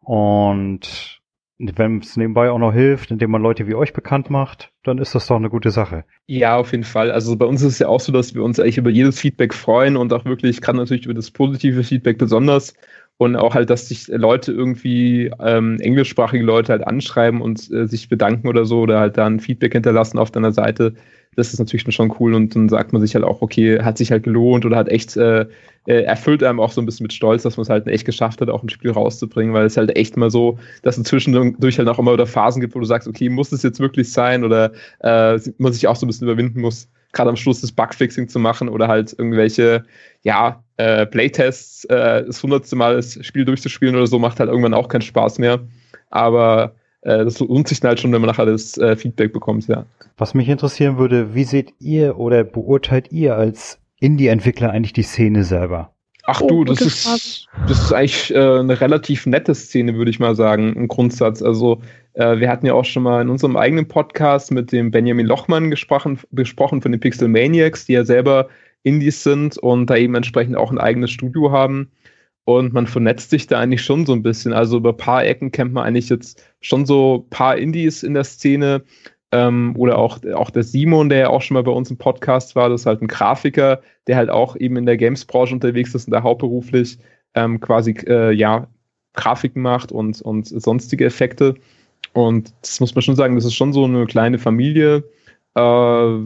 Und 0.00 1.20
wenn 1.58 1.98
es 1.98 2.16
nebenbei 2.16 2.50
auch 2.50 2.58
noch 2.58 2.72
hilft, 2.72 3.10
indem 3.10 3.30
man 3.30 3.42
Leute 3.42 3.66
wie 3.66 3.74
euch 3.74 3.92
bekannt 3.92 4.30
macht, 4.30 4.72
dann 4.84 4.98
ist 4.98 5.14
das 5.16 5.26
doch 5.26 5.36
eine 5.36 5.48
gute 5.50 5.70
Sache. 5.70 6.04
Ja, 6.26 6.56
auf 6.56 6.70
jeden 6.72 6.84
Fall. 6.84 7.10
Also 7.10 7.36
bei 7.36 7.46
uns 7.46 7.62
ist 7.62 7.72
es 7.72 7.78
ja 7.80 7.88
auch 7.88 8.00
so, 8.00 8.12
dass 8.12 8.34
wir 8.34 8.44
uns 8.44 8.60
eigentlich 8.60 8.78
über 8.78 8.90
jedes 8.90 9.18
Feedback 9.18 9.54
freuen 9.54 9.96
und 9.96 10.12
auch 10.12 10.24
wirklich, 10.26 10.60
kann 10.60 10.76
natürlich 10.76 11.06
über 11.06 11.14
das 11.14 11.30
positive 11.30 11.82
Feedback 11.82 12.18
besonders 12.18 12.74
und 13.18 13.36
auch 13.36 13.54
halt, 13.54 13.70
dass 13.70 13.88
sich 13.88 14.08
Leute 14.08 14.52
irgendwie, 14.52 15.30
ähm, 15.40 15.78
englischsprachige 15.80 16.44
Leute 16.44 16.72
halt 16.72 16.86
anschreiben 16.86 17.40
und 17.40 17.70
äh, 17.72 17.86
sich 17.86 18.08
bedanken 18.08 18.48
oder 18.48 18.64
so 18.66 18.80
oder 18.80 19.00
halt 19.00 19.16
dann 19.16 19.40
Feedback 19.40 19.72
hinterlassen 19.72 20.18
auf 20.18 20.30
deiner 20.30 20.52
Seite. 20.52 20.94
Das 21.34 21.52
ist 21.52 21.58
natürlich 21.58 21.94
schon 21.94 22.14
cool 22.18 22.34
und 22.34 22.54
dann 22.54 22.68
sagt 22.68 22.92
man 22.92 23.02
sich 23.02 23.14
halt 23.14 23.24
auch, 23.24 23.42
okay, 23.42 23.82
hat 23.82 23.98
sich 23.98 24.10
halt 24.10 24.22
gelohnt 24.22 24.64
oder 24.64 24.76
hat 24.76 24.88
echt 24.88 25.16
äh, 25.16 25.46
äh 25.86 26.02
erfüllt 26.02 26.42
einem 26.42 26.60
auch 26.60 26.72
so 26.72 26.80
ein 26.80 26.86
bisschen 26.86 27.04
mit 27.04 27.12
Stolz, 27.12 27.42
dass 27.42 27.56
man 27.56 27.62
es 27.62 27.70
halt 27.70 27.86
echt 27.86 28.06
geschafft 28.06 28.40
hat, 28.40 28.50
auch 28.50 28.62
ein 28.62 28.70
Spiel 28.70 28.90
rauszubringen, 28.90 29.54
weil 29.54 29.66
es 29.66 29.76
halt 29.76 29.96
echt 29.96 30.16
mal 30.16 30.30
so, 30.30 30.58
dass 30.82 30.98
es 30.98 31.04
zwischendurch 31.04 31.78
halt 31.78 31.88
auch 31.88 31.98
immer 31.98 32.12
wieder 32.12 32.26
Phasen 32.26 32.60
gibt, 32.60 32.74
wo 32.74 32.80
du 32.80 32.86
sagst, 32.86 33.08
okay, 33.08 33.28
muss 33.28 33.52
es 33.52 33.62
jetzt 33.62 33.80
wirklich 33.80 34.12
sein 34.12 34.44
oder 34.44 34.72
äh, 35.00 35.38
man 35.58 35.72
sich 35.72 35.86
auch 35.88 35.96
so 35.96 36.06
ein 36.06 36.08
bisschen 36.08 36.26
überwinden 36.26 36.60
muss, 36.60 36.88
gerade 37.12 37.30
am 37.30 37.36
Schluss 37.36 37.60
das 37.60 37.72
Bugfixing 37.72 38.28
zu 38.28 38.38
machen 38.38 38.68
oder 38.68 38.88
halt 38.88 39.14
irgendwelche, 39.18 39.84
ja, 40.22 40.62
äh, 40.76 41.06
Playtests 41.06 41.84
äh, 41.86 42.24
das 42.24 42.42
hundertste 42.42 42.76
Mal 42.76 42.96
das 42.96 43.24
Spiel 43.24 43.44
durchzuspielen 43.44 43.96
oder 43.96 44.06
so, 44.06 44.18
macht 44.18 44.40
halt 44.40 44.50
irgendwann 44.50 44.74
auch 44.74 44.88
keinen 44.88 45.02
Spaß 45.02 45.38
mehr. 45.38 45.60
Aber 46.10 46.74
äh, 47.02 47.24
das 47.24 47.38
lohnt 47.40 47.68
sich 47.68 47.80
dann 47.80 47.90
halt 47.90 48.00
schon, 48.00 48.12
wenn 48.12 48.20
man 48.20 48.28
nachher 48.28 48.46
das 48.46 48.76
äh, 48.78 48.96
Feedback 48.96 49.32
bekommt, 49.32 49.66
ja. 49.68 49.86
Was 50.16 50.34
mich 50.34 50.48
interessieren 50.48 50.98
würde, 50.98 51.34
wie 51.34 51.44
seht 51.44 51.74
ihr 51.78 52.18
oder 52.18 52.44
beurteilt 52.44 53.12
ihr 53.12 53.36
als 53.36 53.78
Indie-Entwickler 54.00 54.70
eigentlich 54.70 54.92
die 54.92 55.02
Szene 55.02 55.44
selber? 55.44 55.92
Ach 56.28 56.40
oh, 56.40 56.48
du, 56.48 56.64
das 56.64 56.80
ist, 56.80 57.46
das 57.68 57.84
ist 57.84 57.92
eigentlich 57.92 58.34
äh, 58.34 58.58
eine 58.58 58.80
relativ 58.80 59.26
nette 59.26 59.54
Szene, 59.54 59.94
würde 59.94 60.10
ich 60.10 60.18
mal 60.18 60.34
sagen, 60.34 60.74
im 60.74 60.88
Grundsatz. 60.88 61.40
Also 61.40 61.80
wir 62.16 62.48
hatten 62.48 62.64
ja 62.64 62.72
auch 62.72 62.84
schon 62.84 63.02
mal 63.02 63.20
in 63.20 63.28
unserem 63.28 63.56
eigenen 63.56 63.88
Podcast 63.88 64.50
mit 64.50 64.72
dem 64.72 64.90
Benjamin 64.90 65.26
Lochmann 65.26 65.70
gesprochen, 65.70 66.18
besprochen 66.30 66.80
von 66.80 66.92
den 66.92 67.00
Pixel 67.00 67.28
Maniacs, 67.28 67.84
die 67.84 67.92
ja 67.92 68.04
selber 68.04 68.48
Indies 68.84 69.22
sind 69.22 69.58
und 69.58 69.90
da 69.90 69.96
eben 69.96 70.14
entsprechend 70.14 70.56
auch 70.56 70.70
ein 70.70 70.78
eigenes 70.78 71.10
Studio 71.10 71.50
haben. 71.50 71.90
Und 72.44 72.72
man 72.72 72.86
vernetzt 72.86 73.30
sich 73.30 73.48
da 73.48 73.58
eigentlich 73.58 73.82
schon 73.82 74.06
so 74.06 74.12
ein 74.12 74.22
bisschen. 74.22 74.52
Also 74.52 74.76
über 74.76 74.90
ein 74.90 74.96
paar 74.96 75.24
Ecken 75.24 75.50
kennt 75.50 75.72
man 75.72 75.84
eigentlich 75.84 76.08
jetzt 76.08 76.42
schon 76.60 76.86
so 76.86 77.26
ein 77.26 77.30
paar 77.30 77.58
Indies 77.58 78.04
in 78.04 78.14
der 78.14 78.22
Szene. 78.24 78.84
Ähm, 79.32 79.74
oder 79.76 79.98
auch, 79.98 80.20
auch 80.34 80.50
der 80.50 80.62
Simon, 80.62 81.08
der 81.08 81.18
ja 81.18 81.28
auch 81.30 81.42
schon 81.42 81.56
mal 81.56 81.64
bei 81.64 81.72
uns 81.72 81.90
im 81.90 81.98
Podcast 81.98 82.54
war, 82.54 82.68
das 82.68 82.82
ist 82.82 82.86
halt 82.86 83.02
ein 83.02 83.08
Grafiker, 83.08 83.80
der 84.06 84.16
halt 84.16 84.30
auch 84.30 84.54
eben 84.54 84.76
in 84.76 84.86
der 84.86 84.96
Games-Branche 84.96 85.52
unterwegs 85.52 85.94
ist 85.96 86.06
und 86.06 86.12
da 86.12 86.22
hauptberuflich 86.22 86.98
ähm, 87.34 87.58
quasi 87.58 87.90
äh, 88.06 88.32
ja, 88.32 88.68
Grafiken 89.14 89.62
macht 89.62 89.90
und, 89.90 90.22
und 90.22 90.46
sonstige 90.46 91.06
Effekte. 91.06 91.56
Und 92.16 92.54
das 92.62 92.80
muss 92.80 92.94
man 92.94 93.02
schon 93.02 93.14
sagen, 93.14 93.34
das 93.34 93.44
ist 93.44 93.54
schon 93.54 93.74
so 93.74 93.84
eine 93.84 94.06
kleine 94.06 94.38
Familie. 94.38 95.04
Äh, 95.54 96.16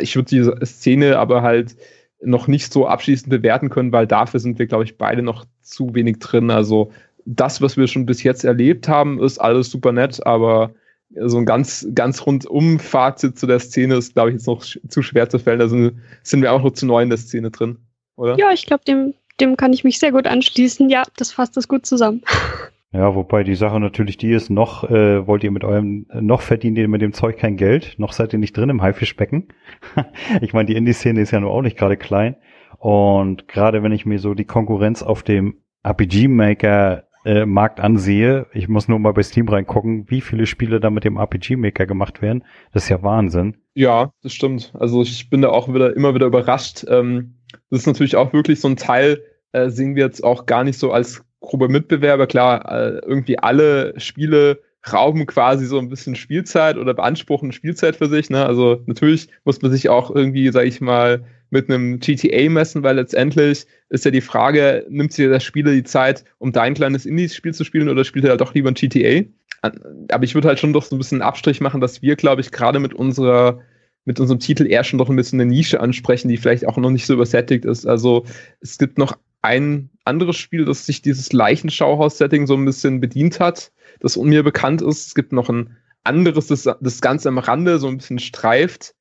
ich 0.00 0.14
würde 0.14 0.28
die 0.30 0.64
Szene 0.64 1.18
aber 1.18 1.42
halt 1.42 1.74
noch 2.22 2.46
nicht 2.46 2.72
so 2.72 2.86
abschließend 2.86 3.30
bewerten 3.30 3.68
können, 3.68 3.90
weil 3.90 4.06
dafür 4.06 4.38
sind 4.38 4.60
wir, 4.60 4.66
glaube 4.66 4.84
ich, 4.84 4.96
beide 4.96 5.22
noch 5.22 5.44
zu 5.60 5.92
wenig 5.92 6.20
drin. 6.20 6.52
Also 6.52 6.92
das, 7.24 7.60
was 7.60 7.76
wir 7.76 7.88
schon 7.88 8.06
bis 8.06 8.22
jetzt 8.22 8.44
erlebt 8.44 8.86
haben, 8.86 9.20
ist 9.20 9.38
alles 9.38 9.70
super 9.70 9.90
nett, 9.90 10.24
aber 10.24 10.72
so 11.16 11.38
ein 11.38 11.46
ganz, 11.46 11.84
ganz 11.96 12.24
rundum 12.24 12.78
Fazit 12.78 13.36
zu 13.36 13.48
der 13.48 13.58
Szene 13.58 13.96
ist, 13.96 14.14
glaube 14.14 14.30
ich, 14.30 14.34
jetzt 14.34 14.46
noch 14.46 14.64
zu 14.64 15.02
schwer 15.02 15.28
zu 15.28 15.40
fällen. 15.40 15.58
Da 15.58 15.66
sind, 15.66 16.00
sind 16.22 16.42
wir 16.42 16.52
auch 16.52 16.62
noch 16.62 16.74
zu 16.74 16.86
neu 16.86 17.02
in 17.02 17.08
der 17.08 17.18
Szene 17.18 17.50
drin, 17.50 17.78
oder? 18.14 18.38
Ja, 18.38 18.52
ich 18.52 18.66
glaube, 18.66 18.84
dem, 18.84 19.14
dem 19.40 19.56
kann 19.56 19.72
ich 19.72 19.82
mich 19.82 19.98
sehr 19.98 20.12
gut 20.12 20.28
anschließen. 20.28 20.88
Ja, 20.90 21.02
das 21.16 21.32
fasst 21.32 21.56
das 21.56 21.66
gut 21.66 21.86
zusammen. 21.86 22.22
Ja, 22.94 23.12
wobei 23.16 23.42
die 23.42 23.56
Sache 23.56 23.80
natürlich 23.80 24.18
die 24.18 24.30
ist, 24.30 24.50
noch 24.50 24.88
äh, 24.88 25.26
wollt 25.26 25.42
ihr 25.42 25.50
mit 25.50 25.64
eurem, 25.64 26.06
noch 26.12 26.42
verdient 26.42 26.78
ihr 26.78 26.86
mit 26.86 27.02
dem 27.02 27.12
Zeug 27.12 27.36
kein 27.38 27.56
Geld, 27.56 27.96
noch 27.98 28.12
seid 28.12 28.32
ihr 28.32 28.38
nicht 28.38 28.56
drin 28.56 28.70
im 28.70 28.82
Haifischbecken. 28.82 29.48
ich 30.40 30.52
meine, 30.52 30.66
die 30.66 30.76
Indie-Szene 30.76 31.20
ist 31.20 31.32
ja 31.32 31.40
nur 31.40 31.50
auch 31.50 31.62
nicht 31.62 31.76
gerade 31.76 31.96
klein. 31.96 32.36
Und 32.78 33.48
gerade 33.48 33.82
wenn 33.82 33.90
ich 33.90 34.06
mir 34.06 34.20
so 34.20 34.34
die 34.34 34.44
Konkurrenz 34.44 35.02
auf 35.02 35.24
dem 35.24 35.56
RPG-Maker 35.82 37.02
äh, 37.24 37.44
Markt 37.46 37.80
ansehe, 37.80 38.46
ich 38.52 38.68
muss 38.68 38.86
nur 38.86 39.00
mal 39.00 39.12
bei 39.12 39.24
Steam 39.24 39.48
reingucken, 39.48 40.08
wie 40.08 40.20
viele 40.20 40.46
Spiele 40.46 40.78
da 40.78 40.88
mit 40.90 41.02
dem 41.02 41.16
RPG-Maker 41.16 41.86
gemacht 41.86 42.22
werden. 42.22 42.44
Das 42.72 42.84
ist 42.84 42.90
ja 42.90 43.02
Wahnsinn. 43.02 43.56
Ja, 43.74 44.12
das 44.22 44.34
stimmt. 44.34 44.72
Also 44.78 45.02
ich 45.02 45.30
bin 45.30 45.42
da 45.42 45.48
auch 45.48 45.66
wieder 45.66 45.96
immer 45.96 46.14
wieder 46.14 46.26
überrascht. 46.26 46.84
Ähm, 46.88 47.38
das 47.70 47.80
ist 47.80 47.86
natürlich 47.88 48.14
auch 48.14 48.32
wirklich 48.32 48.60
so 48.60 48.68
ein 48.68 48.76
Teil, 48.76 49.20
äh, 49.50 49.68
sehen 49.68 49.96
wir 49.96 50.04
jetzt 50.04 50.22
auch 50.22 50.46
gar 50.46 50.62
nicht 50.62 50.78
so 50.78 50.92
als 50.92 51.24
grobe 51.44 51.68
Mitbewerber. 51.68 52.26
Klar, 52.26 52.70
äh, 52.70 52.98
irgendwie 53.06 53.38
alle 53.38 53.98
Spiele 53.98 54.60
rauben 54.92 55.26
quasi 55.26 55.66
so 55.66 55.78
ein 55.78 55.88
bisschen 55.88 56.14
Spielzeit 56.14 56.76
oder 56.76 56.92
beanspruchen 56.94 57.52
Spielzeit 57.52 57.96
für 57.96 58.08
sich. 58.08 58.28
Ne? 58.28 58.44
Also 58.44 58.82
natürlich 58.86 59.28
muss 59.44 59.62
man 59.62 59.70
sich 59.70 59.88
auch 59.88 60.14
irgendwie, 60.14 60.50
sag 60.52 60.66
ich 60.66 60.80
mal, 60.80 61.24
mit 61.50 61.70
einem 61.70 62.00
GTA 62.00 62.50
messen, 62.50 62.82
weil 62.82 62.96
letztendlich 62.96 63.66
ist 63.88 64.04
ja 64.04 64.10
die 64.10 64.20
Frage, 64.20 64.84
nimmt 64.88 65.12
sich 65.12 65.26
der 65.26 65.40
Spieler 65.40 65.72
die 65.72 65.84
Zeit, 65.84 66.24
um 66.38 66.52
dein 66.52 66.74
kleines 66.74 67.06
Indies-Spiel 67.06 67.54
zu 67.54 67.64
spielen 67.64 67.88
oder 67.88 68.04
spielt 68.04 68.24
er 68.24 68.36
doch 68.36 68.54
lieber 68.54 68.70
ein 68.70 68.74
GTA? 68.74 69.22
Aber 69.62 70.24
ich 70.24 70.34
würde 70.34 70.48
halt 70.48 70.58
schon 70.58 70.72
doch 70.72 70.84
so 70.84 70.94
ein 70.94 70.98
bisschen 70.98 71.22
einen 71.22 71.28
Abstrich 71.28 71.60
machen, 71.60 71.80
dass 71.80 72.02
wir, 72.02 72.16
glaube 72.16 72.42
ich, 72.42 72.50
gerade 72.50 72.80
mit 72.80 72.92
unserer 72.92 73.60
mit 74.04 74.20
unserem 74.20 74.40
Titel 74.40 74.66
eher 74.66 74.84
schon 74.84 74.98
doch 74.98 75.08
ein 75.08 75.16
bisschen 75.16 75.40
eine 75.40 75.50
Nische 75.50 75.80
ansprechen, 75.80 76.28
die 76.28 76.36
vielleicht 76.36 76.66
auch 76.66 76.76
noch 76.76 76.90
nicht 76.90 77.06
so 77.06 77.14
übersättigt 77.14 77.64
ist. 77.64 77.86
Also 77.86 78.24
es 78.60 78.76
gibt 78.76 78.98
noch 78.98 79.16
ein 79.44 79.90
anderes 80.04 80.36
Spiel, 80.36 80.64
das 80.64 80.86
sich 80.86 81.02
dieses 81.02 81.32
Leichenschauhaus-Setting 81.32 82.46
so 82.46 82.54
ein 82.54 82.64
bisschen 82.64 83.00
bedient 83.00 83.40
hat, 83.40 83.72
das 84.00 84.16
mir 84.16 84.42
bekannt 84.42 84.80
ist. 84.80 85.08
Es 85.08 85.14
gibt 85.14 85.32
noch 85.32 85.50
ein 85.50 85.76
anderes, 86.02 86.46
das 86.46 86.62
das 86.62 87.02
Ganze 87.02 87.28
am 87.28 87.36
Rande 87.38 87.78
so 87.78 87.88
ein 87.88 87.98
bisschen 87.98 88.18
streift. 88.18 88.94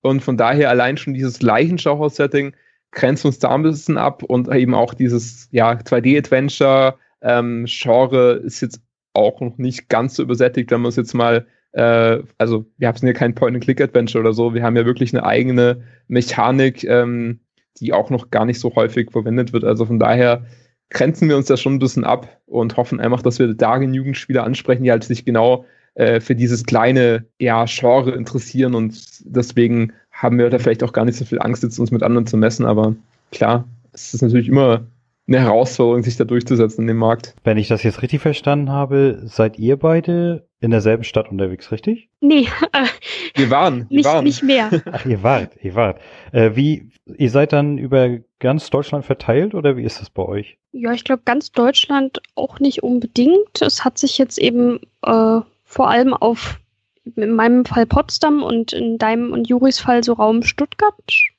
Und 0.00 0.22
von 0.22 0.36
daher 0.36 0.70
allein 0.70 0.96
schon 0.96 1.14
dieses 1.14 1.42
Leichenschauhaus-Setting 1.42 2.54
grenzt 2.92 3.24
uns 3.24 3.40
da 3.40 3.52
ein 3.54 3.62
bisschen 3.62 3.98
ab 3.98 4.22
und 4.22 4.48
eben 4.48 4.74
auch 4.74 4.94
dieses 4.94 5.48
ja, 5.50 5.72
2D-Adventure-Genre 5.72 8.40
ähm, 8.40 8.46
ist 8.46 8.60
jetzt 8.60 8.80
auch 9.14 9.40
noch 9.40 9.58
nicht 9.58 9.88
ganz 9.88 10.14
so 10.14 10.22
übersättigt, 10.22 10.70
wenn 10.70 10.80
man 10.80 10.90
es 10.90 10.96
jetzt 10.96 11.12
mal 11.12 11.44
äh, 11.72 12.20
also 12.38 12.70
wir 12.78 12.86
haben 12.88 13.06
ja 13.06 13.12
kein 13.12 13.34
Point-and-Click-Adventure 13.34 14.22
oder 14.22 14.32
so, 14.32 14.54
wir 14.54 14.62
haben 14.62 14.76
ja 14.76 14.86
wirklich 14.86 15.12
eine 15.12 15.26
eigene 15.26 15.82
Mechanik, 16.06 16.84
ähm, 16.84 17.40
die 17.78 17.92
auch 17.92 18.10
noch 18.10 18.30
gar 18.30 18.44
nicht 18.44 18.60
so 18.60 18.74
häufig 18.74 19.10
verwendet 19.10 19.52
wird. 19.52 19.64
Also 19.64 19.86
von 19.86 19.98
daher 19.98 20.44
grenzen 20.90 21.28
wir 21.28 21.36
uns 21.36 21.46
da 21.46 21.56
schon 21.56 21.74
ein 21.74 21.78
bisschen 21.78 22.04
ab 22.04 22.40
und 22.46 22.76
hoffen 22.76 23.00
einfach, 23.00 23.22
dass 23.22 23.38
wir 23.38 23.52
da 23.54 23.78
genügend 23.78 24.16
Spieler 24.16 24.44
ansprechen, 24.44 24.84
die 24.84 24.90
halt 24.90 25.04
sich 25.04 25.24
genau 25.24 25.64
äh, 25.94 26.20
für 26.20 26.34
dieses 26.34 26.64
kleine 26.64 27.26
ja, 27.38 27.64
Genre 27.66 28.12
interessieren 28.12 28.74
und 28.74 28.98
deswegen 29.24 29.92
haben 30.12 30.38
wir 30.38 30.50
da 30.50 30.58
vielleicht 30.58 30.82
auch 30.82 30.92
gar 30.92 31.04
nicht 31.04 31.16
so 31.16 31.24
viel 31.24 31.40
Angst, 31.40 31.62
jetzt 31.62 31.78
uns 31.78 31.90
mit 31.90 32.02
anderen 32.02 32.26
zu 32.26 32.36
messen, 32.36 32.64
aber 32.64 32.96
klar, 33.30 33.64
es 33.92 34.14
ist 34.14 34.22
natürlich 34.22 34.48
immer 34.48 34.86
eine 35.28 35.40
Herausforderung, 35.40 36.02
sich 36.02 36.16
da 36.16 36.24
durchzusetzen 36.24 36.82
in 36.82 36.88
dem 36.88 36.96
Markt. 36.96 37.34
Wenn 37.44 37.58
ich 37.58 37.68
das 37.68 37.82
jetzt 37.82 38.02
richtig 38.02 38.20
verstanden 38.20 38.70
habe, 38.70 39.20
seid 39.24 39.58
ihr 39.58 39.76
beide 39.76 40.48
in 40.60 40.70
derselben 40.70 41.04
Stadt 41.04 41.30
unterwegs, 41.30 41.70
richtig? 41.70 42.08
Nee. 42.20 42.48
Äh, 42.72 42.86
wir 43.34 43.50
waren. 43.50 43.86
Wir 43.88 43.98
nicht, 43.98 44.06
waren. 44.06 44.24
nicht 44.24 44.42
mehr. 44.42 44.70
Ach, 44.92 45.06
ihr 45.06 45.22
wart, 45.22 45.52
ihr 45.62 45.74
wart. 45.74 46.00
Äh, 46.32 46.52
wie, 46.54 46.90
ihr 47.16 47.30
seid 47.30 47.52
dann 47.52 47.78
über 47.78 48.18
ganz 48.38 48.70
Deutschland 48.70 49.04
verteilt 49.04 49.54
oder 49.54 49.76
wie 49.76 49.84
ist 49.84 50.00
das 50.00 50.10
bei 50.10 50.22
euch? 50.22 50.58
Ja, 50.72 50.92
ich 50.92 51.04
glaube 51.04 51.22
ganz 51.24 51.52
Deutschland 51.52 52.20
auch 52.34 52.58
nicht 52.58 52.82
unbedingt. 52.82 53.60
Es 53.60 53.84
hat 53.84 53.98
sich 53.98 54.18
jetzt 54.18 54.38
eben 54.38 54.80
äh, 55.02 55.40
vor 55.64 55.90
allem 55.90 56.14
auf 56.14 56.58
in 57.16 57.32
meinem 57.32 57.64
Fall 57.64 57.86
Potsdam 57.86 58.42
und 58.42 58.72
in 58.72 58.98
deinem 58.98 59.32
und 59.32 59.48
Juris 59.48 59.80
Fall 59.80 60.04
so 60.04 60.14
Raum 60.14 60.42
Stuttgart 60.42 60.94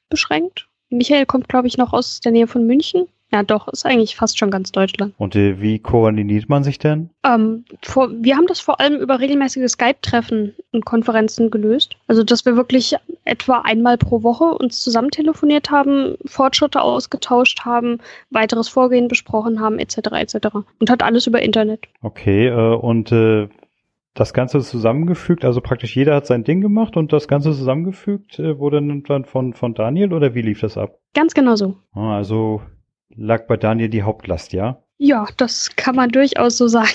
beschränkt. 0.10 0.68
Michael 0.90 1.26
kommt, 1.26 1.50
glaube 1.50 1.68
ich, 1.68 1.78
noch 1.78 1.94
aus 1.94 2.20
der 2.20 2.32
Nähe 2.32 2.48
von 2.48 2.66
München. 2.66 3.08
Ja, 3.32 3.44
doch, 3.44 3.68
ist 3.68 3.86
eigentlich 3.86 4.16
fast 4.16 4.40
schon 4.40 4.50
ganz 4.50 4.72
Deutschland. 4.72 5.14
Und 5.18 5.36
äh, 5.36 5.62
wie 5.62 5.78
koordiniert 5.78 6.50
man 6.50 6.64
sich 6.64 6.80
denn? 6.80 7.12
Ähm, 7.24 7.64
vor, 7.84 8.10
wir 8.12 8.36
haben 8.36 8.48
das 8.48 8.60
vor 8.60 8.80
allem 8.80 9.00
über 9.00 9.20
regelmäßige 9.20 9.70
Skype-Treffen 9.70 10.56
und 10.72 10.86
Konferenzen 10.86 11.52
gelöst. 11.52 11.96
Also, 12.08 12.24
dass 12.24 12.46
wir 12.46 12.56
wirklich 12.56 12.96
etwa 13.26 13.60
einmal 13.60 13.98
pro 14.00 14.24
Woche 14.24 14.46
uns 14.46 14.82
zusammen 14.82 15.12
telefoniert 15.12 15.70
haben, 15.70 16.16
Fortschritte 16.26 16.82
ausgetauscht 16.82 17.66
haben, 17.66 18.00
weiteres 18.32 18.68
Vorgehen 18.68 19.08
besprochen 19.08 19.60
haben, 19.60 19.78
etc. 19.78 19.98
etc. 20.14 20.48
Und 20.80 20.90
hat 20.90 21.04
alles 21.04 21.28
über 21.28 21.42
Internet. 21.42 21.82
Okay, 22.02 22.48
äh, 22.48 22.76
und 22.76 23.12
äh, 23.12 23.48
das 24.16 24.34
Ganze 24.34 24.60
zusammengefügt, 24.62 25.46
also 25.46 25.62
praktisch 25.62 25.96
jeder 25.96 26.16
hat 26.16 26.26
sein 26.26 26.44
Ding 26.44 26.62
gemacht 26.62 26.98
und 26.98 27.14
das 27.14 27.28
Ganze 27.28 27.52
zusammengefügt 27.54 28.40
äh, 28.40 28.58
wurde 28.58 28.82
dann 29.08 29.26
von, 29.26 29.54
von 29.54 29.76
Daniel 29.76 30.14
oder 30.14 30.34
wie 30.34 30.42
lief 30.42 30.62
das 30.62 30.78
ab? 30.78 30.98
Ganz 31.14 31.34
genau 31.36 31.56
so. 31.56 31.76
Ah, 31.94 32.18
also 32.18 32.62
lag 33.16 33.48
bei 33.48 33.58
Daniel 33.58 33.90
die 33.90 34.04
Hauptlast, 34.04 34.54
ja? 34.54 34.84
Ja, 34.98 35.28
das 35.38 35.76
kann 35.76 35.96
man 35.96 36.10
durchaus 36.10 36.58
so 36.58 36.68
sagen. 36.68 36.90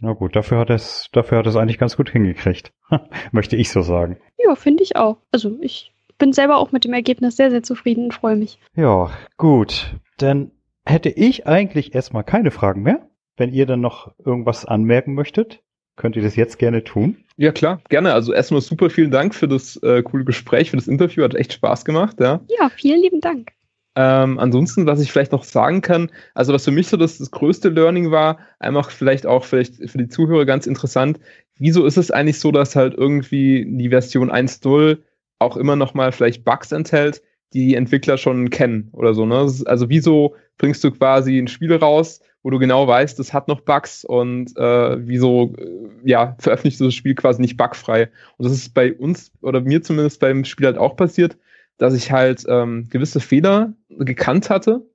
Na 0.00 0.12
gut, 0.12 0.36
dafür 0.36 0.58
hat 0.58 0.70
es, 0.70 1.08
dafür 1.12 1.38
hat 1.38 1.46
es 1.46 1.56
eigentlich 1.56 1.78
ganz 1.78 1.96
gut 1.96 2.10
hingekriegt. 2.10 2.72
Möchte 3.32 3.56
ich 3.56 3.70
so 3.70 3.80
sagen. 3.80 4.18
Ja, 4.38 4.54
finde 4.54 4.82
ich 4.82 4.96
auch. 4.96 5.16
Also 5.32 5.56
ich 5.60 5.92
bin 6.18 6.32
selber 6.32 6.58
auch 6.58 6.72
mit 6.72 6.84
dem 6.84 6.92
Ergebnis 6.92 7.36
sehr, 7.36 7.50
sehr 7.50 7.62
zufrieden 7.62 8.04
und 8.04 8.14
freue 8.14 8.36
mich. 8.36 8.58
Ja, 8.74 9.10
gut. 9.38 9.94
Dann 10.18 10.50
hätte 10.84 11.08
ich 11.08 11.46
eigentlich 11.46 11.94
erstmal 11.94 12.24
keine 12.24 12.50
Fragen 12.50 12.82
mehr. 12.82 13.08
Wenn 13.36 13.52
ihr 13.52 13.66
dann 13.66 13.80
noch 13.80 14.14
irgendwas 14.24 14.64
anmerken 14.64 15.14
möchtet, 15.14 15.62
könnt 15.96 16.16
ihr 16.16 16.22
das 16.22 16.36
jetzt 16.36 16.58
gerne 16.58 16.84
tun. 16.84 17.24
Ja, 17.36 17.52
klar, 17.52 17.80
gerne. 17.88 18.12
Also 18.14 18.32
erstmal 18.32 18.60
super 18.60 18.88
vielen 18.88 19.10
Dank 19.10 19.34
für 19.34 19.48
das 19.48 19.76
äh, 19.82 20.02
coole 20.02 20.24
Gespräch, 20.24 20.70
für 20.70 20.76
das 20.76 20.88
Interview. 20.88 21.22
Hat 21.22 21.34
echt 21.34 21.52
Spaß 21.52 21.84
gemacht, 21.84 22.20
ja. 22.20 22.40
Ja, 22.58 22.70
vielen 22.70 23.02
lieben 23.02 23.20
Dank. 23.20 23.52
Ähm, 23.98 24.38
ansonsten, 24.38 24.84
was 24.84 25.00
ich 25.00 25.10
vielleicht 25.10 25.32
noch 25.32 25.42
sagen 25.42 25.80
kann, 25.80 26.10
also 26.34 26.52
was 26.52 26.66
für 26.66 26.70
mich 26.70 26.86
so 26.88 26.98
das, 26.98 27.16
das 27.16 27.30
größte 27.30 27.70
Learning 27.70 28.10
war, 28.10 28.38
einfach 28.58 28.90
vielleicht 28.90 29.26
auch 29.26 29.44
vielleicht 29.44 29.76
für 29.90 29.96
die 29.96 30.08
Zuhörer 30.08 30.44
ganz 30.44 30.66
interessant, 30.66 31.18
wieso 31.58 31.86
ist 31.86 31.96
es 31.96 32.10
eigentlich 32.10 32.38
so, 32.38 32.52
dass 32.52 32.76
halt 32.76 32.92
irgendwie 32.92 33.64
die 33.66 33.88
Version 33.88 34.30
1.0 34.30 34.98
auch 35.38 35.56
immer 35.56 35.76
noch 35.76 35.94
mal 35.94 36.12
vielleicht 36.12 36.44
Bugs 36.44 36.72
enthält, 36.72 37.22
die 37.54 37.68
die 37.68 37.74
Entwickler 37.74 38.18
schon 38.18 38.50
kennen 38.50 38.90
oder 38.92 39.14
so. 39.14 39.24
Ne? 39.24 39.50
Also 39.64 39.88
wieso 39.88 40.34
bringst 40.58 40.84
du 40.84 40.90
quasi 40.90 41.38
ein 41.38 41.48
Spiel 41.48 41.74
raus, 41.74 42.20
wo 42.42 42.50
du 42.50 42.58
genau 42.58 42.86
weißt, 42.86 43.18
das 43.18 43.32
hat 43.32 43.48
noch 43.48 43.62
Bugs 43.62 44.04
und 44.04 44.54
äh, 44.58 45.08
wieso 45.08 45.54
äh, 45.58 45.88
ja, 46.04 46.36
veröffentlichst 46.38 46.80
du 46.80 46.84
das 46.84 46.94
Spiel 46.94 47.14
quasi 47.14 47.40
nicht 47.40 47.56
bugfrei. 47.56 48.10
Und 48.36 48.44
das 48.44 48.52
ist 48.52 48.74
bei 48.74 48.92
uns 48.92 49.32
oder 49.40 49.62
mir 49.62 49.82
zumindest 49.82 50.20
beim 50.20 50.44
Spiel 50.44 50.66
halt 50.66 50.78
auch 50.78 50.96
passiert 50.96 51.38
dass 51.78 51.94
ich 51.94 52.12
halt 52.12 52.44
ähm, 52.48 52.88
gewisse 52.88 53.20
Fehler 53.20 53.72
gekannt 53.88 54.50
hatte 54.50 54.86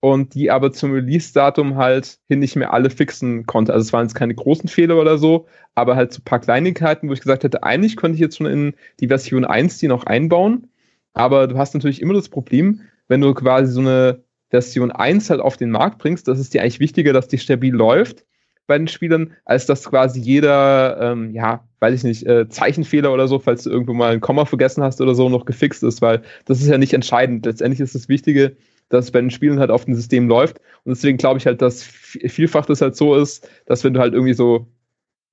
und 0.00 0.34
die 0.34 0.50
aber 0.50 0.72
zum 0.72 0.92
Release-Datum 0.92 1.76
halt 1.76 2.18
hin 2.28 2.38
nicht 2.38 2.56
mehr 2.56 2.72
alle 2.72 2.90
fixen 2.90 3.46
konnte. 3.46 3.72
Also 3.72 3.84
es 3.84 3.92
waren 3.92 4.06
jetzt 4.06 4.14
keine 4.14 4.34
großen 4.34 4.68
Fehler 4.68 5.00
oder 5.00 5.18
so, 5.18 5.46
aber 5.74 5.96
halt 5.96 6.12
so 6.12 6.20
ein 6.20 6.24
paar 6.24 6.40
Kleinigkeiten, 6.40 7.08
wo 7.08 7.12
ich 7.12 7.20
gesagt 7.20 7.44
hätte, 7.44 7.62
eigentlich 7.62 7.96
könnte 7.96 8.14
ich 8.14 8.20
jetzt 8.20 8.36
schon 8.36 8.46
in 8.46 8.74
die 9.00 9.08
Version 9.08 9.44
1 9.44 9.78
die 9.78 9.88
noch 9.88 10.04
einbauen, 10.04 10.68
aber 11.14 11.46
du 11.48 11.56
hast 11.58 11.74
natürlich 11.74 12.02
immer 12.02 12.14
das 12.14 12.28
Problem, 12.28 12.82
wenn 13.08 13.20
du 13.20 13.32
quasi 13.34 13.72
so 13.72 13.80
eine 13.80 14.22
Version 14.50 14.90
1 14.90 15.30
halt 15.30 15.40
auf 15.40 15.56
den 15.56 15.70
Markt 15.70 15.98
bringst, 15.98 16.28
das 16.28 16.38
ist 16.38 16.54
dir 16.54 16.62
eigentlich 16.62 16.80
wichtiger, 16.80 17.12
dass 17.12 17.28
die 17.28 17.38
stabil 17.38 17.74
läuft 17.74 18.24
bei 18.66 18.78
den 18.78 18.88
Spielern, 18.88 19.32
als 19.44 19.66
dass 19.66 19.88
quasi 19.88 20.20
jeder, 20.20 20.98
ähm, 21.00 21.32
ja, 21.32 21.65
weiß 21.80 21.94
ich 21.94 22.04
nicht, 22.04 22.26
äh, 22.26 22.48
Zeichenfehler 22.48 23.12
oder 23.12 23.28
so, 23.28 23.38
falls 23.38 23.64
du 23.64 23.70
irgendwo 23.70 23.92
mal 23.92 24.12
ein 24.12 24.20
Komma 24.20 24.44
vergessen 24.44 24.82
hast 24.82 25.00
oder 25.00 25.14
so, 25.14 25.28
noch 25.28 25.44
gefixt 25.44 25.82
ist, 25.82 26.02
weil 26.02 26.22
das 26.44 26.60
ist 26.60 26.68
ja 26.68 26.78
nicht 26.78 26.94
entscheidend. 26.94 27.46
Letztendlich 27.46 27.80
ist 27.80 27.94
das 27.94 28.08
Wichtige, 28.08 28.56
dass 28.88 29.10
bei 29.10 29.20
den 29.20 29.30
Spielen 29.30 29.58
halt 29.58 29.70
auf 29.70 29.84
dem 29.84 29.94
System 29.94 30.28
läuft. 30.28 30.58
Und 30.84 30.96
deswegen 30.96 31.18
glaube 31.18 31.38
ich 31.38 31.46
halt, 31.46 31.60
dass 31.60 31.82
vielfach 31.82 32.66
das 32.66 32.80
halt 32.80 32.96
so 32.96 33.14
ist, 33.16 33.48
dass 33.66 33.84
wenn 33.84 33.94
du 33.94 34.00
halt 34.00 34.14
irgendwie 34.14 34.34
so 34.34 34.68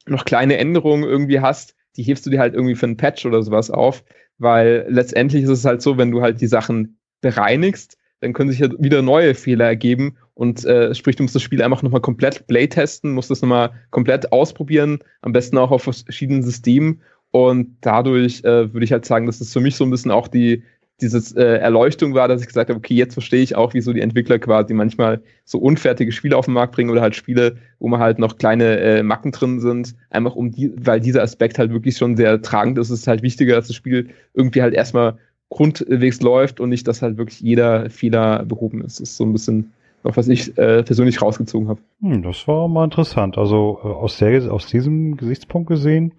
noch 0.06 0.26
kleine 0.26 0.58
Änderungen 0.58 1.04
irgendwie 1.04 1.40
hast, 1.40 1.76
die 1.96 2.04
hebst 2.04 2.26
du 2.26 2.30
dir 2.30 2.40
halt 2.40 2.56
irgendwie 2.56 2.76
für 2.76 2.88
einen 2.88 2.98
Patch 2.98 3.26
oder 3.26 3.42
sowas 3.44 3.70
auf, 3.70 4.04
weil 4.38 4.86
letztendlich 4.90 5.44
ist 5.44 5.50
es 5.50 5.66
halt 5.66 5.82
so, 5.82 5.98
wenn 5.98 6.12
du 6.12 6.22
halt 6.22 6.42
die 6.42 6.48
Sachen 6.48 6.98
bereinigst, 7.22 7.98
dann 8.24 8.34
können 8.34 8.50
sich 8.50 8.60
ja 8.60 8.70
wieder 8.80 9.02
neue 9.02 9.36
Fehler 9.36 9.66
ergeben. 9.66 10.16
Und 10.34 10.66
äh, 10.66 10.96
sprich, 10.96 11.16
du 11.16 11.24
musst 11.24 11.36
das 11.36 11.42
Spiel 11.42 11.62
einfach 11.62 11.84
nochmal 11.84 12.02
komplett 12.02 12.48
playtesten, 12.48 13.12
musst 13.12 13.30
das 13.30 13.42
nochmal 13.42 13.72
komplett 13.92 14.32
ausprobieren, 14.32 15.00
am 15.22 15.34
besten 15.34 15.58
auch 15.58 15.72
auf 15.72 15.84
verschiedenen 15.84 16.42
Systemen. 16.42 17.02
Und 17.32 17.78
dadurch 17.82 18.44
äh, 18.44 18.74
würde 18.74 18.84
ich 18.84 18.92
halt 18.92 19.06
sagen, 19.06 19.26
das 19.26 19.42
ist 19.42 19.54
für 19.54 19.60
mich 19.60 19.76
so 19.76 19.84
ein 19.84 19.92
bisschen 19.92 20.12
auch 20.12 20.28
die 20.28 20.64
dieses 21.02 21.34
äh, 21.34 21.58
Erleuchtung 21.58 22.14
war, 22.14 22.28
dass 22.28 22.42
ich 22.42 22.48
gesagt 22.48 22.70
habe, 22.70 22.78
okay, 22.78 22.94
jetzt 22.94 23.14
verstehe 23.14 23.42
ich 23.42 23.56
auch, 23.56 23.74
wieso 23.74 23.94
die 23.94 24.02
Entwickler 24.02 24.40
quasi 24.40 24.74
manchmal 24.74 25.22
so 25.44 25.58
unfertige 25.58 26.12
Spiele 26.12 26.38
auf 26.38 26.46
den 26.46 26.54
Markt 26.54 26.74
bringen 26.74 26.92
oder 26.92 27.02
halt 27.02 27.16
Spiele, 27.16 27.58
wo 27.80 27.88
man 27.88 28.00
halt 28.00 28.20
noch 28.20 28.38
kleine 28.38 28.80
äh, 28.80 29.04
Macken 29.04 29.32
drin 29.32 29.60
sind, 29.60 29.96
einfach 30.12 30.36
um 30.36 30.52
die, 30.52 30.72
weil 30.78 31.02
dieser 31.02 31.24
Aspekt 31.24 31.58
halt 31.60 31.72
wirklich 31.72 31.98
schon 31.98 32.16
sehr 32.16 32.42
tragend 32.42 32.78
ist, 32.78 32.90
ist 32.90 33.02
es 33.02 33.08
halt 33.08 33.24
wichtiger, 33.24 33.56
dass 33.56 33.68
das 33.68 33.76
Spiel 33.76 34.10
irgendwie 34.34 34.62
halt 34.62 34.74
erstmal 34.74 35.18
grundwegs 35.54 36.22
läuft 36.22 36.60
und 36.60 36.70
nicht, 36.70 36.88
dass 36.88 37.02
halt 37.02 37.18
wirklich 37.18 37.40
jeder 37.40 37.90
Fehler 37.90 38.44
behoben 38.44 38.82
ist. 38.82 39.00
Das 39.00 39.10
ist 39.10 39.18
so 39.18 39.24
ein 39.24 39.34
bisschen 39.34 39.72
noch, 40.04 40.18
was 40.18 40.28
ich 40.28 40.58
äh, 40.58 40.84
persönlich 40.84 41.22
rausgezogen 41.22 41.70
habe. 41.70 41.80
Hm, 42.02 42.24
das 42.24 42.48
war 42.48 42.68
mal 42.68 42.86
interessant. 42.86 43.38
Also 43.38 43.80
äh, 43.84 43.88
aus, 43.88 44.18
der, 44.18 44.52
aus 44.52 44.66
diesem 44.66 45.16
Gesichtspunkt 45.16 45.70
gesehen 45.70 46.14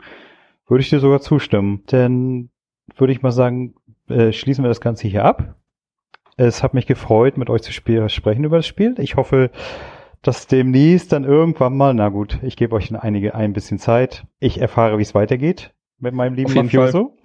würde 0.69 0.83
ich 0.83 0.91
dir 0.91 1.01
sogar 1.01 1.21
zustimmen. 1.21 1.83
Denn 1.91 2.51
würde 2.97 3.13
ich 3.13 3.23
mal 3.23 3.33
sagen, 3.33 3.75
äh, 4.09 4.33
schließen 4.33 4.63
wir 4.65 4.69
das 4.69 4.81
Ganze 4.81 5.09
hier 5.09 5.25
ab. 5.25 5.57
Es 6.37 6.63
hat 6.63 6.75
mich 6.75 6.87
gefreut, 6.87 7.37
mit 7.37 7.51
euch 7.51 7.63
zu 7.63 7.73
sprechen 7.73 8.45
über 8.45 8.57
das 8.57 8.67
Spiel. 8.67 8.95
Ich 8.99 9.17
hoffe, 9.17 9.51
dass 10.23 10.47
demnächst 10.47 11.13
dann 11.13 11.25
irgendwann 11.25 11.77
mal, 11.77 11.93
na 11.93 12.09
gut, 12.09 12.39
ich 12.43 12.57
gebe 12.57 12.75
euch 12.75 12.95
einige 12.97 13.35
ein 13.35 13.53
bisschen 13.53 13.79
Zeit. 13.79 14.27
Ich 14.39 14.61
erfahre, 14.61 14.99
wie 14.99 15.03
es 15.03 15.15
weitergeht 15.15 15.75
mit 15.99 16.15
meinem 16.15 16.35
lieben 16.35 16.55
Mafioso. 16.55 17.17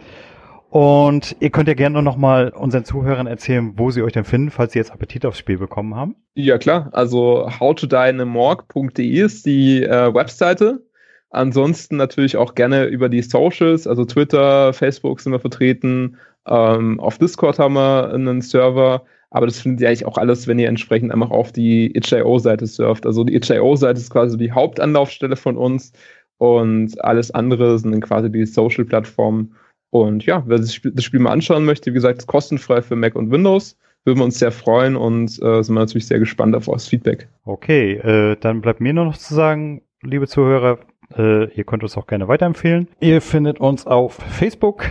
Und 0.70 1.36
ihr 1.40 1.50
könnt 1.50 1.68
ja 1.68 1.74
gerne 1.74 2.04
noch 2.04 2.16
mal 2.16 2.50
unseren 2.50 2.86
Zuhörern 2.86 3.26
erzählen, 3.26 3.74
wo 3.78 3.90
sie 3.90 4.04
euch 4.04 4.14
denn 4.14 4.24
finden, 4.24 4.52
falls 4.52 4.74
sie 4.74 4.80
jetzt 4.80 4.92
Appetit 4.92 5.26
aufs 5.26 5.40
Spiel 5.40 5.58
bekommen 5.58 5.96
haben. 5.96 6.16
Ja 6.36 6.60
klar, 6.60 6.90
also 6.92 7.50
howtodynamorg.de 7.60 9.20
ist 9.20 9.46
die 9.48 9.84
äh, 9.84 10.14
Webseite. 10.14 10.86
Ansonsten 11.32 11.96
natürlich 11.96 12.38
auch 12.38 12.56
gerne 12.56 12.86
über 12.86 13.10
die 13.10 13.22
Socials, 13.22 13.88
also 13.88 14.06
Twitter, 14.06 14.74
Facebook 14.74 15.22
sind 15.22 15.32
wir 15.32 15.40
vertreten. 15.40 16.18
Ähm, 16.48 17.00
auf 17.00 17.18
Discord 17.18 17.60
haben 17.60 17.74
wir 17.74 18.14
einen 18.14 18.42
Server. 18.42 19.04
Aber 19.32 19.46
das 19.46 19.60
findet 19.60 19.82
ihr 19.82 19.88
eigentlich 19.88 20.06
auch 20.06 20.18
alles, 20.18 20.48
wenn 20.48 20.58
ihr 20.58 20.68
entsprechend 20.68 21.12
einfach 21.12 21.30
auf 21.30 21.52
die 21.52 21.96
itch.io-Seite 21.96 22.66
surft. 22.66 23.06
Also 23.06 23.24
die 23.24 23.36
itch.io-Seite 23.36 24.00
ist 24.00 24.10
quasi 24.10 24.38
die 24.38 24.52
Hauptanlaufstelle 24.52 25.36
von 25.36 25.56
uns 25.56 25.94
und 26.38 27.00
alles 27.04 27.30
andere 27.32 27.78
sind 27.78 28.02
quasi 28.02 28.32
die 28.32 28.46
Social-Plattformen. 28.46 29.56
Und 29.92 30.26
ja, 30.26 30.44
wer 30.46 30.62
sich 30.62 30.82
das 30.84 31.04
Spiel 31.04 31.20
mal 31.20 31.32
anschauen 31.32 31.66
möchte, 31.66 31.92
wie 31.92 31.96
gesagt, 31.96 32.20
ist 32.20 32.28
kostenfrei 32.28 32.82
für 32.82 32.96
Mac 32.96 33.16
und 33.16 33.32
Windows. 33.32 33.78
Würden 34.06 34.20
wir 34.20 34.26
uns 34.26 34.40
sehr 34.40 34.52
freuen 34.52 34.96
und 34.96 35.42
äh, 35.42 35.62
sind 35.62 35.76
wir 35.76 35.82
natürlich 35.82 36.08
sehr 36.08 36.20
gespannt 36.20 36.56
auf 36.56 36.68
euer 36.68 36.80
Feedback. 36.80 37.28
Okay, 37.44 37.96
äh, 37.96 38.38
dann 38.40 38.62
bleibt 38.62 38.80
mir 38.80 38.94
nur 38.94 39.06
noch 39.06 39.18
zu 39.18 39.34
sagen, 39.34 39.82
liebe 40.02 40.28
Zuhörer, 40.28 40.80
äh, 41.18 41.52
ihr 41.54 41.64
könnt 41.66 41.84
uns 41.84 41.98
auch 41.98 42.08
gerne 42.08 42.28
weiterempfehlen. 42.28 42.88
Ihr 43.02 43.22
findet 43.22 43.60
uns 43.60 43.86
auf 43.86 44.14
Facebook. 44.14 44.86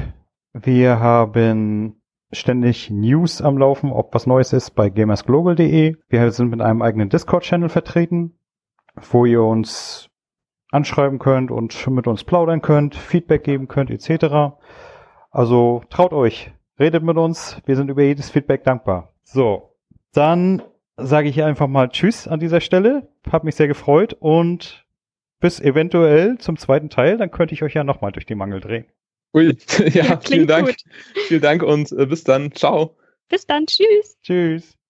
Wir 0.52 1.00
haben 1.00 1.96
ständig 2.32 2.90
News 2.90 3.40
am 3.40 3.56
Laufen, 3.56 3.92
ob 3.92 4.14
was 4.14 4.26
Neues 4.26 4.52
ist 4.52 4.74
bei 4.74 4.90
gamersglobal.de. 4.90 5.96
Wir 6.08 6.30
sind 6.30 6.50
mit 6.50 6.60
einem 6.60 6.82
eigenen 6.82 7.08
Discord-Channel 7.08 7.68
vertreten, 7.68 8.38
wo 9.10 9.24
ihr 9.24 9.42
uns 9.42 10.10
anschreiben 10.70 11.18
könnt 11.18 11.50
und 11.50 11.86
mit 11.88 12.06
uns 12.06 12.24
plaudern 12.24 12.60
könnt, 12.60 12.94
Feedback 12.94 13.44
geben 13.44 13.68
könnt, 13.68 13.90
etc. 13.90 14.56
Also 15.30 15.82
traut 15.90 16.12
euch, 16.12 16.50
redet 16.78 17.02
mit 17.02 17.16
uns, 17.16 17.60
wir 17.66 17.76
sind 17.76 17.90
über 17.90 18.02
jedes 18.02 18.30
Feedback 18.30 18.64
dankbar. 18.64 19.14
So, 19.24 19.74
dann 20.12 20.62
sage 20.96 21.28
ich 21.28 21.42
einfach 21.42 21.68
mal 21.68 21.88
Tschüss 21.88 22.26
an 22.26 22.40
dieser 22.40 22.60
Stelle. 22.60 23.08
Hab 23.30 23.44
mich 23.44 23.56
sehr 23.56 23.68
gefreut 23.68 24.16
und 24.18 24.86
bis 25.40 25.60
eventuell 25.60 26.38
zum 26.38 26.56
zweiten 26.56 26.90
Teil, 26.90 27.16
dann 27.16 27.30
könnte 27.30 27.54
ich 27.54 27.62
euch 27.62 27.74
ja 27.74 27.84
nochmal 27.84 28.12
durch 28.12 28.26
die 28.26 28.34
Mangel 28.34 28.60
drehen. 28.60 28.86
Ui, 29.34 29.56
ja, 29.92 30.18
vielen 30.20 30.46
Dank. 30.46 30.68
Gut. 30.68 30.76
Vielen 31.26 31.42
Dank 31.42 31.62
und 31.62 31.92
äh, 31.92 32.06
bis 32.06 32.24
dann. 32.24 32.52
Ciao. 32.52 32.96
Bis 33.28 33.46
dann. 33.46 33.66
Tschüss. 33.66 34.18
Tschüss. 34.22 34.77